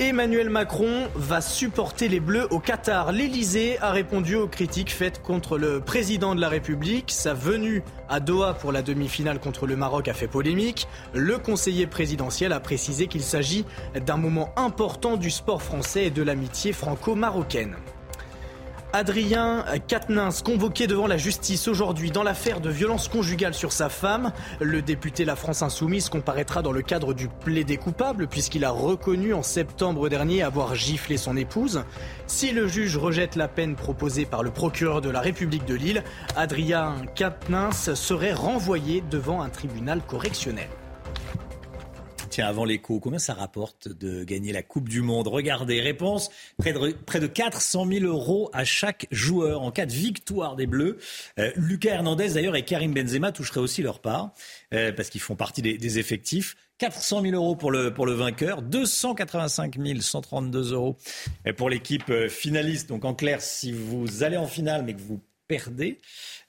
[0.00, 3.12] Emmanuel Macron va supporter les Bleus au Qatar.
[3.12, 7.12] L'Elysée a répondu aux critiques faites contre le président de la République.
[7.12, 10.88] Sa venue à Doha pour la demi-finale contre le Maroc a fait polémique.
[11.12, 13.64] Le conseiller présidentiel a précisé qu'il s'agit
[14.04, 17.76] d'un moment important du sport français et de l'amitié franco-marocaine.
[18.94, 24.32] Adrien Quatennens, convoqué devant la justice aujourd'hui dans l'affaire de violence conjugale sur sa femme.
[24.60, 29.34] Le député La France Insoumise comparaîtra dans le cadre du plaidé coupable puisqu'il a reconnu
[29.34, 31.82] en septembre dernier avoir giflé son épouse.
[32.28, 36.04] Si le juge rejette la peine proposée par le procureur de la République de Lille,
[36.36, 40.68] Adrien Quatennens serait renvoyé devant un tribunal correctionnel.
[42.30, 46.72] Tiens, avant l'écho, combien ça rapporte de gagner la Coupe du Monde Regardez, réponse, près
[46.72, 50.98] de, près de 400 000 euros à chaque joueur en cas de victoire des Bleus.
[51.38, 54.32] Euh, Lucas Hernandez d'ailleurs et Karim Benzema toucheraient aussi leur part,
[54.72, 56.56] euh, parce qu'ils font partie des, effectifs.
[56.78, 60.96] 400 000 euros pour le, pour le vainqueur, 285 132 euros
[61.56, 62.88] pour l'équipe euh, finaliste.
[62.88, 66.00] Donc en clair, si vous allez en finale mais que vous perdez,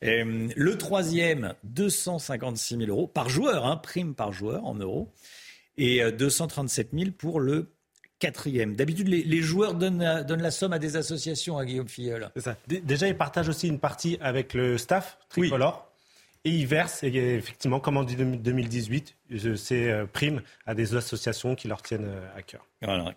[0.01, 5.11] le troisième, 256 000 euros par joueur, hein, prime par joueur en euros
[5.77, 7.71] et 237 euh, 000 pour le
[8.19, 8.75] quatrième.
[8.75, 12.29] D'habitude, les, les, joueurs donnent, euh, donnent, la somme à des associations, à Guillaume Filleul.
[12.37, 12.55] Ça.
[12.67, 15.91] Déjà, ils partagent aussi une partie avec le staff tricolore.
[16.45, 16.51] Oui.
[16.51, 19.15] Et ils versent, effectivement, comme en 2018,
[19.55, 22.67] ces euh, primes à des associations qui leur tiennent à cœur.
[22.83, 23.15] Voilà.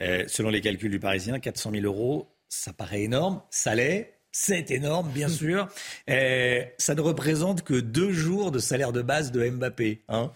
[0.00, 3.42] Euh, selon les calculs du Parisien, 400 000 euros, ça paraît énorme.
[3.50, 4.14] Ça l'est.
[4.30, 5.68] C'est énorme, bien sûr.
[6.10, 10.00] Euh, ça ne représente que deux jours de salaire de base de Mbappé.
[10.08, 10.32] Hein.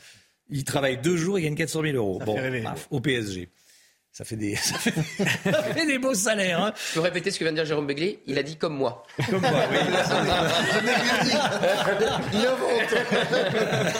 [0.52, 2.18] Il travaille deux jours, il gagne 400 000 euros.
[2.20, 3.48] Ça bon, fait paf, au PSG.
[4.14, 4.92] Ça fait des, ça fait,
[5.50, 6.62] ça fait des beaux salaires.
[6.62, 6.74] Hein.
[6.90, 9.04] Je peux répéter ce que vient de dire Jérôme Begley Il a dit comme moi.
[9.30, 9.78] Comme moi, oui.
[12.34, 12.70] il invente.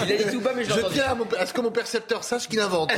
[0.05, 1.71] Il a dit tout bas, mais je Je tiens à, mon, à, ce que mon
[1.71, 2.93] percepteur sache qu'il invente.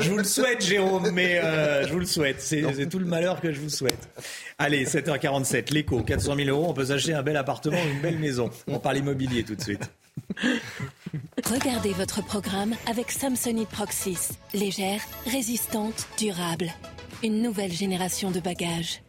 [0.00, 2.40] je vous le souhaite, Jérôme, mais euh, je vous le souhaite.
[2.40, 4.08] C'est tout le malheur que je vous souhaite.
[4.58, 8.18] Allez, 7h47, l'écho, 400 000 euros, on peut s'acheter un bel appartement ou une belle
[8.18, 8.50] maison.
[8.66, 9.88] On parle immobilier tout de suite.
[11.44, 14.30] Regardez votre programme avec Samsonite Proxys.
[14.54, 16.72] Légère, résistante, durable.
[17.22, 19.02] Une nouvelle génération de bagages.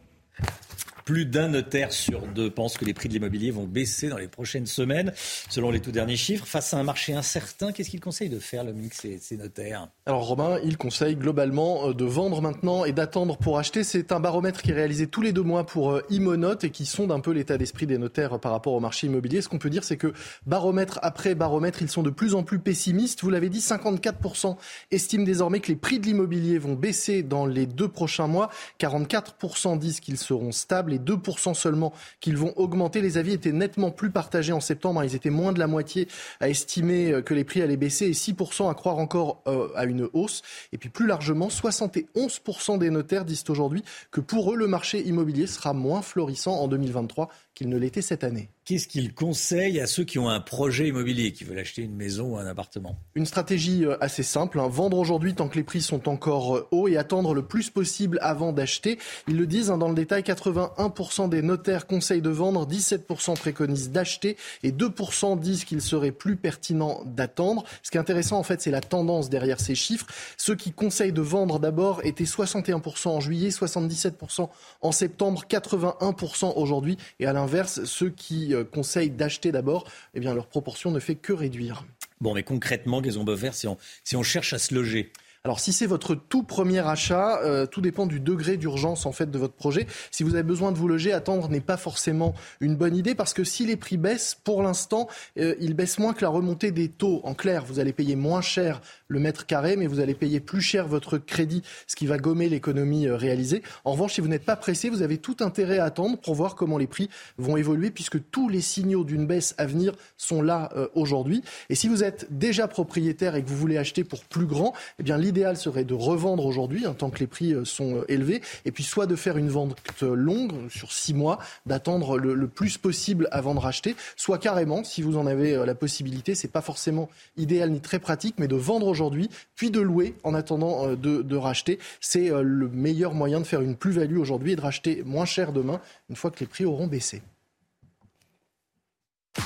[1.08, 4.28] Plus d'un notaire sur deux pense que les prix de l'immobilier vont baisser dans les
[4.28, 5.14] prochaines semaines,
[5.48, 6.44] selon les tout derniers chiffres.
[6.44, 9.88] Face à un marché incertain, qu'est-ce qu'il conseille de faire, le mix et ces notaires?
[10.04, 13.84] Alors, Romain, il conseille globalement de vendre maintenant et d'attendre pour acheter.
[13.84, 17.10] C'est un baromètre qui est réalisé tous les deux mois pour Imonote et qui sonde
[17.10, 19.40] un peu l'état d'esprit des notaires par rapport au marché immobilier.
[19.40, 20.12] Ce qu'on peut dire, c'est que
[20.44, 23.22] baromètre après baromètre, ils sont de plus en plus pessimistes.
[23.22, 24.58] Vous l'avez dit, 54%
[24.90, 28.50] estiment désormais que les prix de l'immobilier vont baisser dans les deux prochains mois.
[28.78, 30.97] 44% disent qu'ils seront stables.
[30.98, 33.00] 2% seulement qu'ils vont augmenter.
[33.00, 35.02] Les avis étaient nettement plus partagés en septembre.
[35.04, 36.08] Ils étaient moins de la moitié
[36.40, 40.08] à estimer que les prix allaient baisser et 6% à croire encore euh, à une
[40.12, 40.42] hausse.
[40.72, 45.46] Et puis plus largement, 71% des notaires disent aujourd'hui que pour eux, le marché immobilier
[45.46, 47.28] sera moins florissant en 2023
[47.58, 48.50] qu'il ne l'était cette année.
[48.64, 52.34] Qu'est-ce qu'il conseille à ceux qui ont un projet immobilier, qui veulent acheter une maison
[52.34, 52.96] ou un appartement?
[53.16, 54.68] Une stratégie assez simple, hein.
[54.68, 58.52] vendre aujourd'hui tant que les prix sont encore hauts et attendre le plus possible avant
[58.52, 58.98] d'acheter.
[59.26, 63.90] Ils le disent hein, dans le détail, 81% des notaires conseillent de vendre, 17% préconisent
[63.90, 67.64] d'acheter et 2% disent qu'il serait plus pertinent d'attendre.
[67.82, 70.06] Ce qui est intéressant en fait, c'est la tendance derrière ces chiffres.
[70.36, 74.48] Ceux qui conseillent de vendre d'abord étaient 61% en juillet, 77%
[74.80, 80.46] en septembre, 81% aujourd'hui et à l'inverse, ceux qui conseillent d'acheter d'abord, eh bien leur
[80.46, 81.84] proportion ne fait que réduire.
[82.20, 85.12] Bon, mais concrètement, peut faire si on, si on cherche à se loger
[85.48, 89.30] alors si c'est votre tout premier achat, euh, tout dépend du degré d'urgence en fait
[89.30, 89.86] de votre projet.
[90.10, 93.32] Si vous avez besoin de vous loger, attendre n'est pas forcément une bonne idée parce
[93.32, 95.08] que si les prix baissent, pour l'instant,
[95.38, 97.22] euh, ils baissent moins que la remontée des taux.
[97.24, 100.60] En clair, vous allez payer moins cher le mètre carré, mais vous allez payer plus
[100.60, 103.62] cher votre crédit, ce qui va gommer l'économie euh, réalisée.
[103.86, 106.56] En revanche, si vous n'êtes pas pressé, vous avez tout intérêt à attendre pour voir
[106.56, 107.08] comment les prix
[107.38, 111.42] vont évoluer puisque tous les signaux d'une baisse à venir sont là aujourd'hui.
[111.70, 115.02] Et si vous êtes déjà propriétaire et que vous voulez acheter pour plus grand, eh
[115.02, 118.82] bien l'idéal serait de revendre aujourd'hui, hein, tant que les prix sont élevés, et puis
[118.82, 123.60] soit de faire une vente longue, sur six mois, d'attendre le, plus possible avant de
[123.60, 128.00] racheter, soit carrément, si vous en avez la possibilité, c'est pas forcément idéal ni très
[128.00, 131.78] pratique, mais de vendre aujourd'hui, puis de louer en attendant de, de racheter.
[132.00, 135.80] C'est le meilleur moyen de faire une plus-value aujourd'hui et de racheter moins cher demain,
[136.10, 137.22] une fois que les prix auront baissé.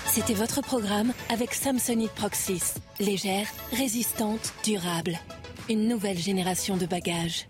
[0.06, 2.74] C'était votre programme avec Samsonite Proxys.
[3.00, 5.18] Légère, résistante, durable.
[5.68, 7.48] Une nouvelle génération de bagages.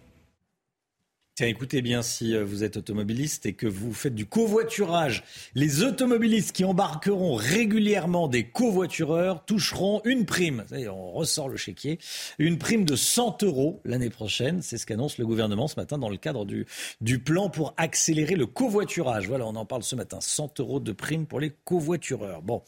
[1.34, 5.24] Tiens, écoutez bien si vous êtes automobiliste et que vous faites du covoiturage.
[5.54, 10.64] Les automobilistes qui embarqueront régulièrement des covoitureurs toucheront une prime.
[10.90, 11.98] On ressort le chéquier.
[12.38, 14.60] Une prime de 100 euros l'année prochaine.
[14.60, 16.66] C'est ce qu'annonce le gouvernement ce matin dans le cadre du,
[17.00, 19.26] du plan pour accélérer le covoiturage.
[19.26, 20.18] Voilà, on en parle ce matin.
[20.20, 22.42] 100 euros de prime pour les covoitureurs.
[22.42, 22.62] Bon.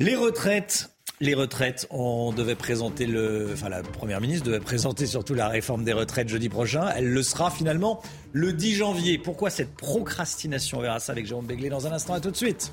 [0.00, 0.88] Les retraites
[1.20, 5.82] Les retraites, on devait présenter le, enfin la première ministre devait présenter surtout la réforme
[5.82, 6.88] des retraites jeudi prochain.
[6.94, 8.00] Elle le sera finalement
[8.32, 9.18] le 10 janvier.
[9.18, 10.78] Pourquoi cette procrastination?
[10.78, 12.14] On verra ça avec Jérôme Béglé dans un instant.
[12.14, 12.72] À tout de suite.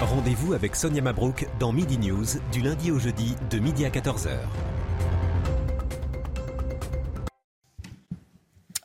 [0.00, 4.30] Rendez-vous avec Sonia Mabrouk dans Midi News du lundi au jeudi de midi à 14h.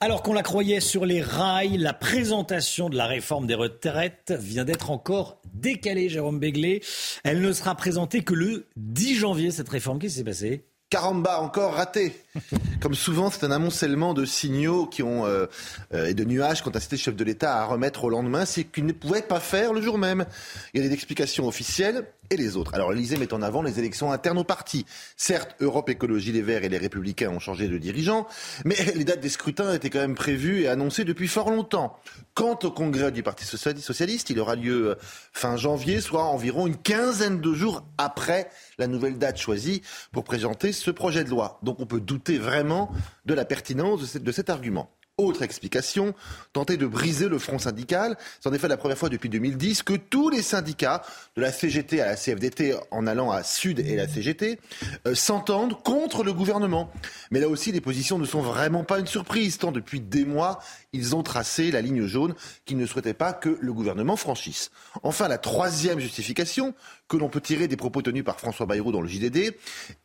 [0.04, 4.66] Alors qu'on la croyait sur les rails, la présentation de la réforme des retraites vient
[4.66, 6.84] d'être encore décalée, Jérôme Béglé.
[7.24, 10.00] Elle ne sera présentée que le 10 janvier, cette réforme.
[10.00, 10.66] Qu'est-ce qui s'est passé?
[10.90, 12.22] Caramba, encore raté.
[12.82, 15.46] Comme souvent, c'est un amoncellement de signaux qui ont, euh,
[15.94, 18.62] euh, et de nuages quant à le chef de l'État à remettre au lendemain ce
[18.62, 20.26] qu'il ne pouvait pas faire le jour même.
[20.74, 22.74] Il y a des explications officielles et les autres.
[22.74, 24.86] Alors l'Élysée met en avant les élections internes au parti.
[25.18, 28.28] Certes, Europe Écologie Les Verts et les Républicains ont changé de dirigeants,
[28.66, 31.98] mais les dates des scrutins étaient quand même prévues et annoncées depuis fort longtemps.
[32.34, 34.96] Quant au congrès du Parti socialiste, il aura lieu euh,
[35.34, 38.50] fin janvier, soit environ une quinzaine de jours après
[38.80, 41.60] la nouvelle date choisie pour présenter ce projet de loi.
[41.62, 42.92] Donc on peut douter vraiment
[43.26, 44.90] de la pertinence de cet argument.
[45.20, 46.16] Autre explication,
[46.54, 48.18] tenter de briser le front syndical.
[48.42, 51.04] C'est en effet la première fois depuis 2010 que tous les syndicats,
[51.36, 54.58] de la CGT à la CFDT en allant à Sud et la CGT,
[55.06, 56.92] euh, s'entendent contre le gouvernement.
[57.30, 60.58] Mais là aussi, les positions ne sont vraiment pas une surprise, tant depuis des mois,
[60.94, 62.34] ils ont tracé la ligne jaune
[62.66, 64.72] qu'ils ne souhaitaient pas que le gouvernement franchisse.
[65.04, 66.74] Enfin, la troisième justification
[67.08, 69.56] que l'on peut tirer des propos tenus par François Bayrou dans le JDD,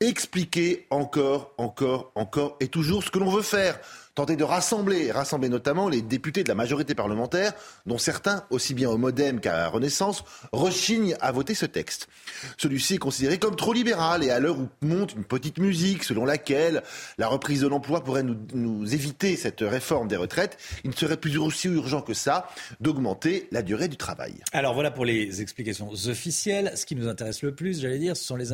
[0.01, 3.79] expliquer encore, encore, encore et toujours ce que l'on veut faire
[4.19, 7.53] tenter de rassembler, rassembler notamment les députés de la majorité parlementaire,
[7.87, 12.09] dont certains, aussi bien au Modem qu'à la Renaissance, rechignent à voter ce texte.
[12.57, 16.25] Celui-ci est considéré comme trop libéral et à l'heure où monte une petite musique selon
[16.25, 16.83] laquelle
[17.17, 21.39] la reprise de l'emploi pourrait nous, éviter cette réforme des retraites, il ne serait plus
[21.39, 22.49] aussi urgent que ça
[22.81, 24.35] d'augmenter la durée du travail.
[24.53, 26.73] Alors voilà pour les explications officielles.
[26.75, 28.49] Ce qui nous intéresse le plus, j'allais dire, ce sont les,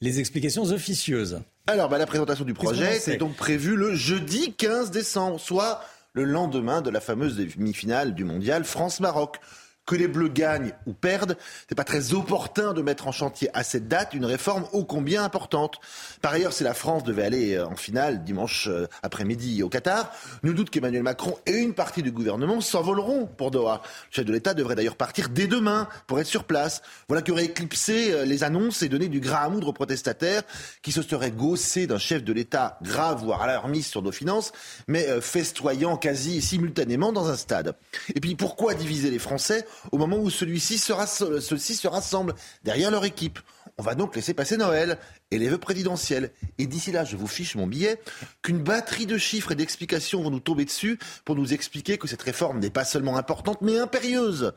[0.00, 1.40] les explications officieuses.
[1.66, 6.24] Alors, bah, la présentation du projet est donc prévue le jeudi 15 décembre, soit le
[6.24, 9.38] lendemain de la fameuse demi-finale du mondial France-Maroc
[9.86, 11.36] que les Bleus gagnent ou perdent,
[11.68, 15.24] c'est pas très opportun de mettre en chantier à cette date une réforme ô combien
[15.24, 15.78] importante.
[16.22, 20.10] Par ailleurs, si la France devait aller euh, en finale dimanche euh, après-midi au Qatar,
[20.42, 23.82] nous doute qu'Emmanuel Macron et une partie du gouvernement s'envoleront pour Doha.
[24.10, 26.82] Le chef de l'État devrait d'ailleurs partir dès demain pour être sur place.
[27.08, 30.42] Voilà qui aurait éclipsé euh, les annonces et donné du gras à moudre aux protestataires
[30.82, 34.52] qui se seraient gaussés d'un chef de l'État grave, voire alarmiste sur nos finances,
[34.88, 37.74] mais festoyant quasi simultanément dans un stade.
[38.14, 42.34] Et puis pourquoi diviser les Français au moment où celui-ci ceux-ci se rassemblent
[42.64, 43.38] derrière leur équipe.
[43.76, 44.98] On va donc laisser passer Noël
[45.32, 46.30] et les vœux présidentiels.
[46.58, 48.00] Et d'ici là, je vous fiche mon billet,
[48.42, 52.22] qu'une batterie de chiffres et d'explications vont nous tomber dessus pour nous expliquer que cette
[52.22, 54.52] réforme n'est pas seulement importante, mais impérieuse.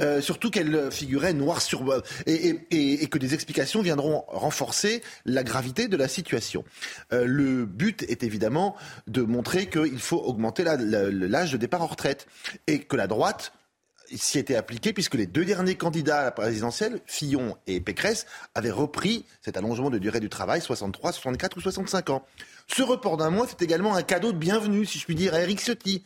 [0.00, 2.02] Euh, surtout qu'elle figurait noir sur...
[2.26, 6.64] Et, et, que des explications viendront renforcer la gravité de la situation.
[7.12, 8.74] Euh, le but est évidemment
[9.06, 12.26] de montrer qu'il faut augmenter l'âge de départ en retraite
[12.66, 13.52] et que la droite
[14.14, 18.70] s'y était appliqué puisque les deux derniers candidats à la présidentielle, Fillon et Pécresse, avaient
[18.70, 22.26] repris cet allongement de durée du travail, 63, 64 ou 65 ans.
[22.68, 25.40] Ce report d'un mois, c'est également un cadeau de bienvenue, si je puis dire, à
[25.40, 26.04] Eric Ciotti.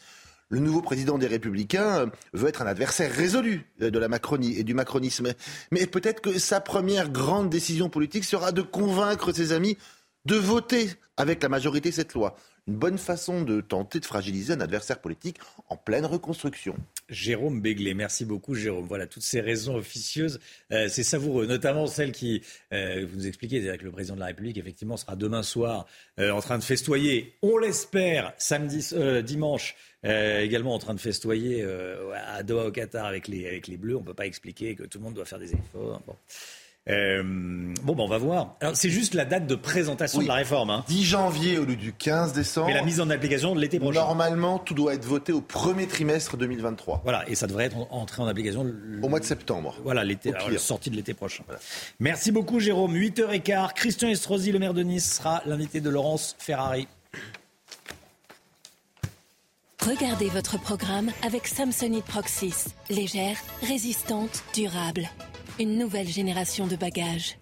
[0.49, 4.65] Le nouveau président des Républicains euh, veut être un adversaire résolu de la Macronie et
[4.65, 5.29] du macronisme.
[5.71, 9.79] Mais peut-être que sa première grande décision politique sera de convaincre ses amis
[10.25, 12.37] de voter avec la majorité cette loi
[12.67, 15.39] une bonne façon de tenter de fragiliser un adversaire politique
[15.69, 16.77] en pleine reconstruction.
[17.09, 18.87] Jérôme Béglé, merci beaucoup Jérôme.
[18.87, 20.41] Voilà, toutes ces raisons officieuses,
[20.73, 22.43] euh, c'est savoureux, notamment celle qui,
[22.73, 25.87] euh, vous nous expliquez, c'est que le président de la République, effectivement, sera demain soir
[26.19, 31.63] euh, en train de festoyer, on l'espère, samedi, dimanche, également en train de festoyer
[32.15, 33.97] à Doha au Qatar avec les, avec les Bleus.
[33.97, 36.03] On ne peut pas expliquer que tout le monde doit faire des efforts.
[36.89, 38.57] Euh, bon, ben on va voir.
[38.61, 40.71] Alors, c'est juste la date de présentation de la réforme.
[40.71, 40.85] Hein.
[40.89, 42.69] 10 janvier au lieu du 15 décembre.
[42.69, 44.01] Mais la mise en application de l'été prochain.
[44.01, 47.03] Normalement, tout doit être voté au premier trimestre 2023.
[47.05, 48.67] Voilà, et ça devrait être entré en application
[49.03, 49.77] au mois de septembre.
[49.85, 51.45] Voilà, l'été, sortie de l'été prochain.
[52.01, 52.95] Merci beaucoup, Jérôme.
[52.95, 53.75] 8h15.
[53.75, 56.89] Christian Estrosi, le maire de Nice, sera l'invité de Laurence Ferrari.
[59.87, 62.67] Regardez votre programme avec Samsonite Proxys.
[62.91, 65.09] Légère, résistante, durable
[65.61, 67.39] une nouvelle génération de bagages.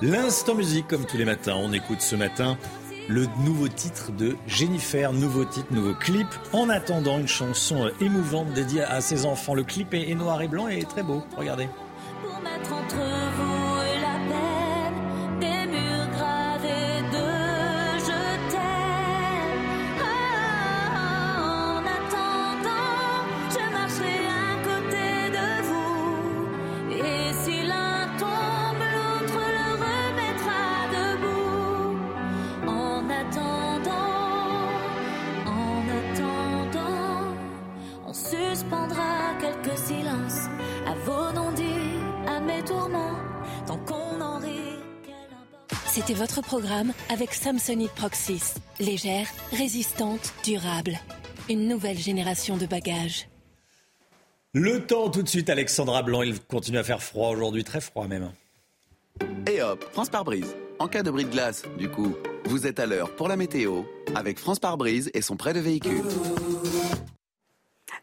[0.00, 2.56] L'instant musique, comme tous les matins, on écoute ce matin
[3.08, 6.28] le nouveau titre de Jennifer, nouveau titre, nouveau clip.
[6.52, 9.54] En attendant, une chanson émouvante dédiée à ses enfants.
[9.54, 11.24] Le clip est noir et blanc et très beau.
[11.36, 11.68] Regardez.
[12.22, 12.96] Pour mettre entre
[13.36, 13.47] vous
[45.98, 48.54] C'était votre programme avec Samsonite Proxys.
[48.78, 50.96] Légère, résistante, durable.
[51.50, 53.28] Une nouvelle génération de bagages.
[54.52, 56.22] Le temps tout de suite, Alexandra Blanc.
[56.22, 58.30] Il continue à faire froid aujourd'hui, très froid même.
[59.50, 60.54] Et hop, France par brise.
[60.78, 62.14] En cas de bris de glace, du coup,
[62.44, 63.82] vous êtes à l'heure pour la météo
[64.14, 66.04] avec France par brise et son prêt de véhicule.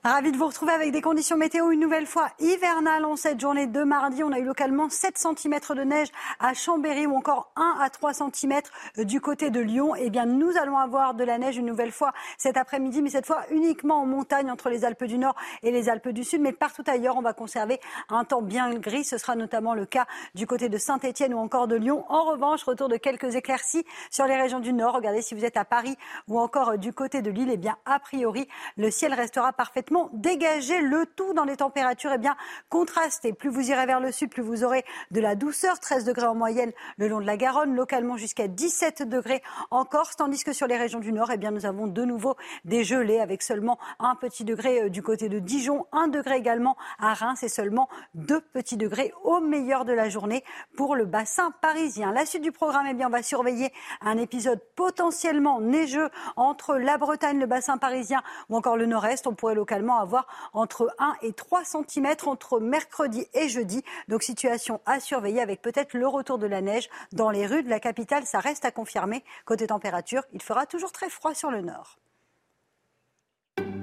[0.05, 3.65] Ravi de vous retrouver avec des conditions météo une nouvelle fois hivernales en cette journée
[3.65, 4.23] de mardi.
[4.23, 6.09] On a eu localement 7 cm de neige
[6.39, 8.61] à Chambéry ou encore 1 à 3 cm
[8.99, 9.95] du côté de Lyon.
[9.95, 13.25] Eh bien, nous allons avoir de la neige une nouvelle fois cet après-midi, mais cette
[13.25, 15.33] fois uniquement en montagne entre les Alpes du Nord
[15.63, 16.39] et les Alpes du Sud.
[16.39, 17.79] Mais partout ailleurs, on va conserver
[18.09, 19.05] un temps bien gris.
[19.05, 20.05] Ce sera notamment le cas
[20.35, 22.05] du côté de Saint-Etienne ou encore de Lyon.
[22.09, 24.93] En revanche, retour de quelques éclaircies sur les régions du Nord.
[24.93, 27.49] Regardez si vous êtes à Paris ou encore du côté de Lille.
[27.51, 32.17] Eh bien, a priori, le ciel restera parfaitement dégager le tout dans des températures eh
[32.17, 32.35] bien,
[32.69, 33.33] contrastées.
[33.33, 36.35] Plus vous irez vers le sud, plus vous aurez de la douceur, 13 degrés en
[36.35, 39.41] moyenne le long de la Garonne, localement jusqu'à 17 degrés
[39.71, 42.35] en Corse, tandis que sur les régions du nord, eh bien, nous avons de nouveau
[42.63, 46.75] des gelées avec seulement un petit degré euh, du côté de Dijon, un degré également
[46.99, 50.43] à Reims et seulement deux petits degrés au meilleur de la journée
[50.75, 52.11] pour le bassin parisien.
[52.11, 56.97] La suite du programme, eh bien, on va surveiller un épisode potentiellement neigeux entre la
[56.97, 59.27] Bretagne, le bassin parisien ou encore le nord-est.
[59.27, 63.83] On pourrait localement avoir entre 1 et 3 cm entre mercredi et jeudi.
[64.07, 67.69] Donc situation à surveiller avec peut-être le retour de la neige dans les rues de
[67.69, 68.25] la capitale.
[68.25, 69.23] Ça reste à confirmer.
[69.45, 71.97] Côté température, il fera toujours très froid sur le nord.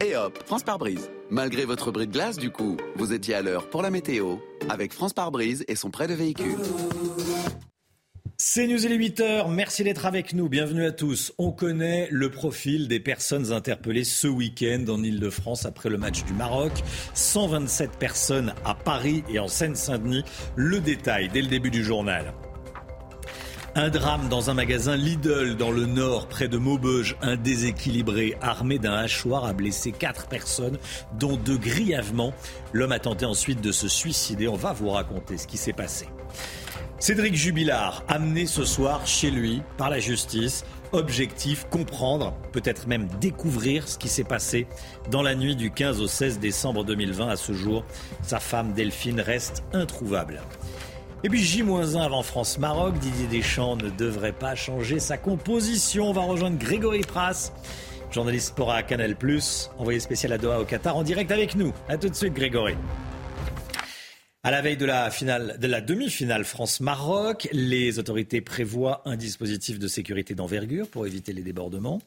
[0.00, 1.10] Et hop, France par brise.
[1.30, 4.36] Malgré votre bris de glace, du coup, vous étiez à l'heure pour la météo
[4.68, 6.58] avec France par brise et son prêt de véhicule.
[8.44, 9.48] C'est News et les 8 heures.
[9.48, 10.48] Merci d'être avec nous.
[10.48, 11.32] Bienvenue à tous.
[11.38, 16.32] On connaît le profil des personnes interpellées ce week-end en Ile-de-France après le match du
[16.32, 16.72] Maroc.
[17.14, 20.24] 127 personnes à Paris et en Seine-Saint-Denis.
[20.56, 22.34] Le détail dès le début du journal.
[23.76, 27.16] Un drame dans un magasin Lidl dans le nord, près de Maubeuge.
[27.22, 30.78] Un déséquilibré armé d'un hachoir a blessé quatre personnes,
[31.16, 32.34] dont deux grièvement.
[32.72, 34.48] L'homme a tenté ensuite de se suicider.
[34.48, 36.08] On va vous raconter ce qui s'est passé.
[37.02, 40.64] Cédric Jubilard, amené ce soir chez lui par la justice.
[40.92, 44.68] Objectif, comprendre, peut-être même découvrir ce qui s'est passé
[45.10, 47.28] dans la nuit du 15 au 16 décembre 2020.
[47.28, 47.84] À ce jour,
[48.22, 50.42] sa femme Delphine reste introuvable.
[51.24, 56.10] Et puis J-1 avant France-Maroc, Didier Deschamps ne devrait pas changer sa composition.
[56.10, 57.50] On va rejoindre Grégory Pras,
[58.12, 59.16] journaliste sport à Canal+,
[59.76, 61.72] envoyé spécial à Doha au Qatar, en direct avec nous.
[61.88, 62.76] A tout de suite Grégory.
[64.44, 69.78] À la veille de la finale, de la demi-finale France-Maroc, les autorités prévoient un dispositif
[69.78, 72.02] de sécurité d'envergure pour éviter les débordements.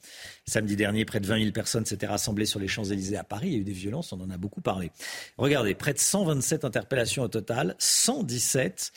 [0.45, 3.47] Samedi dernier, près de 20 000 personnes s'étaient rassemblées sur les Champs-Élysées à Paris.
[3.47, 4.91] Il y a eu des violences, on en a beaucoup parlé.
[5.37, 8.91] Regardez, près de 127 interpellations au total, 117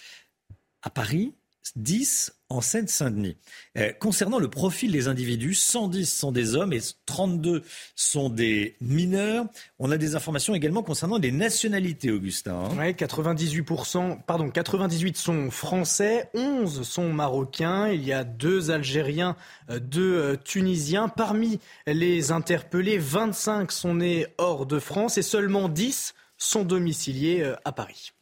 [0.82, 1.32] à Paris,
[1.76, 3.36] 10 en Seine-Saint-Denis.
[3.76, 7.62] Euh, concernant le profil des individus, 110 sont des hommes et 32
[7.94, 9.46] sont des mineurs.
[9.78, 12.54] On a des informations également concernant les nationalités, Augustin.
[12.54, 12.76] hein.
[12.78, 19.36] Ouais, 98%, pardon, 98 sont français, 11 sont marocains, il y a deux Algériens,
[19.70, 21.08] euh, deux euh, Tunisiens.
[21.08, 27.72] Parmi les interpellés, 25 sont nés hors de France et seulement 10 sont domiciliés à
[27.72, 28.12] Paris.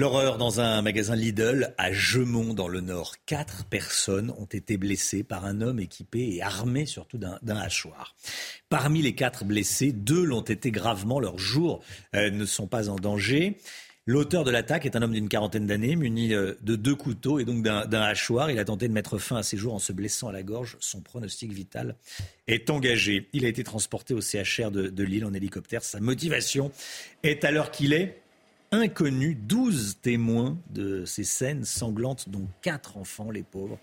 [0.00, 3.16] L'horreur dans un magasin Lidl à Gemont dans le Nord.
[3.26, 8.16] Quatre personnes ont été blessées par un homme équipé et armé surtout d'un hachoir.
[8.70, 11.20] Parmi les quatre blessés, deux l'ont été gravement.
[11.20, 11.82] Leurs jours
[12.16, 13.58] euh, ne sont pas en danger.
[14.06, 17.44] L'auteur de l'attaque est un homme d'une quarantaine d'années, muni euh, de deux couteaux et
[17.44, 18.50] donc d'un d'un hachoir.
[18.50, 20.78] Il a tenté de mettre fin à ses jours en se blessant à la gorge.
[20.80, 21.94] Son pronostic vital
[22.46, 23.28] est engagé.
[23.34, 25.84] Il a été transporté au CHR de, de Lille en hélicoptère.
[25.84, 26.72] Sa motivation
[27.22, 28.19] est à l'heure qu'il est
[28.70, 29.34] inconnu.
[29.34, 33.78] 12 témoins de ces scènes sanglantes, dont quatre enfants, les pauvres,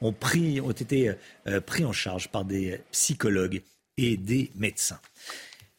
[0.00, 1.14] ont, pris, ont été
[1.46, 3.62] euh, pris en charge par des psychologues
[3.96, 5.00] et des médecins.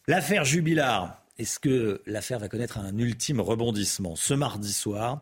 [0.07, 4.15] L'affaire Jubilard, est-ce que l'affaire va connaître un ultime rebondissement?
[4.15, 5.22] Ce mardi soir,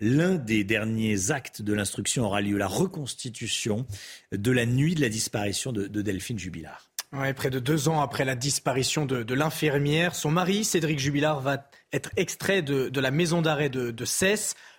[0.00, 3.86] l'un des derniers actes de l'instruction aura lieu, la reconstitution
[4.32, 6.89] de la nuit de la disparition de, de Delphine Jubilard.
[7.12, 11.68] Ouais, près de deux ans après la disparition de, l'infirmière, son mari, Cédric Jubilard, va
[11.92, 14.04] être extrait de, la maison d'arrêt de, de.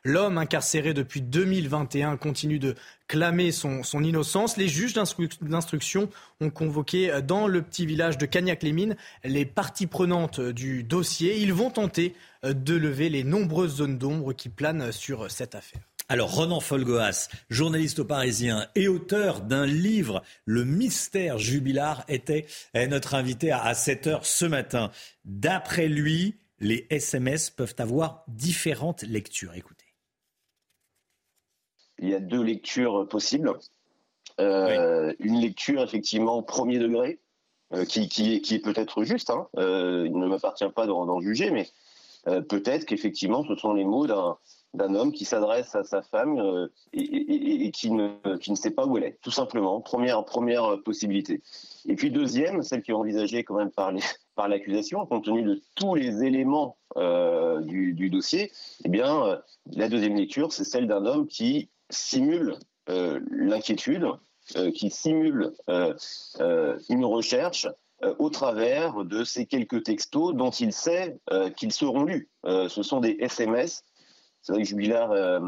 [0.06, 2.76] L'homme incarcéré depuis 2021 continue de
[3.10, 4.56] clamer son, son innocence.
[4.56, 6.10] Les juges d'instru- d'instruction
[6.40, 8.96] ont convoqué dans le petit village de Cagnac-les-Mines
[9.26, 11.38] les parties prenantes du dossier.
[11.38, 15.82] Ils vont tenter de lever les nombreuses zones d'ombre qui planent sur cette affaire.
[16.12, 22.86] Alors, Ronan Folgoas, journaliste au Parisien et auteur d'un livre, Le mystère jubilar, était euh,
[22.88, 24.92] notre invité à 7 heures ce matin.
[25.24, 29.54] D'après lui, les SMS peuvent avoir différentes lectures.
[29.54, 29.86] Écoutez.
[32.00, 33.54] il y a deux lectures possibles.
[34.42, 37.20] Euh, Une lecture effectivement premier degré,
[37.72, 39.30] euh, qui, qui, est, qui est peut-être juste.
[39.30, 39.48] Hein.
[39.56, 41.70] Euh, il ne m'appartient pas d'en juger, mais
[42.26, 44.38] peut-être qu'effectivement ce sont les mots d'un
[44.74, 48.86] d'un homme qui s'adresse à sa femme euh, et, qui, ne, qui ne sait pas
[48.86, 49.82] où elle est, tout simplement.
[49.82, 51.42] Première, première possibilité.
[51.88, 54.02] Et puis deuxième, celle qui est envisagée quand même par les-
[54.36, 58.52] par l'accusation, compte tenu de tous les éléments euh, du, dossier,
[58.86, 59.38] eh bien, euh,
[59.76, 62.56] la deuxième lecture, c'est celle d'un homme qui simule
[62.90, 64.08] euh, l'inquiétude,
[64.56, 65.94] euh, qui simule euh,
[66.40, 67.68] euh, une recherche
[68.04, 72.30] euh, au travers de ces quelques textos dont il sait euh, qu'ils seront lus.
[72.46, 73.84] Euh, ce sont des SMS.
[74.42, 75.40] C'est vrai que euh,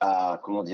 [0.00, 0.64] a, comment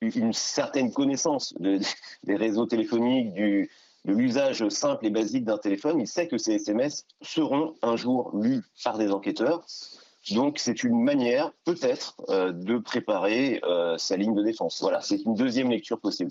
[0.00, 1.78] une certaine connaissance de-
[2.24, 6.00] des réseaux téléphoniques, de l'usage simple et basique d'un téléphone.
[6.00, 9.64] Il sait que ces SMS seront un jour lus par des enquêteurs.
[10.30, 14.78] Donc c'est une manière, peut-être, euh, de préparer euh, sa ligne de défense.
[14.80, 16.30] Voilà, c'est une deuxième lecture possible.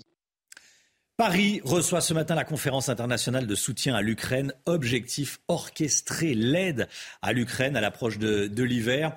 [1.16, 4.52] Paris reçoit ce matin la conférence internationale de soutien à l'Ukraine.
[4.66, 6.88] Objectif orchestrer l'aide
[7.22, 9.16] à l'Ukraine à l'approche de l'hiver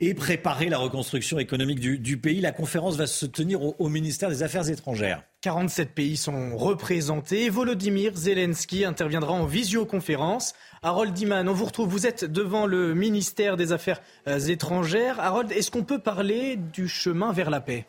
[0.00, 2.40] et préparer la reconstruction économique du, pays.
[2.40, 5.22] La conférence va se tenir au, au ministère des Affaires étrangères.
[5.40, 7.48] 47 pays sont représentés.
[7.48, 10.54] Volodymyr Zelensky interviendra en visioconférence.
[10.82, 11.88] Harold Diman, on vous retrouve.
[11.88, 15.20] Vous êtes devant le ministère des Affaires euh, étrangères.
[15.20, 17.86] Harold, est-ce qu'on peut parler du chemin vers la paix?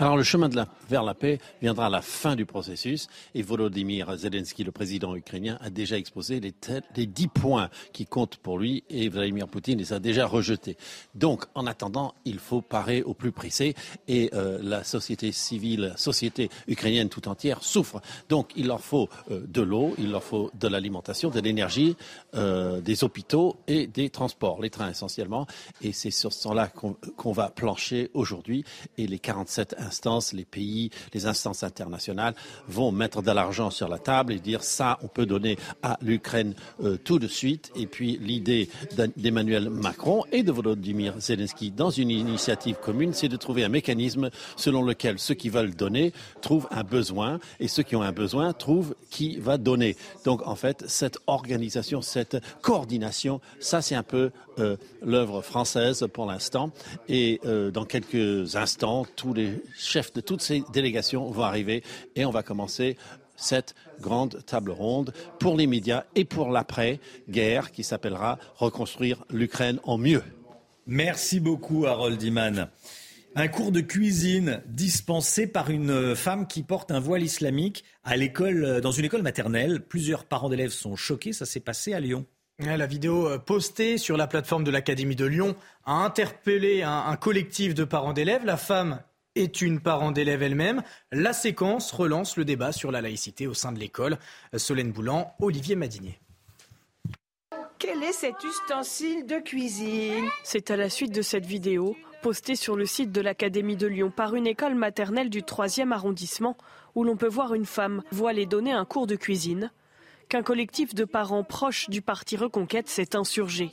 [0.00, 3.42] Alors le chemin de la, vers la paix viendra à la fin du processus et
[3.42, 6.54] Volodymyr Zelensky, le président ukrainien, a déjà exposé les,
[6.96, 10.78] les 10 points qui comptent pour lui et Vladimir Poutine les a déjà rejetés.
[11.14, 13.74] Donc en attendant, il faut parer au plus pressé
[14.08, 18.00] et euh, la société civile, la société ukrainienne tout entière souffre.
[18.30, 21.94] Donc il leur faut euh, de l'eau, il leur faut de l'alimentation, de l'énergie,
[22.34, 25.46] euh, des hôpitaux et des transports, les trains essentiellement.
[25.82, 28.64] Et c'est sur ce temps-là qu'on qu'on va plancher aujourd'hui
[28.96, 29.76] et les 47
[30.32, 32.34] les pays, les instances internationales
[32.68, 36.54] vont mettre de l'argent sur la table et dire ça, on peut donner à l'Ukraine
[36.82, 37.70] euh, tout de suite.
[37.76, 38.68] Et puis l'idée
[39.16, 44.30] d'Emmanuel Macron et de Volodymyr Zelensky dans une initiative commune, c'est de trouver un mécanisme
[44.56, 48.52] selon lequel ceux qui veulent donner trouvent un besoin et ceux qui ont un besoin
[48.52, 49.96] trouvent qui va donner.
[50.24, 56.26] Donc en fait, cette organisation, cette coordination, ça c'est un peu euh, l'œuvre française pour
[56.26, 56.70] l'instant.
[57.08, 61.82] Et euh, dans quelques instants, tous les chefs de toutes ces délégations vont arriver
[62.16, 62.96] et on va commencer
[63.36, 69.98] cette grande table ronde pour les médias et pour l'après-guerre qui s'appellera Reconstruire l'Ukraine en
[69.98, 70.22] mieux.
[70.86, 72.68] Merci beaucoup, Harold Iman.
[73.36, 78.80] Un cours de cuisine dispensé par une femme qui porte un voile islamique à l'école,
[78.80, 79.80] dans une école maternelle.
[79.80, 81.32] Plusieurs parents d'élèves sont choqués.
[81.32, 82.26] Ça s'est passé à Lyon.
[82.58, 87.16] La vidéo euh, postée sur la plateforme de l'Académie de Lyon a interpellé un, un
[87.16, 88.44] collectif de parents d'élèves.
[88.44, 89.00] La femme
[89.36, 90.82] est une parent d'élève elle-même.
[91.12, 94.18] La séquence relance le débat sur la laïcité au sein de l'école.
[94.56, 96.18] Solène Boulan, Olivier Madinier.
[97.78, 100.28] Quel est cet ustensile de cuisine?
[100.44, 104.12] C'est à la suite de cette vidéo, postée sur le site de l'Académie de Lyon
[104.14, 106.58] par une école maternelle du 3e arrondissement,
[106.94, 109.72] où l'on peut voir une femme voilée donner un cours de cuisine,
[110.28, 113.70] qu'un collectif de parents proches du parti Reconquête s'est insurgé.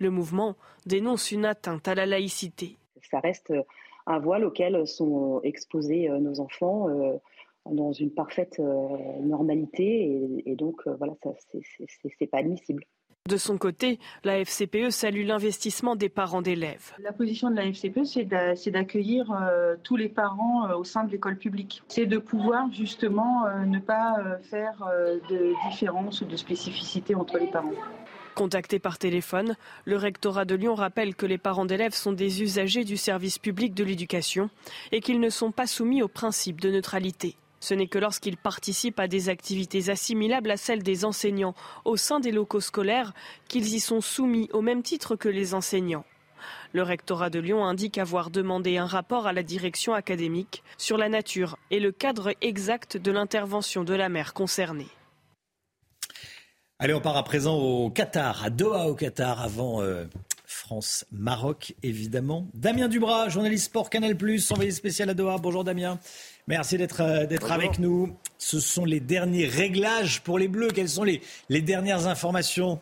[0.00, 2.76] Le mouvement dénonce une atteinte à la laïcité.
[3.10, 3.52] Ça reste
[4.10, 7.16] un voile auquel sont exposés euh, nos enfants euh,
[7.70, 8.86] dans une parfaite euh,
[9.22, 9.84] normalité
[10.44, 12.84] et, et donc euh, voilà, ça c'est- pas admissible.
[13.28, 16.94] De son côté, la FCPE salue l'investissement des parents d'élèves.
[16.98, 20.84] La position de la FCPE, c'est d'a- c'est d'accueillir euh, tous les parents euh, au
[20.84, 21.82] sein de l'école publique.
[21.88, 27.14] C'est de pouvoir justement euh, ne pas euh, faire euh, de différence ou de spécificité
[27.14, 27.70] entre les parents.
[28.34, 32.84] Contacté par téléphone, le rectorat de Lyon rappelle que les parents d'élèves sont des usagers
[32.84, 34.50] du service public de l'éducation
[34.92, 37.36] et qu'ils ne sont pas soumis au principe de neutralité.
[37.60, 41.54] Ce n'est que lorsqu'ils participent à des activités assimilables à celles des enseignants
[41.84, 43.12] au sein des locaux scolaires
[43.48, 46.06] qu'ils y sont soumis au même titre que les enseignants.
[46.72, 51.10] Le rectorat de Lyon indique avoir demandé un rapport à la direction académique sur la
[51.10, 54.88] nature et le cadre exact de l'intervention de la mère concernée.
[56.82, 60.06] Allez, on part à présent au Qatar, à Doha au Qatar, avant euh,
[60.46, 62.46] France-Maroc, évidemment.
[62.54, 64.16] Damien Dubras, journaliste sport Canal+,
[64.50, 65.36] envoyé spécial à Doha.
[65.36, 65.98] Bonjour Damien.
[66.46, 68.16] Merci d'être euh, d'être avec nous.
[68.38, 70.68] Ce sont les derniers réglages pour les Bleus.
[70.68, 71.20] Quelles sont les,
[71.50, 72.80] les dernières informations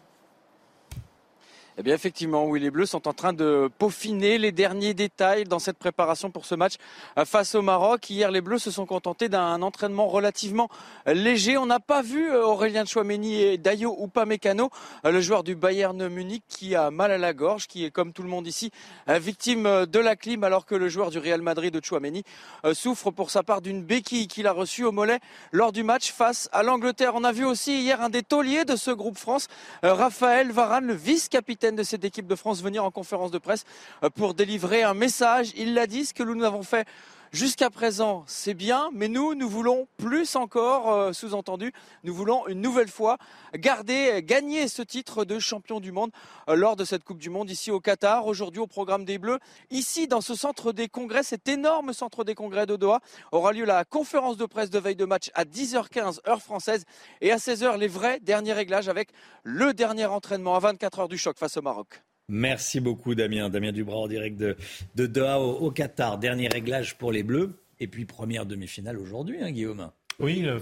[1.81, 5.61] Eh bien effectivement, oui, les Bleus sont en train de peaufiner les derniers détails dans
[5.61, 6.73] cette préparation pour ce match
[7.17, 8.11] euh, face au Maroc.
[8.11, 10.69] Hier, les Bleus se sont contentés d'un entraînement relativement
[11.07, 11.57] léger.
[11.57, 14.71] On n'a pas vu euh, Aurélien Chouameni et Dayo Upamecano,
[15.05, 18.13] euh, le joueur du Bayern Munich qui a mal à la gorge, qui est comme
[18.13, 18.73] tout le monde ici
[19.07, 22.25] victime de la clim, alors que le joueur du Real Madrid de Chouameni
[22.73, 25.21] souffre pour sa part d'une béquille qu'il a reçue au mollet
[25.53, 27.13] lors du match face à l'Angleterre.
[27.15, 29.49] On a vu aussi hier un des tauliers de ce groupe France,
[29.83, 33.65] Raphaël Varane, le vice-capitaine de cette équipe de France venir en conférence de presse
[34.03, 35.53] euh, pour délivrer un message.
[35.57, 36.87] Il l'a dit, ce que nous avons fait
[37.31, 42.63] Jusqu'à présent, c'est bien, mais nous, nous voulons plus encore, euh, sous-entendu, nous voulons une
[42.63, 43.19] nouvelle fois
[43.55, 46.11] garder, gagner ce titre de champion du monde
[46.49, 48.27] euh, lors de cette Coupe du Monde ici au Qatar.
[48.27, 49.39] Aujourd'hui, au programme des Bleus,
[49.71, 53.01] ici dans ce centre des congrès, cet énorme centre des congrès de Doha,
[53.31, 56.87] aura lieu la conférence de presse de veille de match à 10h15 heure française
[57.21, 59.11] et à 16h les vrais derniers réglages avec
[59.43, 62.03] le dernier entraînement à 24 heures du choc face au Maroc.
[62.29, 63.49] Merci beaucoup Damien.
[63.49, 64.57] Damien Dubras en direct de,
[64.95, 66.19] de Doha au, Qatar.
[66.19, 67.51] Dernier réglage pour les Bleus.
[67.81, 69.91] Et puis première demi-finale aujourd'hui, hein, Guillaume.
[70.19, 70.59] Oui, euh,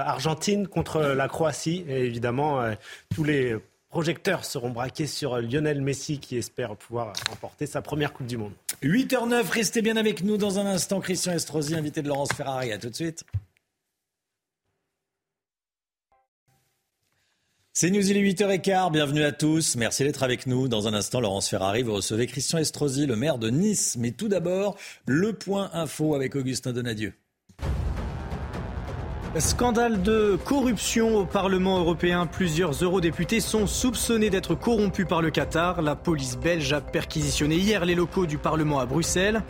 [0.00, 1.84] Argentine contre la Croatie.
[1.88, 2.74] Et évidemment, euh,
[3.14, 3.56] tous les
[3.88, 8.52] projecteurs seront braqués sur Lionel Messi qui espère pouvoir remporter sa première Coupe du Monde.
[8.82, 11.00] 8h09, restez bien avec nous dans un instant.
[11.00, 12.70] Christian Estrosi, invité de Laurence Ferrari.
[12.70, 13.24] À tout de suite.
[17.80, 20.66] C'est News, il est 8h15, bienvenue à tous, merci d'être avec nous.
[20.66, 23.94] Dans un instant, Laurence Ferrari, vous recevez Christian Estrosi, le maire de Nice.
[23.96, 24.76] Mais tout d'abord,
[25.06, 27.12] le point info avec Augustin Donadieu.
[29.36, 32.26] Scandale de corruption au Parlement européen.
[32.26, 35.82] Plusieurs eurodéputés sont soupçonnés d'être corrompus par le Qatar.
[35.82, 39.42] La police belge a perquisitionné hier les locaux du Parlement à Bruxelles.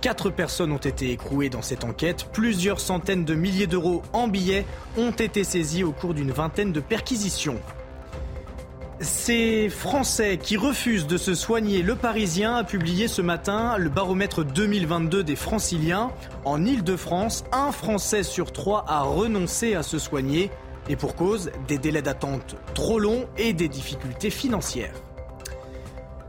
[0.00, 2.26] Quatre personnes ont été écrouées dans cette enquête.
[2.32, 4.64] Plusieurs centaines de milliers d'euros en billets
[4.96, 7.60] ont été saisis au cours d'une vingtaine de perquisitions.
[9.00, 14.44] Ces Français qui refusent de se soigner, le Parisien a publié ce matin le baromètre
[14.44, 16.10] 2022 des franciliens.
[16.44, 20.50] En Ile-de-France, un Français sur trois a renoncé à se soigner.
[20.88, 24.94] Et pour cause, des délais d'attente trop longs et des difficultés financières.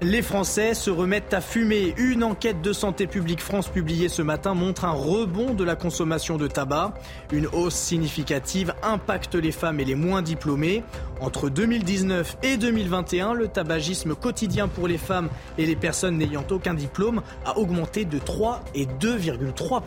[0.02, 1.94] Les Français se remettent à fumer.
[1.98, 6.38] Une enquête de Santé publique France publiée ce matin montre un rebond de la consommation
[6.38, 6.94] de tabac.
[7.34, 10.86] Une hausse significative impacte les femmes et les moins diplômées.
[11.20, 15.28] Entre 2019 et 2021, le tabagisme quotidien pour les femmes
[15.58, 19.84] et les personnes n'ayant aucun diplôme a augmenté de 3 et 2,3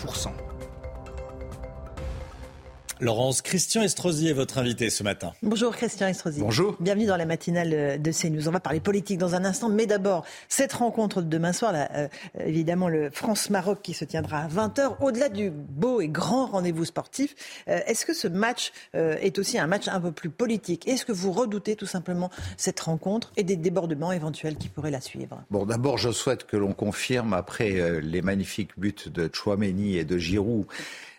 [3.00, 5.32] Laurence, Christian Estrosi est votre invité ce matin.
[5.42, 6.40] Bonjour Christian Estrosi.
[6.40, 6.76] Bonjour.
[6.80, 8.48] Bienvenue dans la matinale de CNews.
[8.48, 11.88] On va parler politique dans un instant, mais d'abord, cette rencontre de demain soir, là,
[11.94, 12.08] euh,
[12.44, 17.34] évidemment le France-Maroc qui se tiendra à 20h, au-delà du beau et grand rendez-vous sportif,
[17.68, 20.86] euh, est-ce que ce match euh, est aussi un match un peu plus politique?
[20.86, 25.00] Est-ce que vous redoutez tout simplement cette rencontre et des débordements éventuels qui pourraient la
[25.00, 25.42] suivre?
[25.50, 30.18] Bon, d'abord, je souhaite que l'on confirme, après les magnifiques buts de Chouameni et de
[30.18, 30.66] Giroud,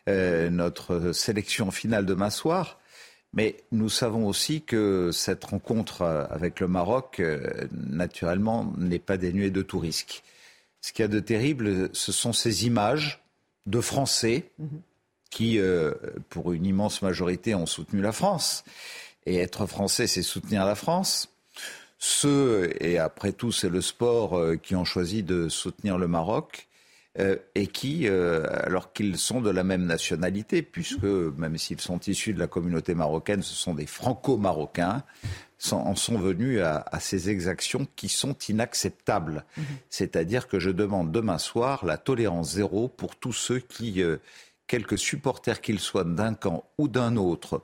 [0.09, 2.80] euh, notre sélection finale demain soir.
[3.31, 9.15] Mais nous savons aussi que cette rencontre euh, avec le Maroc, euh, naturellement, n'est pas
[9.15, 10.23] dénuée de tout risque.
[10.81, 13.23] Ce qu'il y a de terrible, ce sont ces images
[13.65, 14.51] de Français
[15.30, 15.57] qui,
[16.27, 18.65] pour une immense majorité, ont soutenu la France.
[19.25, 21.30] Et être Français, c'est soutenir la France.
[21.99, 26.67] Ceux, et après tout, c'est le sport, qui ont choisi de soutenir le Maroc,
[27.19, 31.99] euh, et qui, euh, alors qu'ils sont de la même nationalité, puisque même s'ils sont
[31.99, 35.03] issus de la communauté marocaine, ce sont des franco-marocains,
[35.72, 39.45] en sont venus à, ces exactions qui sont inacceptables.
[39.56, 39.64] Mhm.
[39.91, 44.18] C'est-à-dire que je demande demain soir la tolérance zéro pour tous ceux qui, euh,
[44.65, 47.61] quelques supporters qu'ils soient d'un camp ou d'un autre,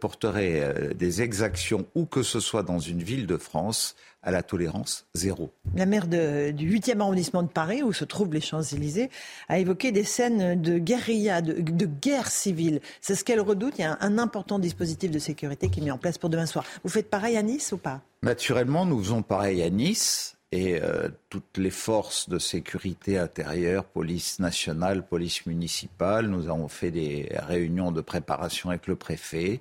[0.00, 3.96] porteraient des exactions où que ce soit dans une ville de France
[4.28, 5.50] à la tolérance zéro.
[5.74, 9.08] La maire du 8e arrondissement de Paris, où se trouvent les Champs-Élysées,
[9.48, 12.82] a évoqué des scènes de guérilla, de, guerre civile.
[13.00, 13.78] C'est ce qu'elle redoute.
[13.78, 16.44] Il y a un, important dispositif de sécurité qui est mis en place pour demain
[16.44, 16.66] soir.
[16.84, 18.02] Vous faites pareil à Nice ou pas?
[18.22, 20.34] Naturellement, nous faisons pareil à Nice.
[20.52, 26.90] Et euh, toutes les forces de sécurité intérieure, police nationale, police municipale, nous avons fait
[26.90, 29.60] des réunions de préparation avec le préfet.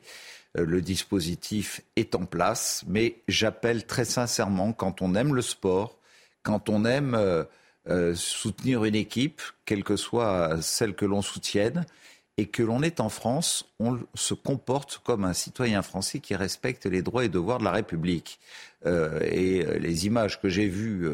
[0.58, 5.98] Euh, le dispositif est en place, mais j'appelle très sincèrement, quand on aime le sport,
[6.44, 7.44] quand on aime euh,
[7.90, 11.86] euh, soutenir une équipe, quelle que soit celle que l'on soutienne,
[12.40, 16.86] et que l'on est en France, on se comporte comme un citoyen français qui respecte
[16.86, 18.40] les droits et devoirs de la République.
[18.86, 21.10] et les images que j'ai vues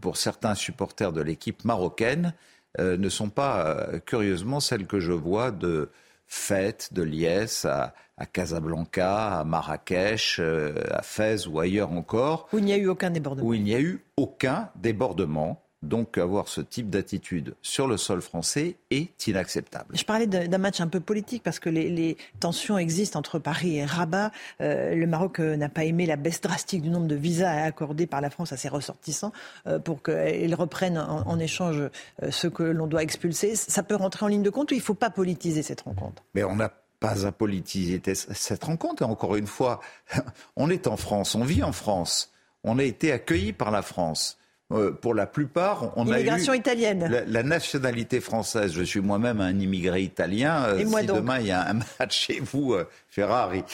[0.00, 2.34] pour certains supporters de l'équipe marocaine
[2.80, 5.88] ne sont pas, curieusement, celles que je vois de
[6.26, 12.48] fêtes de liesse à, à Casablanca, à Marrakech, euh, à Fès ou ailleurs encore.
[12.52, 13.46] Où il n'y a eu aucun débordement.
[13.46, 15.62] Où il n'y a eu aucun débordement.
[15.82, 19.96] Donc avoir ce type d'attitude sur le sol français est inacceptable.
[19.96, 23.76] Je parlais d'un match un peu politique parce que les, les tensions existent entre Paris
[23.76, 24.32] et Rabat.
[24.60, 28.08] Euh, le Maroc euh, n'a pas aimé la baisse drastique du nombre de visas accordés
[28.08, 29.32] par la France à ses ressortissants
[29.68, 33.54] euh, pour qu'ils reprennent en, en échange euh, ce que l'on doit expulser.
[33.54, 36.24] Ça peut rentrer en ligne de compte ou il ne faut pas politiser cette rencontre?
[36.34, 39.02] Mais on n'a pas à politiser cette rencontre.
[39.02, 39.80] Et encore une fois,
[40.56, 42.32] on est en France, on vit en France,
[42.64, 44.38] on a été accueillis par la France.
[44.70, 47.08] Euh, pour la plupart, on a eu italienne.
[47.10, 48.72] La, la, nationalité française.
[48.74, 50.62] Je suis moi-même un immigré italien.
[50.64, 51.16] Euh, Et moi si donc.
[51.16, 53.64] demain il y a un match chez vous, euh, Ferrari,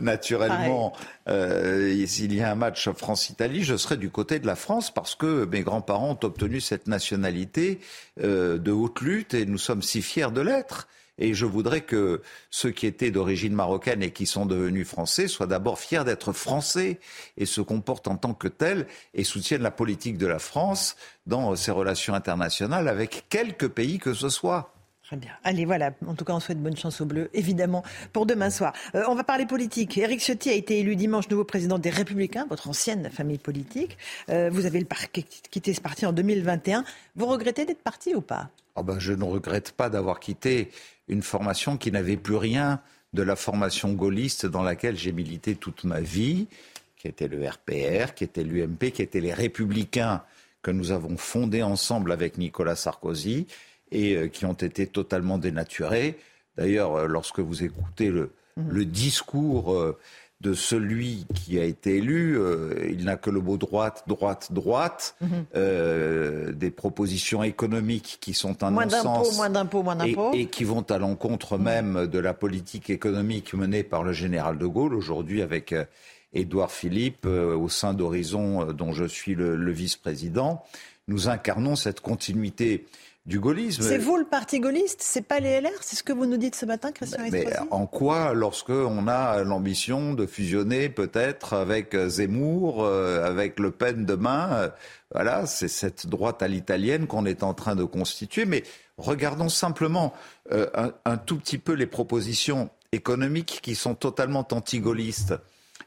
[0.00, 0.92] naturellement,
[1.26, 5.44] s'il y a un match France-Italie, je serai du côté de la France parce que
[5.44, 7.80] mes grands-parents ont obtenu cette nationalité
[8.22, 10.86] de haute lutte et nous sommes si fiers de l'être.
[11.18, 15.46] Et je voudrais que ceux qui étaient d'origine marocaine et qui sont devenus français soient
[15.46, 16.98] d'abord fiers d'être français
[17.36, 20.96] et se comportent en tant que tels et soutiennent la politique de la France
[21.26, 24.70] dans ses relations internationales avec quelque pays que ce soit.
[25.04, 25.32] Très bien.
[25.44, 25.90] Allez, voilà.
[26.06, 27.84] En tout cas, on souhaite bonne chance aux Bleus, évidemment,
[28.14, 28.72] pour demain soir.
[28.94, 29.98] Euh, on va parler politique.
[29.98, 33.98] Éric Ciotti a été élu dimanche nouveau président des Républicains, votre ancienne famille politique.
[34.30, 36.84] Euh, vous avez le par- quitté ce parti en 2021.
[37.16, 38.48] Vous regrettez d'être parti ou pas?
[38.76, 40.70] Oh ben, Je ne regrette pas d'avoir quitté
[41.08, 42.80] une formation qui n'avait plus rien
[43.12, 46.48] de la formation gaulliste dans laquelle j'ai milité toute ma vie,
[46.96, 50.22] qui était le RPR, qui était l'UMP, qui étaient les Républicains
[50.62, 53.46] que nous avons fondés ensemble avec Nicolas Sarkozy
[53.92, 56.18] et euh, qui ont été totalement dénaturés.
[56.56, 58.68] D'ailleurs, euh, lorsque vous écoutez le, mmh.
[58.70, 59.98] le discours euh,
[60.44, 65.16] de celui qui a été élu, euh, il n'a que le mot droite, droite, droite,
[65.22, 65.26] mmh.
[65.56, 70.46] euh, des propositions économiques qui sont un moins non-sens moins d'impôts, moins d'impôts, et, et,
[70.46, 74.94] qui vont à l'encontre même de la politique économique menée par le général de Gaulle
[74.94, 75.86] aujourd'hui avec euh,
[76.34, 80.62] Édouard Philippe euh, au sein d'Horizon, dont je suis le, le vice-président.
[81.08, 82.86] Nous incarnons cette continuité
[83.26, 83.82] du gaullisme.
[83.82, 86.54] C'est vous le parti gaulliste, c'est pas les LR, c'est ce que vous nous dites
[86.54, 91.96] ce matin, Christian Mais, mais en quoi, lorsque on a l'ambition de fusionner peut-être avec
[91.96, 94.68] Zemmour, euh, avec Le Pen demain, euh,
[95.10, 98.44] voilà, c'est cette droite à l'italienne qu'on est en train de constituer.
[98.44, 98.62] Mais
[98.98, 100.12] regardons simplement
[100.52, 105.34] euh, un, un, tout petit peu les propositions économiques qui sont totalement anti-gaullistes.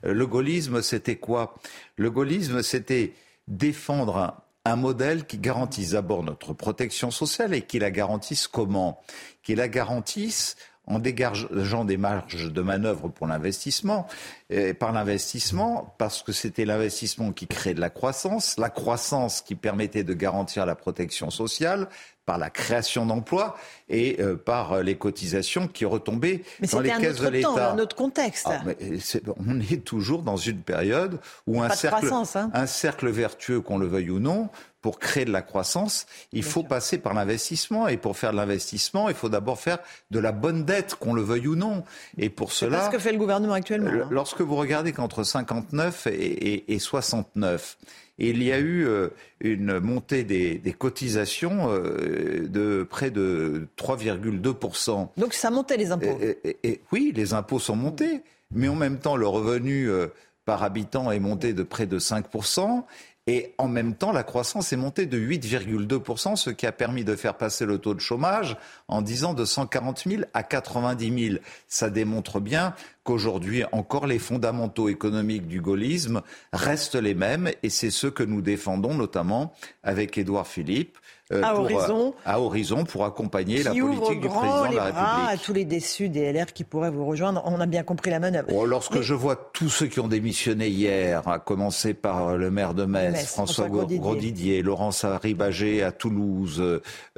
[0.02, 1.56] Le gaullisme, c'était quoi?
[1.98, 3.14] Le gaullisme, c'était
[3.48, 4.42] défendre
[4.72, 9.02] un, modèle qui garantisse d'abord notre protection sociale et qui la garantisse comment?
[9.44, 10.56] Qui la garantisse
[10.88, 14.08] en dégageant des marges de manœuvre pour l'investissement.
[14.50, 19.56] Et par l'investissement, parce que c'était l'investissement qui crée de la croissance, la croissance qui
[19.56, 21.90] permettait de garantir la protection sociale,
[22.28, 23.56] par la création d'emplois
[23.88, 27.48] et euh, par les cotisations qui retombaient mais dans les caisses de l'État.
[27.48, 28.48] Temps, un autre contexte.
[28.50, 32.52] Ah, est, on est toujours dans une période où un cercle, hein.
[32.54, 34.50] un cercle vertueux, qu'on le veuille ou non,
[34.82, 36.70] pour créer de la croissance, il Bien faut sûr.
[36.70, 37.88] passer par l'investissement.
[37.88, 39.80] Et pour faire de l'investissement, il faut d'abord faire
[40.12, 41.84] de la bonne dette, qu'on le veuille ou non.
[42.18, 43.90] Et pour cela, c'est ce que fait le gouvernement actuellement.
[43.90, 44.08] Hein.
[44.12, 47.78] Lorsque vous regardez qu'entre 59 et, et, et 69,
[48.20, 49.10] il y a eu euh,
[49.42, 55.10] une montée des, des cotisations euh, de près de 3,2%.
[55.18, 56.18] Donc ça montait les impôts.
[56.22, 58.22] Et, et, oui, les impôts sont montés,
[58.52, 60.08] mais en même temps, le revenu euh,
[60.46, 62.84] par habitant est monté de près de 5%.
[63.30, 67.14] Et en même temps, la croissance est montée de 8,2%, ce qui a permis de
[67.16, 68.56] faire passer le taux de chômage
[68.88, 71.40] en disant de 140 000 à 90 000.
[71.68, 72.74] Ça démontre bien
[73.04, 76.22] qu'aujourd'hui, encore, les fondamentaux économiques du gaullisme
[76.54, 80.98] restent les mêmes, et c'est ce que nous défendons notamment avec Édouard Philippe.
[81.34, 84.92] Euh, à, pour, horizon, à horizon pour accompagner la politique du président les de la
[84.92, 85.30] bras République.
[85.30, 87.42] à tous les déçus des LR qui pourraient vous rejoindre.
[87.46, 88.48] On a bien compris la manœuvre.
[88.54, 89.04] Oh, lorsque Mais...
[89.04, 93.12] je vois tous ceux qui ont démissionné hier, à commencer par le maire de Metz,
[93.12, 93.98] Metz François, François.
[93.98, 96.64] Grosdidier, Laurence Ribagé à Toulouse,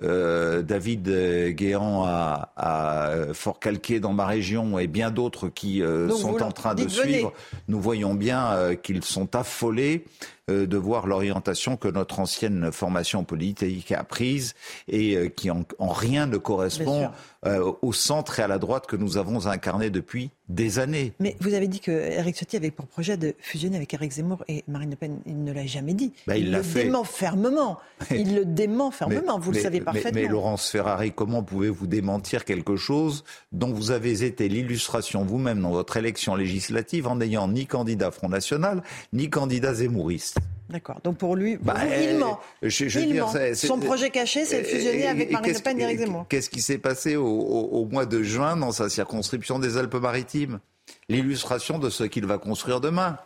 [0.03, 1.09] euh, David
[1.55, 6.75] Guéant à, à Fort-Calquier dans ma région et bien d'autres qui euh, sont en train
[6.75, 6.93] de venez.
[6.93, 7.33] suivre,
[7.67, 13.23] nous voyons bien euh, qu'ils sont affolés euh, de voir l'orientation que notre ancienne formation
[13.23, 14.53] politique a prise
[14.87, 17.09] et euh, qui en, en rien ne correspond
[17.45, 21.13] euh, au centre et à la droite que nous avons incarné depuis des années.
[21.19, 24.43] Mais vous avez dit que Eric Ciotti avait pour projet de fusionner avec Eric Zemmour
[24.47, 25.19] et Marine Le Pen.
[25.25, 26.11] Il ne l'a jamais dit.
[26.27, 26.83] Bah, il, le fait.
[26.83, 27.79] dément fermement.
[28.11, 29.37] Il le dément fermement.
[29.37, 30.11] Mais, vous mais, le savez parfaitement.
[30.13, 35.61] Mais, mais, Laurence Ferrari, comment pouvez-vous démentir quelque chose dont vous avez été l'illustration vous-même
[35.61, 38.83] dans votre élection législative en n'ayant ni candidat Front National
[39.13, 40.39] ni candidat Zemmouriste?
[40.69, 40.99] D'accord.
[41.03, 42.39] Donc pour lui, Bah, il euh, ment.
[42.61, 43.33] je- je veux Il dire, ment.
[43.55, 46.25] Son projet caché, c'est fusionner avec Marine Le Pen et Éric Zemmour.
[46.29, 50.59] Qu'est-ce qui s'est passé au, au- au mois de juin dans sa circonscription des Alpes-Maritimes?
[51.07, 53.17] L'illustration de ce qu'il va construire demain.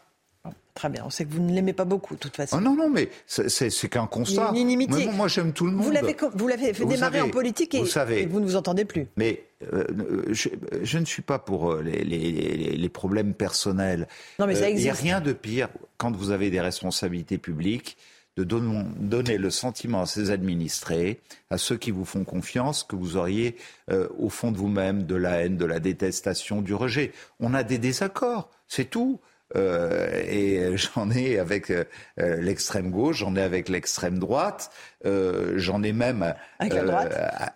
[0.73, 1.03] Très bien.
[1.05, 2.57] On sait que vous ne l'aimez pas beaucoup, de toute façon.
[2.57, 4.49] Oh non, non, mais c'est- qu'un constat.
[4.51, 5.05] Une inimitié.
[5.05, 5.85] Mais bon, moi, j'aime tout le monde.
[5.85, 8.23] Vous l'avez vous l'avez fait Vous démarrer savez, en politique et vous savez.
[8.23, 9.05] et vous ne vous entendez plus.
[9.15, 9.83] Mais euh,
[10.29, 10.49] je,
[10.81, 14.07] je ne suis pas pour euh, les, les- les- les problèmes personnels.
[14.39, 15.01] Non, mais ça Euh, Il n'y a existe.
[15.03, 17.95] rien de pire quand vous avez des responsabilités publiques
[18.35, 21.19] de don- donner le sentiment à ses administrés,
[21.51, 23.57] à ceux qui vous font confiance, que vous auriez
[23.91, 27.11] euh, au fond de vous-même de la haine, de la détestation, du rejet.
[27.39, 29.19] On a des désaccords, c'est tout.
[29.55, 31.83] Euh, et j'en ai avec euh,
[32.19, 34.71] euh, l'extrême gauche, j'en ai avec l'extrême droite,
[35.05, 36.65] euh, j'en ai même à,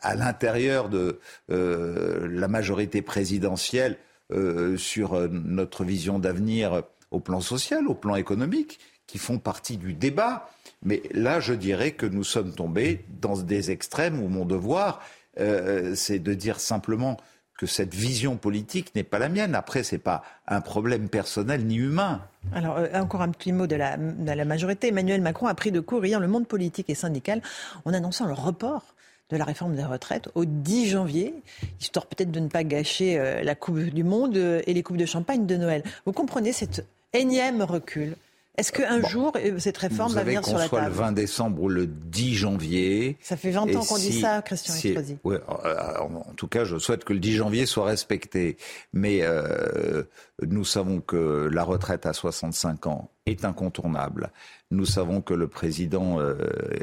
[0.01, 1.19] à l'intérieur de
[1.51, 3.97] euh, la majorité présidentielle
[4.31, 9.77] euh, sur euh, notre vision d'avenir au plan social, au plan économique, qui font partie
[9.77, 10.49] du débat.
[10.83, 15.01] Mais là, je dirais que nous sommes tombés dans des extrêmes où mon devoir,
[15.39, 17.17] euh, c'est de dire simplement
[17.57, 19.55] que cette vision politique n'est pas la mienne.
[19.55, 22.21] Après, c'est pas un problème personnel ni humain.
[22.53, 24.89] Alors, euh, encore un petit mot de la, de la majorité.
[24.89, 27.41] Emmanuel Macron a pris de court hier le monde politique et syndical
[27.85, 28.83] en annonçant le report
[29.29, 31.33] de la réforme des retraites au 10 janvier,
[31.81, 34.97] histoire peut-être de ne pas gâcher euh, la Coupe du Monde euh, et les coupes
[34.97, 35.83] de champagne de Noël.
[36.05, 38.15] Vous comprenez cet énième recul
[38.57, 41.61] Est-ce qu'un jour, euh, cette réforme va venir sur la soit le table 20 décembre
[41.61, 43.15] ou le 10 janvier.
[43.21, 46.47] Ça fait 20 Et ans qu'on dit si- ça, Christian si- ouais, euh, en tout
[46.47, 48.57] cas, je souhaite que le 10 janvier soit respecté.
[48.93, 50.03] Mais euh,
[50.41, 54.31] nous savons que la retraite à 65 ans est incontournable.
[54.71, 56.35] Nous savons que le président euh,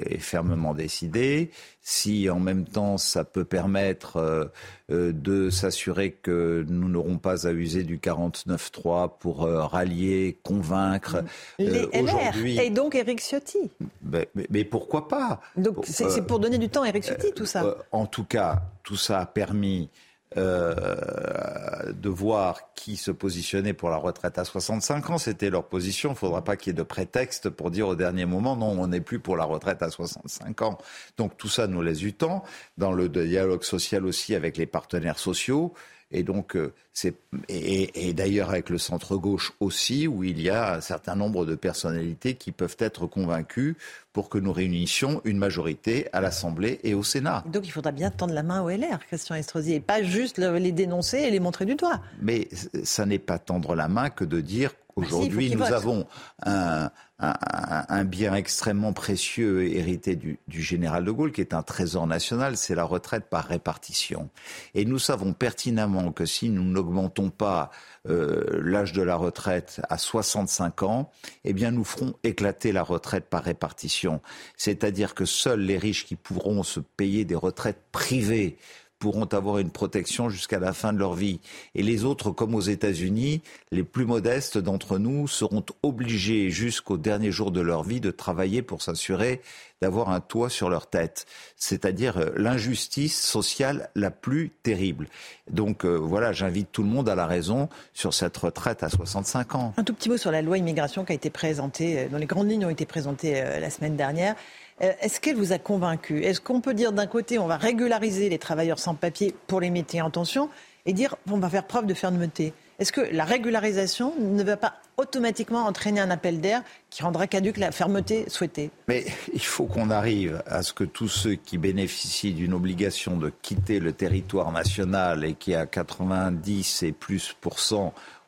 [0.06, 1.50] est fermement décidé.
[1.82, 4.44] Si en même temps ça peut permettre euh,
[4.90, 11.24] euh, de s'assurer que nous n'aurons pas à user du 49.3 pour rallier, convaincre.
[11.58, 13.70] Les LR aujourd'hui- et donc Éric Ciotti.
[14.02, 15.40] mais, mais- mais pourquoi pas?
[15.56, 17.76] Donc c'est pour donner du temps à Éric Ciotti, tout ça.
[17.92, 19.90] en tout cas, tout ça a permis
[20.36, 25.18] euh, de voir qui se positionnait pour la retraite à 65 ans.
[25.18, 26.10] C'était leur position.
[26.10, 28.76] Il ne faudra pas qu'il y ait de prétexte pour dire au dernier moment non,
[28.78, 30.78] on n'est plus pour la retraite à 65 ans.
[31.16, 32.42] Donc tout ça nous du temps
[32.78, 35.74] dans le dialogue social aussi avec les partenaires sociaux.
[36.16, 37.14] Et donc, euh, c'est
[37.48, 41.44] et, et d'ailleurs avec le centre gauche aussi, où il y a un certain nombre
[41.44, 43.76] de personnalités qui peuvent être convaincues
[44.12, 47.42] pour que nous réunissions une majorité à l'Assemblée et au Sénat.
[47.52, 50.56] Donc il faudra bien tendre la main au LR, Christian Estrosi, et pas juste le-
[50.58, 52.00] les dénoncer et les montrer du doigt.
[52.22, 52.48] Mais
[52.84, 56.06] ça n'est pas tendre la main que de dire qu'aujourd'hui il faut nous avons
[56.46, 62.06] un, un- bien extrêmement précieux hérité du, du général de Gaulle, qui est un trésor
[62.06, 64.28] national, c'est la retraite par répartition.
[64.74, 67.70] Et nous savons pertinemment que si nous n'augmentons pas
[68.08, 71.10] euh, l'âge de la retraite à 65 ans,
[71.44, 74.20] eh bien nous ferons éclater la retraite par répartition.
[74.56, 78.58] C'est-à-dire que seuls les riches qui pourront se payer des retraites privées
[78.98, 81.40] pourront avoir une protection jusqu'à la fin de leur vie.
[81.74, 87.30] Et les autres, comme aux États-Unis, les plus modestes d'entre nous seront obligés jusqu'au dernier
[87.30, 89.40] jour de leur vie de travailler pour s'assurer
[89.82, 91.26] d'avoir un toit sur leur tête.
[91.56, 95.08] C'est-à-dire euh, l'injustice sociale la plus terrible.
[95.50, 99.54] Donc euh, voilà, j'invite tout le monde à la raison sur cette retraite à 65
[99.56, 99.74] ans.
[99.76, 102.26] Un tout petit mot sur la loi immigration qui a été présentée, euh, dont les
[102.26, 104.36] grandes lignes ont été présentées la semaine dernière.
[104.82, 106.22] Euh, Est-ce qu'elle vous a convaincu?
[106.22, 109.70] Est-ce qu'on peut dire d'un côté, on va régulariser les travailleurs sans papier pour les
[109.70, 110.48] métiers en tension
[110.86, 112.52] et dire on va faire preuve de fermeté?
[112.80, 117.58] Est-ce que la régularisation ne va pas automatiquement entraîner un appel d'air qui rendra caduque
[117.58, 118.70] la fermeté souhaitée?
[118.88, 123.30] Mais il faut qu'on arrive à ce que tous ceux qui bénéficient d'une obligation de
[123.42, 127.36] quitter le territoire national et qui a 90 et plus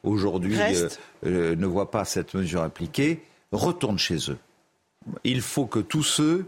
[0.05, 0.89] aujourd'hui euh,
[1.25, 4.39] euh, ne voient pas cette mesure appliquée, retournent chez eux.
[5.25, 6.47] Il faut que tous ceux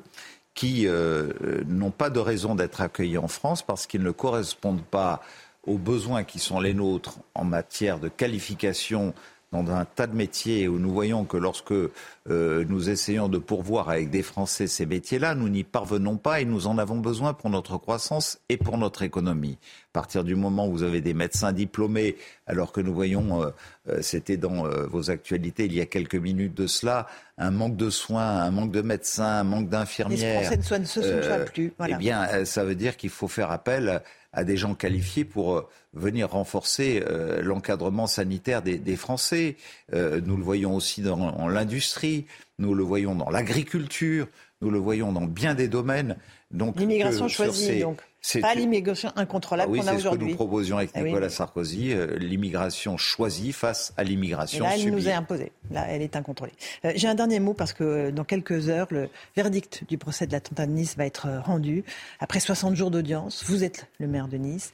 [0.54, 1.32] qui euh,
[1.66, 5.22] n'ont pas de raison d'être accueillis en France parce qu'ils ne correspondent pas
[5.64, 9.14] aux besoins qui sont les nôtres en matière de qualification
[9.50, 13.88] dans un tas de métiers où nous voyons que lorsque euh, nous essayons de pourvoir
[13.88, 17.48] avec des Français ces métiers-là, nous n'y parvenons pas et nous en avons besoin pour
[17.48, 19.56] notre croissance et pour notre économie.
[19.94, 22.16] À partir du moment où vous avez des médecins diplômés,
[22.46, 23.50] alors que nous voyons, euh,
[23.88, 27.06] euh, c'était dans euh, vos actualités il y a quelques minutes de cela,
[27.38, 30.40] un manque de soins, un manque de médecins, un manque d'infirmières.
[30.40, 31.96] Les Français ne soignent- se soignent plus, voilà.
[31.96, 34.02] Eh bien, euh, ça veut dire qu'il faut faire appel
[34.34, 35.66] à des gens qualifiés pour euh,
[35.98, 39.56] venir renforcer euh, l'encadrement sanitaire des, des Français.
[39.92, 42.26] Euh, nous le voyons aussi dans l'industrie,
[42.58, 44.28] nous le voyons dans l'agriculture,
[44.60, 46.16] nous le voyons dans bien des domaines.
[46.50, 47.98] Donc, L'immigration choisie, ces- donc.
[48.42, 50.34] Pas l'immigration incontrôlable Ah oui, qu'on a c'est ce que nous aujourd'hui.
[50.34, 51.10] proposions avec Ah oui.
[51.10, 54.90] Nicolas Sarkozy, euh, l'immigration choisie face à l'immigration là, elle subie.
[54.92, 55.52] nous est imposée.
[55.70, 56.52] Là, elle est incontrôlée.
[56.84, 60.26] Euh, J'ai un dernier mot parce que euh, dans quelques heures, le verdict du procès
[60.26, 61.84] de l'attentat de Nice va être rendu.
[62.18, 64.72] Après 60 jours d'audience, vous êtes le maire de Nice.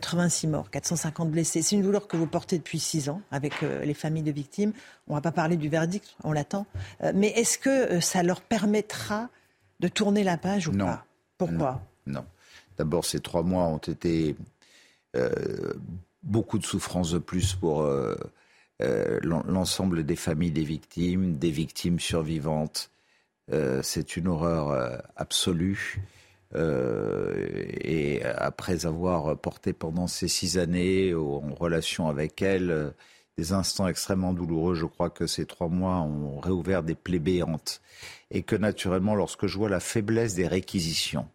[0.00, 1.62] 86 morts, 450 blessés.
[1.62, 4.72] C'est une douleur que vous portez depuis 6 ans avec euh, les familles de victimes.
[5.06, 6.66] On ne va pas parler du verdict, on l'attend.
[7.02, 9.28] Euh, mais est-ce que euh, ça leur permettra
[9.78, 10.86] de tourner la page ou Non.
[10.86, 11.06] pas?
[11.38, 11.80] Pourquoi?
[12.06, 12.24] Non.
[12.76, 14.34] D'abord, ces trois mois ont été
[16.24, 22.90] beaucoup de souffrances de plus pour l'en- l'ensemble des familles des victimes, des victimes survivantes.
[23.52, 26.00] Euh, C'est une horreur euh, absolue.
[26.56, 27.46] Euh,
[27.80, 32.90] et après avoir porté pendant ces six années en relation avec elle euh,
[33.36, 37.80] des instants extrêmement douloureux, je crois que ces trois mois ont réouvert des plaies béantes.
[38.30, 41.28] Et que naturellement, lorsque je vois la faiblesse des réquisitions,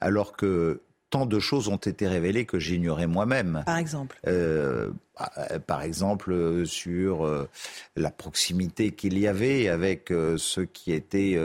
[0.00, 0.80] alors que
[1.10, 3.62] tant de choses ont été révélées que j'ignorais moi-même.
[3.66, 4.90] Par exemple Euh,
[5.38, 7.48] euh, par exemple, euh, sur euh,
[7.96, 11.38] la proximité qu'il y avait avec ceux qui étaient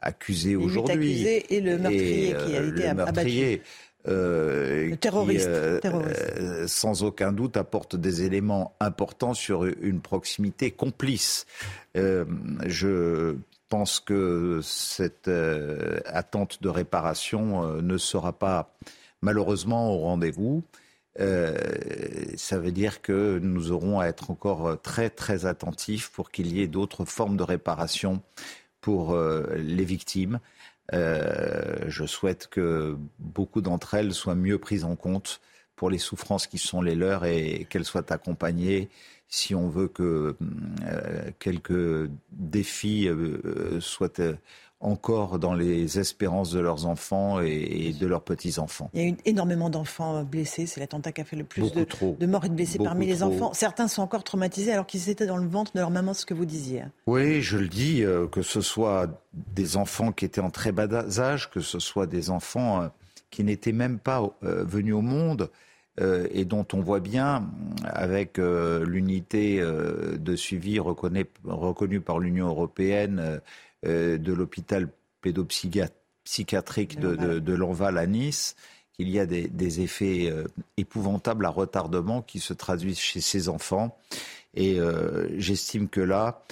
[0.00, 1.26] accusés aujourd'hui.
[1.26, 3.62] et le meurtrier qui a été le ab- meurtrier,
[4.06, 6.32] euh, Le terroriste, qui, euh, terroriste.
[6.38, 11.44] euh, sans aucun doute, apporte des éléments importants sur une proximité complice.
[11.94, 13.34] Je
[13.68, 15.28] pense que cette
[16.06, 18.72] attente de réparation ne sera pas
[19.22, 20.62] malheureusement au rendez-vous.
[21.20, 21.56] Euh,
[22.36, 26.62] ça veut dire que nous aurons à être encore très très attentifs pour qu'il y
[26.62, 28.22] ait d'autres formes de réparation
[28.80, 30.38] pour euh, les victimes.
[30.94, 35.40] Euh, je souhaite que beaucoup d'entre elles soient mieux prises en compte
[35.76, 38.88] pour les souffrances qui sont les leurs et qu'elles soient accompagnées
[39.28, 40.36] si on veut que
[41.38, 43.10] quelques défis
[43.78, 44.08] soient
[44.80, 48.90] encore dans les espérances de leurs enfants et, et de leurs petits-enfants.
[48.94, 50.66] Il y a eu énormément d'enfants blessés.
[50.66, 52.16] C'est l'attentat qui a fait le plus de, trop.
[52.18, 53.32] de morts et de blessés Beaucoup parmi les trop.
[53.32, 53.52] enfants.
[53.54, 56.34] Certains sont encore traumatisés alors qu'ils étaient dans le ventre de leur maman, ce que
[56.34, 56.84] vous disiez.
[57.06, 60.86] Oui, je le dis, euh, que ce soit des enfants qui étaient en très bas
[61.18, 62.88] âge, que ce soit des enfants euh,
[63.30, 65.50] qui n'étaient même pas euh, venus au monde
[66.00, 67.50] euh, et dont on voit bien,
[67.84, 73.40] avec euh, l'unité euh, de suivi reconnue, par l'Union européenne euh, euh,
[73.84, 74.88] de l'hôpital
[75.20, 78.56] pédopsychiatrique de, de, de Lanval à Nice,
[78.92, 80.44] qu'il y a des, des effets euh,
[80.76, 83.96] épouvantables à retardement qui se traduisent chez ces enfants.
[84.54, 86.42] Et euh, j'estime que là,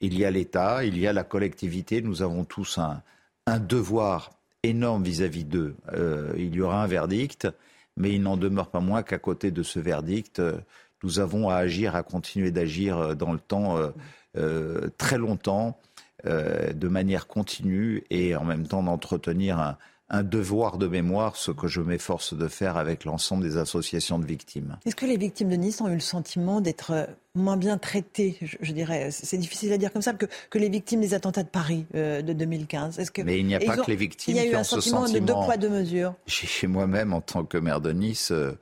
[0.00, 3.02] il y a l'État, il y a la collectivité, nous avons tous un,
[3.46, 4.32] un devoir
[4.62, 5.76] énorme vis-à-vis d'eux.
[5.94, 7.48] Euh, il y aura un verdict,
[7.96, 10.58] mais il n'en demeure pas moins qu'à côté de ce verdict, euh,
[11.02, 13.90] nous avons à agir, à continuer d'agir euh, dans le temps euh,
[14.36, 15.78] euh, très longtemps,
[16.26, 19.76] euh, de manière continue et en même temps d'entretenir un,
[20.10, 24.26] un devoir de mémoire, ce que je m'efforce de faire avec l'ensemble des associations de
[24.26, 24.76] victimes.
[24.84, 28.56] Est-ce que les victimes de Nice ont eu le sentiment d'être moins bien traitées je,
[28.60, 31.48] je dirais, c'est difficile à dire comme ça, que, que les victimes des attentats de
[31.48, 34.36] Paris euh, de 2015 Est-ce que, Mais il n'y a pas ont- que les victimes
[34.36, 36.14] Il y a eu un sentiment, de deux poids, deux mesures.
[36.26, 38.52] J'ai chez moi-même, en tant que maire de Nice, euh,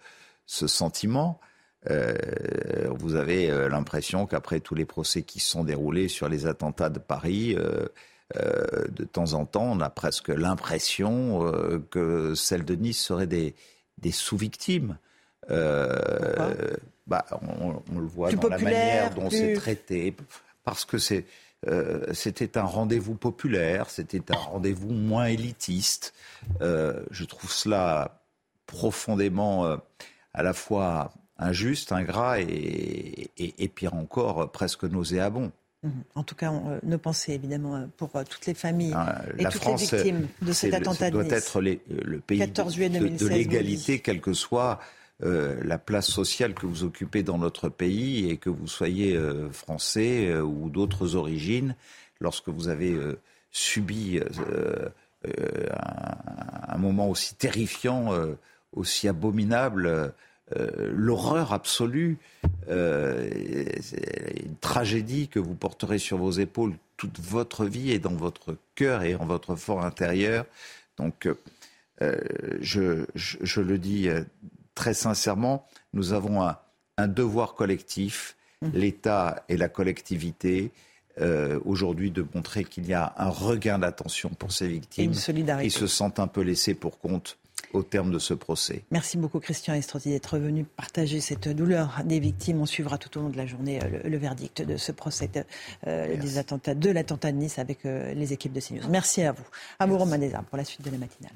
[0.47, 1.40] ce sentiment.
[1.90, 2.14] Euh,
[2.90, 6.90] vous avez euh, l'impression qu'après tous les procès qui se sont déroulés sur les attentats
[6.90, 7.86] de Paris, euh,
[8.88, 13.54] de temps en temps, on a presque l'impression que celles de Nice seraient des,
[13.98, 14.96] des sous-victimes.
[15.48, 20.16] Bah, on, on le voit Plus dans la manière dont plus- c'est traité,
[20.64, 21.26] parce que c'est
[22.12, 26.14] c'était un rendez-vous populaire, c'était un rendez-vous moins élitiste.
[26.60, 28.22] Je trouve cela
[28.66, 29.76] profondément
[30.32, 35.52] à la fois injuste, ingrat et, et, et pire encore, presque nauséabond.
[35.82, 35.92] Mhm.
[36.14, 39.14] En tout cas, on, euh, nos pensées, évidemment, euh, pour euh, toutes les familles Hein,
[39.38, 41.32] et la toutes France, les victimes de cet le- attentat ça de doit Nice.
[41.32, 44.78] être les- le pays 14 juillet de- de, 2016, vous l'égalité, quelle que soit
[45.24, 49.50] euh, la place sociale que vous occupez dans notre pays et que vous soyez euh,
[49.52, 51.76] français euh, ou d'autres origines,
[52.20, 52.96] lorsque vous avez
[53.50, 54.20] subi
[55.24, 58.10] un, un moment aussi terrifiant,
[58.72, 60.12] aussi abominable,
[60.56, 62.18] euh, l'horreur absolue,
[62.68, 63.28] euh,
[64.44, 69.02] une tragédie que vous porterez sur vos épaules toute votre vie et dans votre cœur
[69.02, 70.44] et en votre fort intérieur.
[70.98, 71.28] Donc,
[72.00, 72.16] euh,
[72.60, 74.22] je, je, je le dis euh,
[74.74, 76.58] très sincèrement, nous avons un,
[76.96, 78.36] un devoir collectif,
[78.74, 80.70] l'État et la collectivité,
[81.20, 85.10] euh, aujourd'hui de montrer qu'il y a un regain d'attention pour ces victimes.
[85.64, 87.36] Qui se sentent un peu laissés pour compte
[87.72, 88.84] au terme de ce procès.
[88.90, 92.60] Merci beaucoup Christian Estrosi d'être venu partager cette douleur des victimes.
[92.60, 95.28] On suivra tout au long de la journée euh, le, le verdict de ce procès
[95.28, 95.44] de,
[95.86, 98.89] euh, des attentats, de l'attentat de Nice avec euh, les équipes de CNews.
[98.89, 99.44] Merci à vous.
[99.78, 101.32] Amour Manesa pour la suite de la matinale.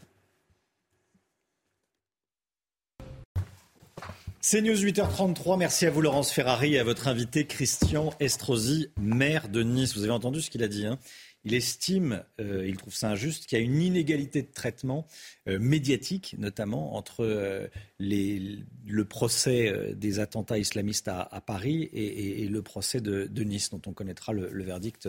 [4.48, 5.58] C'est News 8h33.
[5.58, 9.96] Merci à vous, Laurence Ferrari, et à votre invité, Christian Estrosi, maire de Nice.
[9.96, 10.86] Vous avez entendu ce qu'il a dit.
[10.86, 11.00] Hein?
[11.46, 15.06] Il estime, euh, il trouve ça injuste, qu'il y a une inégalité de traitement
[15.46, 17.68] euh, médiatique, notamment entre euh,
[18.00, 24.32] le procès des attentats islamistes à, Paris et, le procès de, Nice, dont on connaîtra
[24.32, 25.08] le, verdict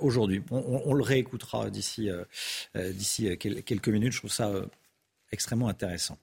[0.00, 0.42] aujourd'hui.
[0.50, 2.10] On, on, le réécoutera d'ici
[2.74, 4.12] d'ici quelques minutes.
[4.12, 4.52] Je trouve ça
[5.30, 6.18] extrêmement intéressant.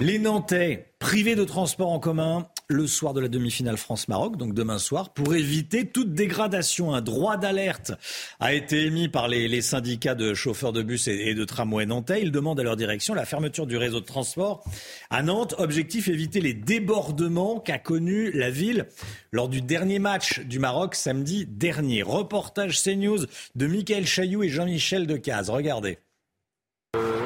[0.00, 4.78] Les Nantais privés de transport en commun le soir de la demi-finale France-Maroc, donc demain
[4.78, 6.94] soir, pour éviter toute dégradation.
[6.94, 7.92] Un droit d'alerte
[8.40, 12.22] a été émis par les, syndicats de chauffeurs de bus et, de tramway nantais.
[12.22, 14.64] Ils demandent à leur direction la fermeture du réseau de transport
[15.10, 15.54] à Nantes.
[15.58, 18.86] Objectif éviter les débordements qu'a connu la ville
[19.32, 22.02] lors du dernier match du Maroc samedi dernier.
[22.02, 25.50] Reportage CNews de Michael Chailloux et Jean-Michel Decaze.
[25.50, 25.98] Regardez.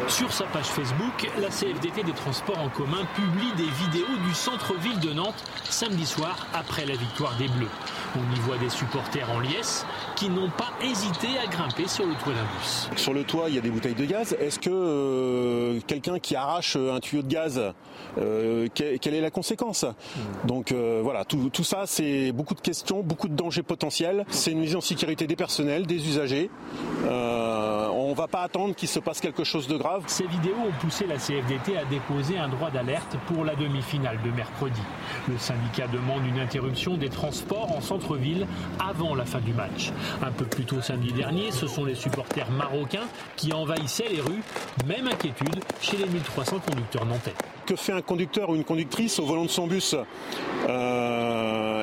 [0.09, 4.99] Sur sa page Facebook, la CFDT des transports en commun publie des vidéos du centre-ville
[5.01, 7.69] de Nantes samedi soir après la victoire des Bleus.
[8.16, 9.85] On y voit des supporters en liesse
[10.16, 12.89] qui n'ont pas hésité à grimper sur le toit d'un bus.
[12.97, 14.35] Sur le toit, il y a des bouteilles de gaz.
[14.40, 17.61] Est-ce que euh, quelqu'un qui arrache un tuyau de gaz,
[18.16, 19.85] euh, quelle est la conséquence?
[20.45, 24.24] Donc euh, voilà, tout, tout ça, c'est beaucoup de questions, beaucoup de dangers potentiels.
[24.31, 26.51] C'est une mise en sécurité des personnels, des usagers.
[27.05, 30.05] on ne va pas attendre qu'il se passe quelque chose de grave.
[30.06, 34.30] Ces vidéos ont poussé la CFDT à déposer un droit d'alerte pour la demi-finale de
[34.30, 34.80] mercredi.
[35.28, 38.47] Le syndicat demande une interruption des transports en centre-ville
[38.78, 39.93] avant la fin du match.
[40.22, 44.43] Un peu plus tôt samedi dernier, ce sont les supporters marocains qui envahissaient les rues.
[44.86, 47.35] Même inquiétude chez les 1300 conducteurs nantais.
[47.66, 49.94] Que fait un conducteur ou une conductrice au volant de son bus?
[50.68, 51.38] Euh,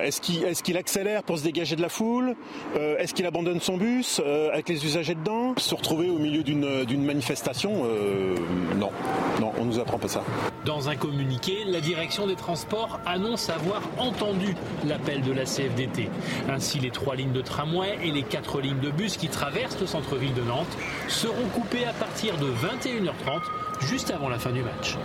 [0.06, 2.36] Est-ce qu'il accélère pour se dégager de la foule?
[2.78, 5.56] Euh, Est-ce qu'il abandonne son bus euh, avec les usagers dedans?
[5.58, 7.86] Se retrouver au milieu d'une manifestation
[8.76, 8.92] Non,
[9.40, 10.24] non, on nous apprend pas ça.
[10.66, 14.56] Dans un communiqué, la direction des transports annonce avoir entendu
[14.88, 16.10] l'appel de la CFDT.
[16.50, 19.88] Ainsi, les trois lignes de tramway et les quatre lignes de bus qui traversent le
[19.88, 20.78] centre-ville de Nantes
[21.08, 23.42] seront coupées à partir de 21h30,
[23.88, 24.98] juste avant la fin du match.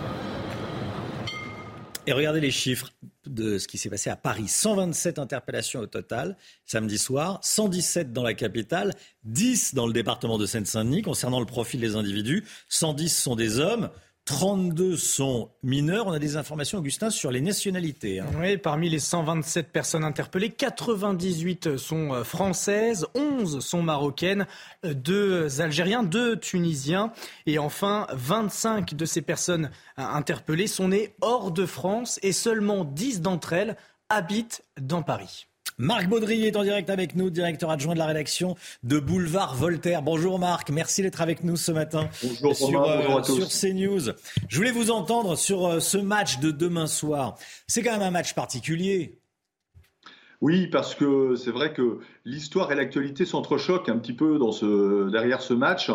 [2.07, 2.89] Et regardez les chiffres
[3.27, 4.47] de ce qui s'est passé à Paris.
[4.47, 8.93] 127 interpellations au total samedi soir, 117 dans la capitale,
[9.25, 12.43] 10 dans le département de Seine-Saint-Denis concernant le profil des individus.
[12.69, 13.89] 110 sont des hommes.
[14.25, 16.07] 32 sont mineurs.
[16.07, 18.19] On a des informations, Augustin, sur les nationalités.
[18.19, 18.27] Hein.
[18.39, 24.45] Oui, parmi les 127 personnes interpellées, 98 sont euh, françaises, 11 sont marocaines,
[24.83, 27.11] 2 euh, algériens, 2 tunisiens.
[27.45, 32.85] Et enfin, 25 de ces personnes euh, interpellées sont nées hors de France et seulement
[32.85, 33.75] 10 d'entre elles
[34.09, 35.47] habitent dans Paris.
[35.81, 40.03] Marc Baudry est en direct avec nous, directeur adjoint de la rédaction de Boulevard Voltaire.
[40.03, 43.49] Bonjour Marc, merci d'être avec nous ce matin bonjour, sur, bonjour à tous.
[43.49, 44.13] sur CNews.
[44.47, 47.35] Je voulais vous entendre sur euh, ce match de demain soir.
[47.65, 49.17] C'est quand même un match particulier.
[50.39, 55.09] Oui, parce que c'est vrai que l'histoire et l'actualité s'entrechoquent un petit peu dans ce,
[55.09, 55.89] derrière ce match.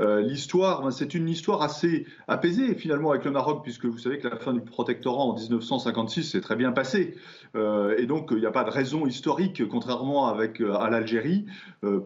[0.00, 4.18] Euh, l'histoire, ben, c'est une histoire assez apaisée finalement avec le Maroc, puisque vous savez
[4.18, 7.16] que la fin du protectorat en 1956 s'est très bien passée.
[7.56, 11.46] Euh, et donc il n'y a pas de raison historique, contrairement avec, euh, à l'Algérie,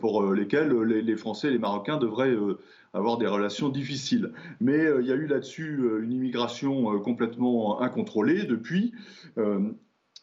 [0.01, 2.37] pour lesquelles les, Français et les Marocains devraient
[2.93, 4.33] avoir des relations difficiles.
[4.61, 8.93] Mais il y a eu là-dessus une immigration complètement incontrôlée depuis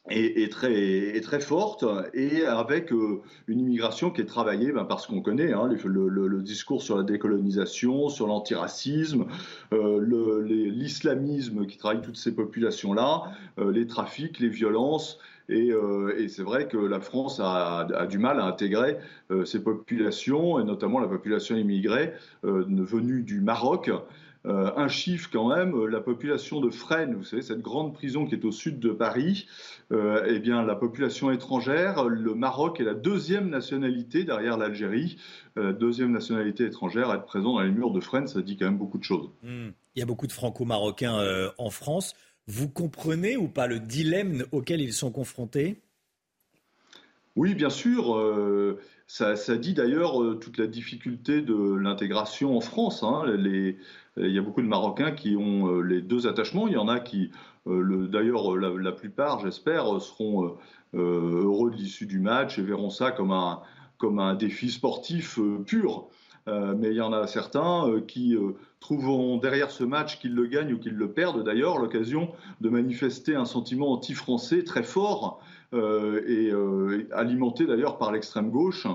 [0.10, 5.54] est, très, forte et avec euh, une immigration qui est travaillée ben, parce qu'on connaît
[5.54, 9.26] hein, le, discours sur la décolonisation, sur l'antiracisme,
[9.74, 15.20] euh, l'islamisme qui travaille toutes ces populations-là, euh, les trafics, les violences.
[15.52, 15.72] Et,
[16.28, 18.98] c'est vrai que la France a, du mal à intégrer
[19.46, 22.14] ces populations, et notamment la population immigrée
[22.44, 23.90] venue du Maroc.
[24.46, 28.46] Un chiffre quand même, la population de Fresnes, vous savez, cette grande prison qui est
[28.46, 29.48] au sud de Paris,
[29.92, 35.18] euh, eh bien, la population étrangère, le Maroc est la deuxième nationalité derrière l'Algérie,
[35.58, 38.78] deuxième nationalité étrangère à être présent dans les murs de Fresnes, ça dit quand même
[38.78, 39.30] beaucoup de choses.
[39.44, 39.70] Hmm.
[39.96, 42.16] Il y a beaucoup de franco-marocains en France.
[42.48, 45.82] Vous comprenez ou pas le dilemme auquel ils sont confrontés?
[47.36, 48.18] Oui, bien sûr.
[49.08, 53.04] ça, dit d'ailleurs toute la difficulté de l'intégration en France.
[53.04, 53.24] Hein.
[53.38, 53.78] Les,
[54.28, 56.68] il y a beaucoup de Marocains qui ont euh, les deux attachements.
[56.68, 57.32] Il y en a qui, euh,
[57.66, 60.58] d'ailleurs, la, plupart, j'espère, seront
[60.96, 66.08] euh, heureux de l'issue du match et verront ça comme un, défi sportif pur.
[66.48, 68.36] mais il y en a certains qui
[68.80, 72.32] trouveront derrière ce match, qu'ils le gagnent ou qu'ils le perdent d'ailleurs, l'occasion
[72.62, 75.42] de manifester un sentiment anti-français très fort
[75.74, 76.52] et
[77.12, 78.88] alimenté d'ailleurs par l'extrême gauche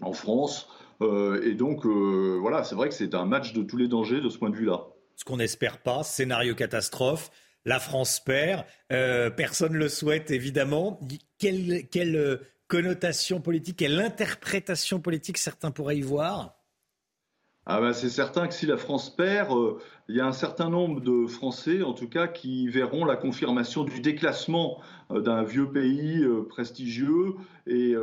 [0.00, 0.68] en France,
[1.02, 4.20] euh, et donc, euh, voilà, c'est vrai que c'est un match de tous les dangers
[4.20, 4.86] de ce point de vue-là.
[5.16, 7.30] Ce qu'on n'espère pas, scénario catastrophe.
[7.64, 8.64] La France perd.
[9.36, 11.00] personne ne le souhaite, évidemment.
[11.38, 16.59] Quelle, quelle connotation politique, quelle interprétation politique certains pourraient y voir?
[17.66, 19.76] Ah ben c'est certain que si la France perd, euh,
[20.08, 23.84] il y a un certain nombre de Français, en tout cas, qui verront la confirmation
[23.84, 24.78] du déclassement
[25.10, 27.34] euh, d'un vieux pays euh, prestigieux
[27.66, 27.94] et,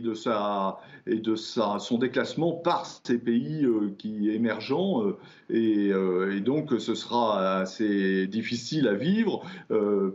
[0.00, 5.02] de, son déclassement par ces pays qui émergents.
[5.48, 5.92] Et,
[6.40, 9.42] donc, ce sera assez difficile à vivre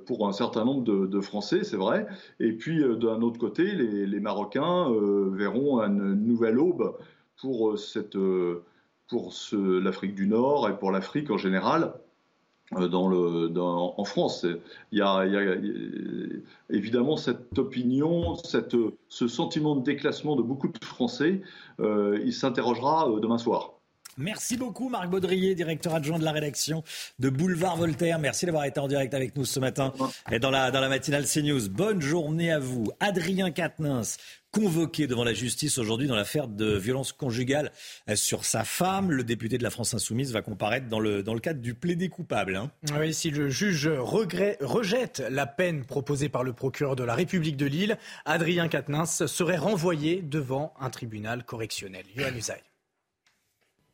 [0.06, 2.06] pour un certain nombre de, Français, c'est vrai.
[2.40, 4.92] Et puis, d'un autre côté, les Marocains
[5.32, 6.94] verront une nouvelle aube
[7.42, 8.64] pour, euh, cette, euh,
[9.08, 11.94] pour l'Afrique du Nord et pour l'Afrique en général.
[12.78, 14.46] Euh, dans le, en France,
[14.92, 15.26] il y, a,
[16.70, 18.76] évidemment cette opinion, cette,
[19.08, 21.42] ce sentiment de déclassement de beaucoup de Français.
[21.80, 23.79] il s'interrogera demain soir.
[24.20, 26.84] Merci beaucoup Marc Baudrier, directeur adjoint de la rédaction
[27.20, 28.20] de Boulevard Voltaire.
[28.20, 29.94] Merci d'avoir été en direct avec nous ce matin
[30.30, 31.70] et dans la, dans la matinale CNews.
[31.70, 32.92] Bonne journée à vous.
[33.00, 34.18] Adrien Quatennens,
[34.52, 37.72] convoqué devant la justice aujourd'hui dans l'affaire de violence conjugale
[38.16, 39.10] sur sa femme.
[39.10, 42.58] Le député de la France Insoumise va comparaître dans le, cadre du plaidé coupable.
[42.58, 42.72] Hein.
[43.14, 47.98] Si le juge rejette la peine proposée par le procureur de la République de Lille,
[48.26, 52.04] Adrien Quatennens serait renvoyé devant un tribunal correctionnel.
[52.18, 52.60] Yohann Usaï.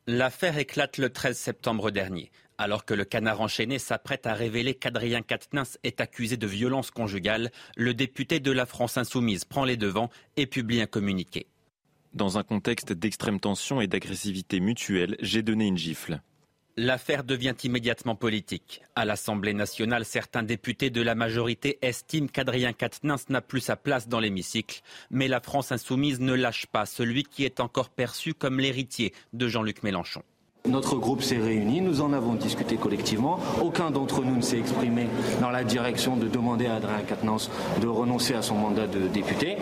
[0.07, 2.29] L'affaire éclate le 13 septembre dernier.
[2.59, 7.51] Alors que le canard enchaîné s'apprête à révéler qu'Adrien Quatennens est accusé de violence conjugale,
[7.75, 11.47] le député de la France insoumise prend les devants et publie un communiqué.
[12.13, 16.21] Dans un contexte d'extrême tension et d'agressivité mutuelle, j'ai donné une gifle.
[16.77, 18.81] L'affaire devient immédiatement politique.
[18.97, 24.09] À l'Assemblée nationale, certains députés de la majorité estiment qu'Adrien Quatennens n'a plus sa place
[24.09, 24.81] dans l'hémicycle.
[25.09, 29.47] Mais la France insoumise ne lâche pas celui qui est encore perçu comme l'héritier de
[29.47, 30.21] Jean-Luc Mélenchon.
[30.67, 33.39] Notre groupe s'est réuni, nous en avons discuté collectivement.
[33.61, 35.07] Aucun d'entre nous ne s'est exprimé
[35.39, 37.49] dans la direction de demander à Adrien Quatennens
[37.79, 39.55] de renoncer à son mandat de député.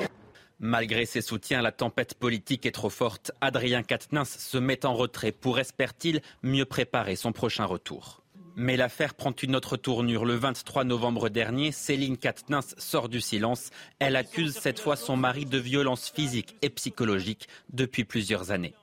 [0.65, 3.34] Malgré ses soutiens, la tempête politique est trop forte.
[3.41, 8.23] Adrien Quatennens se met en retrait pour, espère-t-il, mieux préparer son prochain retour.
[8.56, 10.23] Mais l'affaire prend une autre tournure.
[10.23, 13.72] Le 23 novembre dernier, Céline Quatennens sort du silence.
[13.99, 18.73] Elle accuse cette fois son mari de violence physique et psychologique depuis plusieurs années.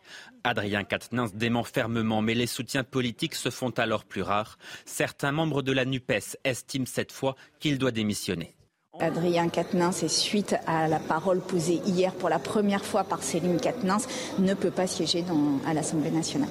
[0.45, 4.59] Adrien Quatennens dément fermement, mais les soutiens politiques se font alors plus rares.
[4.85, 8.55] Certains membres de la NUPES estiment cette fois qu'il doit démissionner.
[9.01, 13.61] Adrien Quatennens, et suite à la parole posée hier pour la première fois par Céline
[13.61, 14.07] Quatennens,
[14.39, 15.25] ne peut pas siéger
[15.67, 16.51] à l'Assemblée nationale.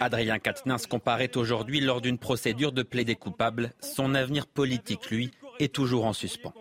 [0.00, 3.72] Adrien Quatennens comparaît aujourd'hui lors d'une procédure de plaidé coupable.
[3.80, 6.54] Son avenir politique, lui, est toujours en suspens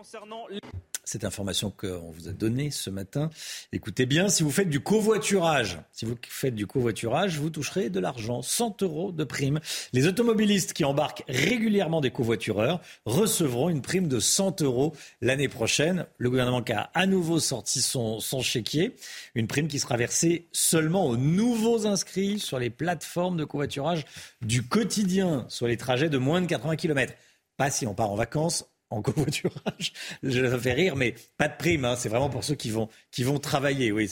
[1.10, 3.32] cette information qu'on vous a donnée ce matin.
[3.74, 8.00] Écoutez bien, si vous faites du covoiturage, si vous faites du covoiturage, vous toucherez de
[8.00, 9.60] l'argent, 100 euros de prime.
[9.92, 16.06] Les automobilistes qui embarquent régulièrement des covoitureurs recevront une prime de 100 euros l'année prochaine.
[16.20, 18.96] Le gouvernement qui a à nouveau sorti son, son chéquier,
[19.34, 24.06] une prime qui sera versée seulement aux nouveaux inscrits sur les plateformes de covoiturage
[24.44, 27.14] du quotidien, sur les trajets de moins de 80 km.
[27.58, 29.94] Pas si on part en vacances, en covoiturage.
[30.24, 31.86] Je le fais rire, mais pas de prime.
[31.86, 31.96] Hein.
[31.98, 33.92] C'est vraiment pour ceux qui vont, qui vont travailler.
[33.92, 34.10] Oui,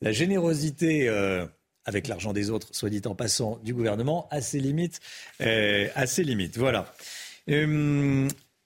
[0.00, 1.46] la générosité euh,
[1.84, 5.00] avec l'argent des autres, soit dit en passant, du gouvernement, à ses limites.
[5.40, 6.58] Euh, ses limites.
[6.58, 6.94] Voilà.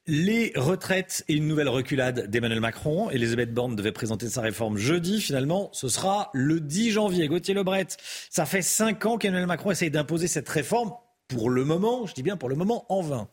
[0.07, 3.11] Les retraites et une nouvelle reculade d'Emmanuel Macron.
[3.11, 5.21] Elisabeth Borne devait présenter sa réforme jeudi.
[5.21, 7.29] Finalement, ce sera le 10 janvier.
[7.29, 7.87] Gauthier Lebret,
[8.29, 10.93] ça fait cinq ans qu'Emmanuel Macron essaye d'imposer cette réforme.
[11.29, 13.29] Pour le moment, je dis bien pour le moment, en vain.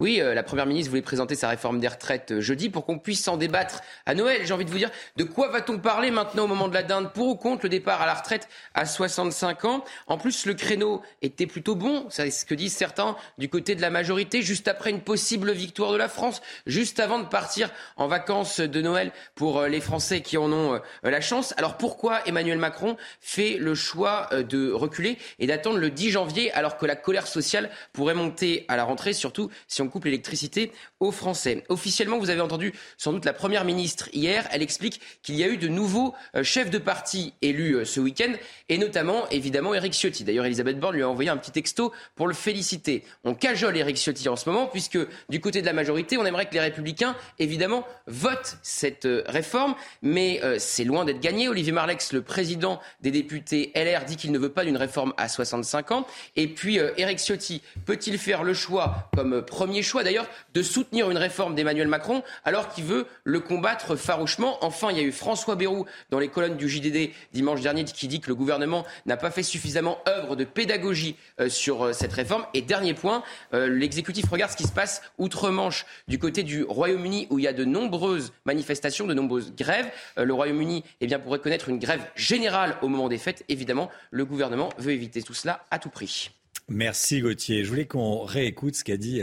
[0.00, 2.98] Oui, euh, la Première ministre voulait présenter sa réforme des retraites euh, jeudi pour qu'on
[2.98, 4.40] puisse s'en débattre à Noël.
[4.46, 7.12] J'ai envie de vous dire, de quoi va-t-on parler maintenant au moment de la dinde?
[7.12, 9.84] Pour ou contre le départ à la retraite à 65 ans?
[10.06, 13.82] En plus, le créneau était plutôt bon, c'est ce que disent certains du côté de
[13.82, 17.68] la majorité, juste après une possible victoire de la France, juste avant de partir
[17.98, 21.52] en vacances de Noël pour euh, les Français qui en ont la chance.
[21.58, 26.78] Alors pourquoi Emmanuel Macron fait le choix de reculer et d'attendre le 10 janvier alors
[26.78, 31.12] que la colère sociale pourrait monter à la rentrée, surtout si on coupe l'électricité aux
[31.12, 31.64] Français.
[31.68, 34.48] Officiellement, vous avez entendu sans doute la Première ministre hier.
[34.52, 38.00] Elle explique qu'il y a eu de nouveaux euh, chefs de parti élus euh, ce
[38.00, 38.32] week-end,
[38.68, 40.24] et notamment, évidemment, Éric Ciotti.
[40.24, 43.04] D'ailleurs, Elisabeth Borne lui a envoyé un petit texto pour le féliciter.
[43.24, 44.98] On cajole Éric Ciotti en ce moment, puisque
[45.28, 49.74] du côté de la majorité, on aimerait que les Républicains, évidemment, votent cette euh, réforme,
[50.02, 51.48] mais c'est loin d'être gagné.
[51.48, 55.28] Olivier Marlex, le président des députés LR, dit qu'il ne veut pas d'une réforme à
[55.28, 56.06] 65 ans.
[56.36, 61.18] Et puis, Éric Ciotti peut-il faire le choix, comme premier choix d'ailleurs de soutenir une
[61.18, 64.58] réforme d'Emmanuel Macron alors qu'il veut le combattre farouchement.
[64.64, 68.08] Enfin, il y a eu François Bayrou dans les colonnes du JDD dimanche dernier qui
[68.08, 72.12] dit que le gouvernement n'a pas fait suffisamment œuvre de pédagogie euh, sur euh, cette
[72.12, 72.44] réforme.
[72.54, 73.22] Et dernier point,
[73.54, 77.48] euh, l'exécutif regarde ce qui se passe outre-Manche du côté du Royaume-Uni où il y
[77.48, 79.90] a de nombreuses manifestations, de nombreuses grèves.
[80.16, 83.44] le Royaume-Uni eh bien, pourrait connaître une grève générale au moment des fêtes.
[83.48, 86.30] Évidemment, le gouvernement veut éviter tout cela à tout prix.
[86.68, 87.64] Merci Gauthier.
[87.64, 89.22] Je voulais qu'on réécoute ce qu'a dit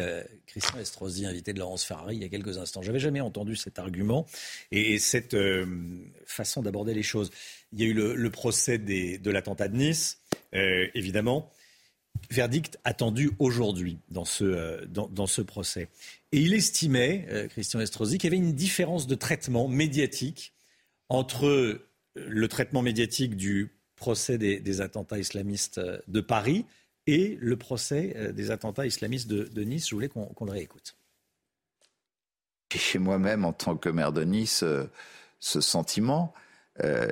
[0.59, 2.81] Christian Estrosi, invité de Laurence Ferrari, il y a quelques instants.
[2.81, 4.25] J'avais jamais entendu cet argument
[4.71, 5.65] et cette euh,
[6.25, 7.29] façon d'aborder les choses.
[7.73, 10.19] Il y a eu le, procès de l'attentat de Nice,
[10.55, 11.51] euh, évidemment.
[12.31, 15.89] Verdict attendu aujourd'hui dans ce, dans, ce procès.
[16.31, 20.53] Et il estimait, Christian Estrosi, qu'il y avait une différence de traitement médiatique
[21.09, 21.79] entre
[22.15, 26.65] le traitement médiatique du procès des attentats islamistes de Paris
[27.07, 29.89] et le procès euh, des attentats islamistes de, Nice.
[29.89, 30.95] Je voulais qu'on le réécoute.
[32.75, 34.83] Chez moi-même, en tant que maire de Nice, euh,
[35.39, 36.33] ce sentiment,
[36.83, 37.07] euh,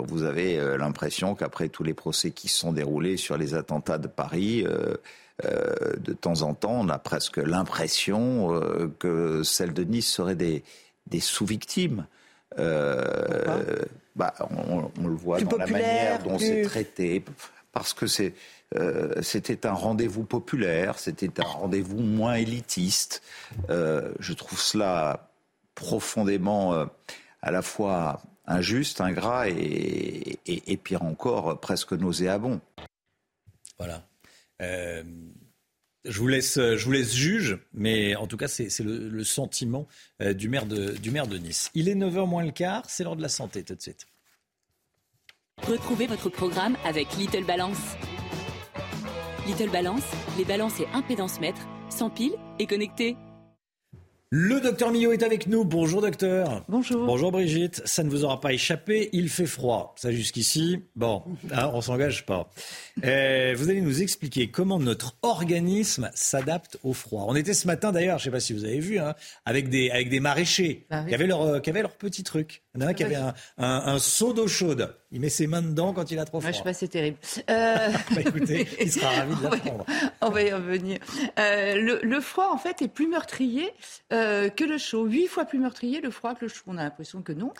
[0.00, 4.08] vous avez l'impression qu'après tous les procès qui se sont déroulés sur les attentats de
[4.08, 4.64] Paris,
[5.42, 10.62] de temps en temps, on a presque l'impression que celles de Nice seraient des,
[11.20, 12.06] sous-victimes.
[12.56, 17.24] Bah, on, le voit dans la manière dont c'est traité,
[17.72, 18.06] parce que
[18.76, 23.22] euh, c'était un rendez-vous populaire, c'était un rendez-vous moins élitiste.
[23.70, 25.30] Euh, je trouve cela
[25.74, 26.86] profondément euh,
[27.40, 32.60] à la fois injuste, ingrat et, et, pire encore, presque nauséabond.
[33.78, 34.04] Voilà.
[34.60, 39.86] je vous laisse, je vous laisse juge, mais en tout cas, c'est le, sentiment
[40.20, 41.70] du, maire de, du maire de Nice.
[41.74, 44.06] Il est 9h moins le quart, c'est l'heure de la santé tout de suite.
[45.60, 47.78] Retrouvez votre programme avec Little Balance.
[49.46, 50.02] Little Balance,
[50.36, 53.16] les balances et impédance mètres, sans pile et connectés.
[54.30, 55.64] Le docteur Millot est avec nous.
[55.64, 56.64] Bonjour docteur.
[56.68, 57.06] Bonjour.
[57.06, 57.82] Bonjour Brigitte.
[57.84, 59.10] Ça ne vous aura pas échappé.
[59.12, 59.94] Il fait froid.
[59.98, 60.84] Ça jusqu'ici.
[60.96, 61.22] Bon,
[61.52, 62.50] hein, on s'engage pas.
[63.04, 67.26] Euh, vous allez nous expliquer comment notre organisme s'adapte au froid.
[67.28, 69.14] On était ce matin d'ailleurs, je ne sais pas si vous avez vu, hein,
[69.44, 72.62] avec des avec des maraîchers ah qui avaient leur euh, qui avaient leur petit truc.
[72.74, 74.94] Il y en a un qui avait un, un seau d'eau chaude.
[75.14, 76.50] Il met ses mains dedans quand il a trop froid.
[76.50, 77.18] Je sais pas, c'est terrible.
[77.50, 77.88] Euh...
[78.14, 79.84] bah, écoutez, il sera ravi de l'apprendre.
[80.22, 81.00] On va y revenir.
[81.38, 83.70] Euh, le, froid, en fait, est plus meurtrier
[84.12, 85.04] euh, que le chaud.
[85.04, 86.62] Huit fois plus meurtrier le froid que le chaud.
[86.68, 87.52] On a l'impression que non.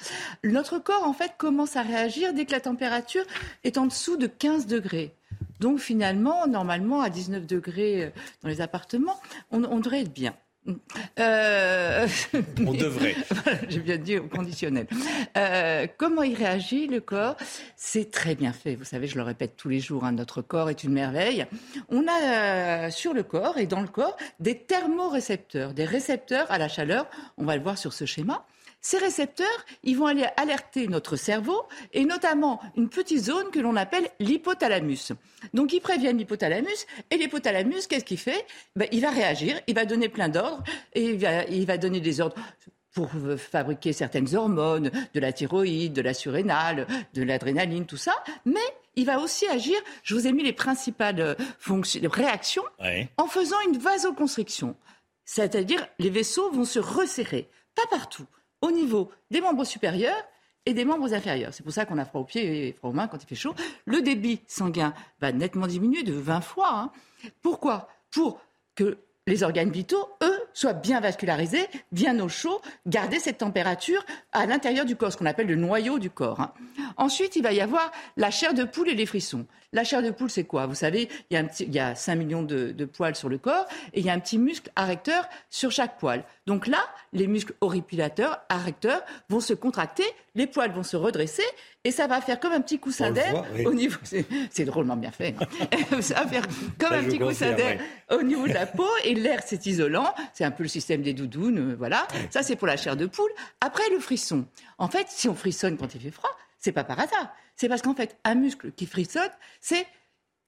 [0.44, 3.24] Notre corps, en fait, commence à réagir dès que la température
[3.64, 5.14] est en dessous de 15 degrés.
[5.60, 10.34] Donc finalement, normalement, à 19 degrés dans les appartements, on, on devrait être bien.
[11.18, 12.06] Euh...
[12.66, 13.16] On devrait.
[13.68, 14.86] J'ai bien dit au conditionnel.
[15.36, 17.36] Euh, comment il réagit, le corps?
[17.76, 18.76] C'est très bien fait.
[18.76, 21.46] Vous savez, je le répète tous les jours, hein, notre corps est une merveille.
[21.88, 26.58] On a euh, sur le corps et dans le corps des thermorécepteurs, des récepteurs à
[26.58, 27.08] la chaleur.
[27.36, 28.46] On va le voir sur ce schéma.
[28.84, 29.46] Ces récepteurs,
[29.84, 31.62] ils vont aller alerter notre cerveau
[31.92, 35.12] et notamment une petite zone que l'on appelle l'hypothalamus.
[35.54, 38.44] Donc ils préviennent l'hypothalamus et l'hypothalamus, qu'est-ce qu'il fait?
[38.74, 42.00] Ben, Il va réagir, il va donner plein d'ordres et il va, il va donner
[42.00, 42.34] des ordres
[42.92, 48.12] pour fabriquer certaines hormones, de la thyroïde, de la surrénale, de l'adrénaline, tout ça.
[48.44, 48.60] Mais
[48.96, 51.34] il va aussi agir, je vous ai mis les principales euh,
[52.04, 52.64] réactions,
[53.16, 54.76] en faisant une vasoconstriction.
[55.24, 57.48] C'est-à-dire, les vaisseaux vont se resserrer.
[57.74, 58.26] Pas partout
[58.62, 60.16] au niveau des membres supérieurs
[60.64, 61.52] et des membres inférieurs.
[61.52, 63.34] C'est pour ça qu'on a froid aux pieds et froid aux mains quand il fait
[63.34, 63.54] chaud.
[63.84, 66.70] Le débit sanguin va nettement diminuer de 20 fois.
[66.72, 66.92] Hein.
[67.42, 67.88] Pourquoi?
[68.10, 68.40] Pour
[68.74, 74.46] que les organes vitaux, eux, soient bien vascularisés, bien au chaud, garder cette température à
[74.46, 76.40] l'intérieur du corps, ce qu'on appelle le noyau du corps.
[76.40, 76.52] Hein.
[76.96, 79.46] Ensuite, il va y avoir la chair de poule et les frissons.
[79.72, 80.66] La chair de poule, c'est quoi?
[80.66, 83.28] Vous savez, il y, a un petit, il y a 5 millions de, poils sur
[83.28, 86.24] le corps et il y a un petit muscle arrecteur sur chaque poil.
[86.46, 86.80] Donc là,
[87.12, 90.04] les muscles horripilateurs, arrecteurs, vont se contracter,
[90.34, 91.42] les poils vont se redresser
[91.84, 93.98] et ça va faire comme un petit coussin d'air au niveau.
[94.50, 95.34] C'est drôlement bien fait.
[95.38, 96.00] Hein.
[96.00, 96.46] ça va faire
[96.78, 97.80] comme un petit coussin d'air
[98.10, 100.14] au niveau de la peau et l'air, c'est isolant.
[100.32, 102.06] C'est un peu le système des doudounes, euh, voilà.
[102.30, 103.30] Ça, c'est pour la chair de poule.
[103.60, 104.46] Après, le frisson.
[104.78, 107.34] En fait, si on frissonne quand il fait froid, c'est pas par hasard.
[107.56, 109.30] C'est parce qu'en fait, un muscle qui frissonne,
[109.60, 109.86] c'est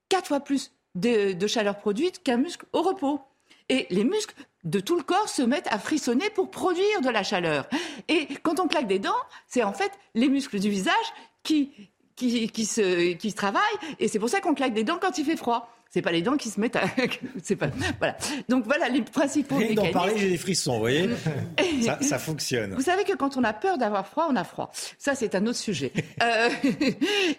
[0.08, 3.20] quatre fois plus de, chaleur produite qu'un muscle au repos.
[3.68, 7.22] Et les muscles de tout le corps se mettent à frissonner pour produire de la
[7.22, 7.68] chaleur.
[8.08, 9.12] Et quand on claque des dents,
[9.46, 10.94] c'est en fait les muscles du visage
[11.42, 11.70] qui,
[12.16, 13.62] qui, qui, se, qui se travaillent.
[13.98, 15.70] Et c'est pour ça qu'on claque des dents quand il fait froid.
[15.90, 16.86] C'est pas les dents qui se mettent à.
[17.44, 17.68] c'est pas.
[17.98, 18.16] Voilà.
[18.48, 21.08] Donc voilà les principaux Rien d'en parler, j'ai des frissons, vous voyez
[21.82, 22.74] ça, ça, fonctionne.
[22.74, 24.72] Vous savez que quand on a peur d'avoir froid, on a froid.
[24.98, 25.92] Ça, c'est un autre sujet.
[26.22, 26.48] Euh...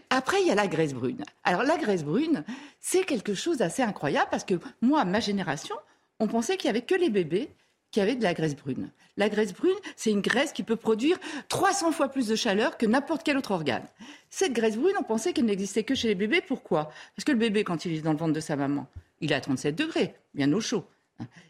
[0.09, 1.23] Après, il y a la graisse brune.
[1.43, 2.43] Alors, la graisse brune,
[2.79, 5.75] c'est quelque chose d'assez incroyable parce que moi, ma génération,
[6.19, 7.49] on pensait qu'il y avait que les bébés
[7.91, 8.89] qui avaient de la graisse brune.
[9.17, 12.85] La graisse brune, c'est une graisse qui peut produire 300 fois plus de chaleur que
[12.85, 13.85] n'importe quel autre organe.
[14.29, 16.41] Cette graisse brune, on pensait qu'elle n'existait que chez les bébés.
[16.45, 16.91] Pourquoi?
[17.15, 18.87] Parce que le bébé, quand il est dans le ventre de sa maman,
[19.21, 20.83] il est à 37 degrés, bien au chaud.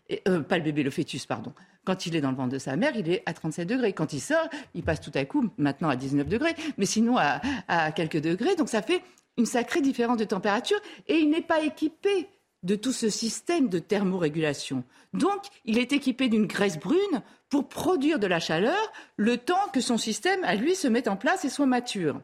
[0.10, 1.52] Et, euh, pas le bébé, le fœtus, pardon.
[1.84, 3.94] Quand il est dans le ventre de sa mère, il est à 37 degrés.
[3.94, 7.42] Quand il sort, il passe tout à coup, maintenant à 19 degrés, mais sinon à,
[7.68, 8.56] à quelques degrés.
[8.56, 9.02] Donc ça fait
[9.38, 12.30] une sacrée différence de température et il n'est pas équipé
[12.66, 14.84] de tout ce système de thermorégulation.
[15.14, 19.80] Donc, il est équipé d'une graisse brune pour produire de la chaleur le temps que
[19.80, 22.20] son système, à lui, se mette en place et soit mature.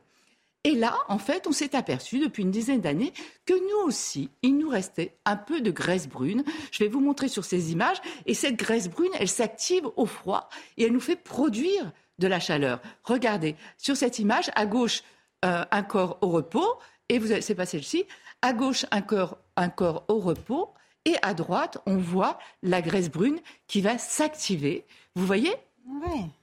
[0.64, 3.14] Et là, en fait, on s'est aperçu depuis une dizaine d'années
[3.46, 6.44] que nous aussi, il nous restait un peu de graisse brune.
[6.72, 8.02] Je vais vous montrer sur ces images.
[8.28, 12.40] Et cette graisse brune, elle s'active au froid et elle nous fait produire de la
[12.40, 12.80] chaleur.
[13.04, 15.02] Regardez, sur cette image, à gauche,
[15.46, 16.78] euh, un corps au repos,
[17.10, 18.06] et vous c'est pas celle-ci,
[18.42, 20.74] à gauche, un corps, un corps au repos.
[21.06, 24.86] Et à droite, on voit la graisse brune qui va s'activer.
[25.16, 25.56] Vous voyez?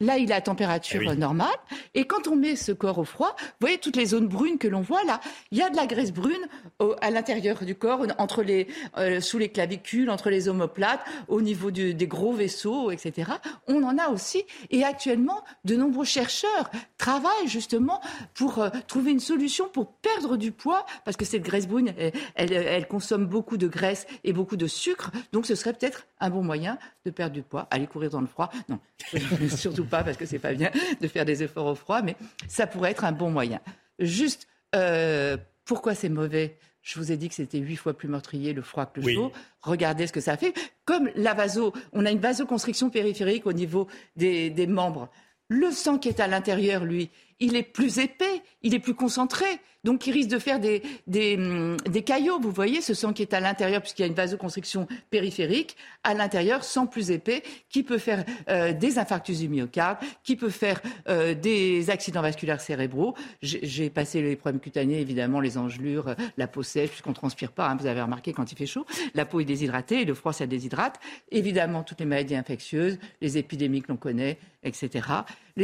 [0.01, 1.49] Là, il est à température Eh normale.
[1.95, 4.69] Et quand on met ce corps au froid, vous voyez toutes les zones brunes que
[4.69, 6.47] l'on voit là, il y a de la graisse brune
[6.79, 11.41] au- à l'intérieur du corps, entre les, euh, sous les clavicules, entre les omoplates, au
[11.43, 13.33] niveau du- des gros vaisseaux, etc.
[13.67, 14.45] On en a aussi.
[14.71, 18.01] Et actuellement, de nombreux chercheurs travaillent justement
[18.35, 22.13] pour euh, trouver une solution pour perdre du poids, parce que cette graisse brune, elle,
[22.37, 25.11] elle- elle consomme beaucoup de graisse et beaucoup de sucre.
[25.33, 27.67] Donc, ce serait peut-être un bon moyen de perdre du poids.
[27.71, 28.79] Aller courir dans le froid, non,
[29.57, 32.17] surtout pas, parce que c'est pas bien de faire des efforts au froid, mais
[32.49, 33.61] ça pourrait être un bon moyen.
[33.99, 36.57] Juste, euh, pourquoi c'est mauvais?
[36.83, 39.15] Je vous ai dit que c'était huit fois plus meurtrier le froid que le Oui.
[39.15, 39.33] chaud.
[39.61, 40.55] Regardez ce que ça fait.
[40.87, 45.11] Comme la vaso, on a une vasoconstriction périphérique au niveau des, des membres.
[45.49, 49.47] Le sang qui est à l'intérieur, lui, il est plus épais, il est plus concentré,
[49.85, 52.41] donc il risque de faire hum, des caillots.
[52.41, 56.15] Vous voyez, ce sang qui est à l'intérieur, puisqu'il y a une vasoconstriction périphérique, à
[56.15, 60.81] l'intérieur, sang plus épais, qui peut faire euh, des infarctus du myocarde, qui peut faire
[61.09, 63.15] euh, des accidents vasculaires cérébraux.
[63.41, 67.15] J'ai j'ai passé les problèmes cutanés, évidemment, les engelures, euh, la peau sèche, puisqu'on ne
[67.15, 68.85] transpire pas, hein, vous avez remarqué quand il fait chaud,
[69.15, 70.99] la peau est déshydratée, et le froid, ça déshydrate.
[71.31, 75.09] Évidemment, toutes les maladies infectieuses, les épidémies que l'on connaît, etc.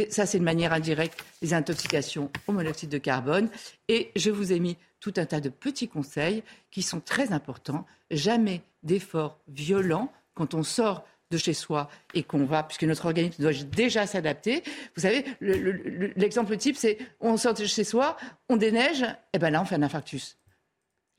[0.09, 3.49] Ça, c'est de manière indirecte, les intoxications au monoxyde de carbone.
[3.87, 7.85] Et je vous ai mis tout un tas de petits conseils qui sont très importants.
[8.11, 13.41] Jamais d'efforts violents quand on sort de chez soi et qu'on va, puisque notre organisme
[13.41, 14.63] doit déjà s'adapter.
[14.95, 18.15] Vous savez, le- le- le- l'exemple type, c'est on sort de chez soi,
[18.47, 20.37] on déneige, et ben là, on fait un infarctus.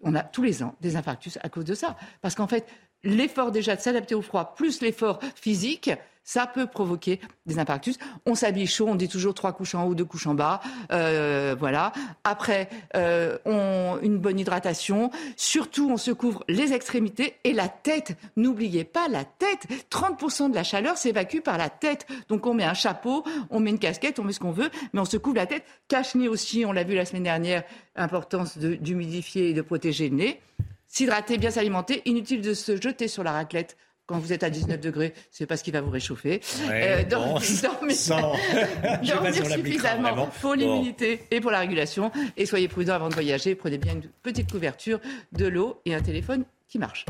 [0.03, 1.97] On a tous les ans des infarctus à cause de ça.
[2.21, 2.67] Parce qu'en fait,
[3.03, 5.91] l'effort déjà de s'adapter au froid, plus l'effort physique,
[6.27, 7.97] ça peut provoquer des infarctus.
[8.27, 10.61] On s'habille chaud, on dit toujours trois couches en haut, deux couches en bas.
[10.91, 11.93] Euh, voilà.
[12.25, 15.11] Après, euh, on, une bonne hydratation.
[15.37, 18.17] Surtout, on se couvre les extrémités et la tête.
[18.37, 19.69] N'oubliez pas la tête.
[19.91, 22.07] 30% de la chaleur s'évacue par la tête.
[22.29, 25.01] Donc, on met un chapeau, on met une casquette, on met ce qu'on veut, mais
[25.01, 25.63] on se couvre la tête.
[25.87, 27.63] Cache-nez aussi, on l'a vu la semaine dernière,
[27.95, 30.41] importance d'humidifier et de protéger le nez.
[30.89, 32.03] S'hydrater, bien s'alimenter.
[32.05, 33.77] Inutile de se jeter sur la raclette.
[34.07, 36.41] Quand vous êtes à 19 degrés, c'est pas ce qui va vous réchauffer.
[36.69, 40.27] Ouais, bon, sans- si dormir suffisamment vraiment.
[40.41, 40.57] pour Bon.
[40.57, 42.13] l'immunité et pour la régulation.
[42.37, 43.55] Et soyez prudents avant de voyager.
[43.57, 45.01] Prenez bien une petite couverture,
[45.33, 47.05] de l'eau et un téléphone qui marche.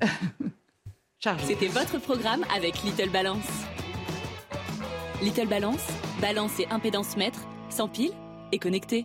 [1.18, 1.44] Chargé.
[1.48, 3.44] C'était votre programme avec Little Balance.
[5.20, 5.84] Little Balance,
[6.20, 8.12] balance et impédance mètre, sans pile
[8.52, 9.04] et connecté.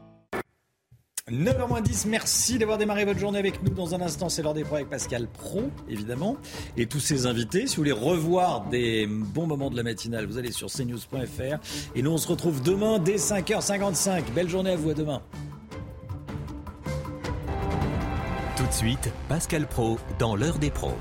[1.31, 3.69] 9h10, merci d'avoir démarré votre journée avec nous.
[3.69, 6.35] Dans un instant, c'est l'heure des pros avec Pascal Pro, évidemment,
[6.75, 7.65] et tous ses invités.
[7.65, 11.59] Si vous voulez revoir des bons moments de la matinale, vous allez sur cnews.fr.
[11.95, 14.33] Et nous, on se retrouve demain dès 5h55.
[14.35, 15.21] Belle journée à vous, à demain.
[18.57, 20.97] Tout de suite, Pascal Pro dans l'heure des pros.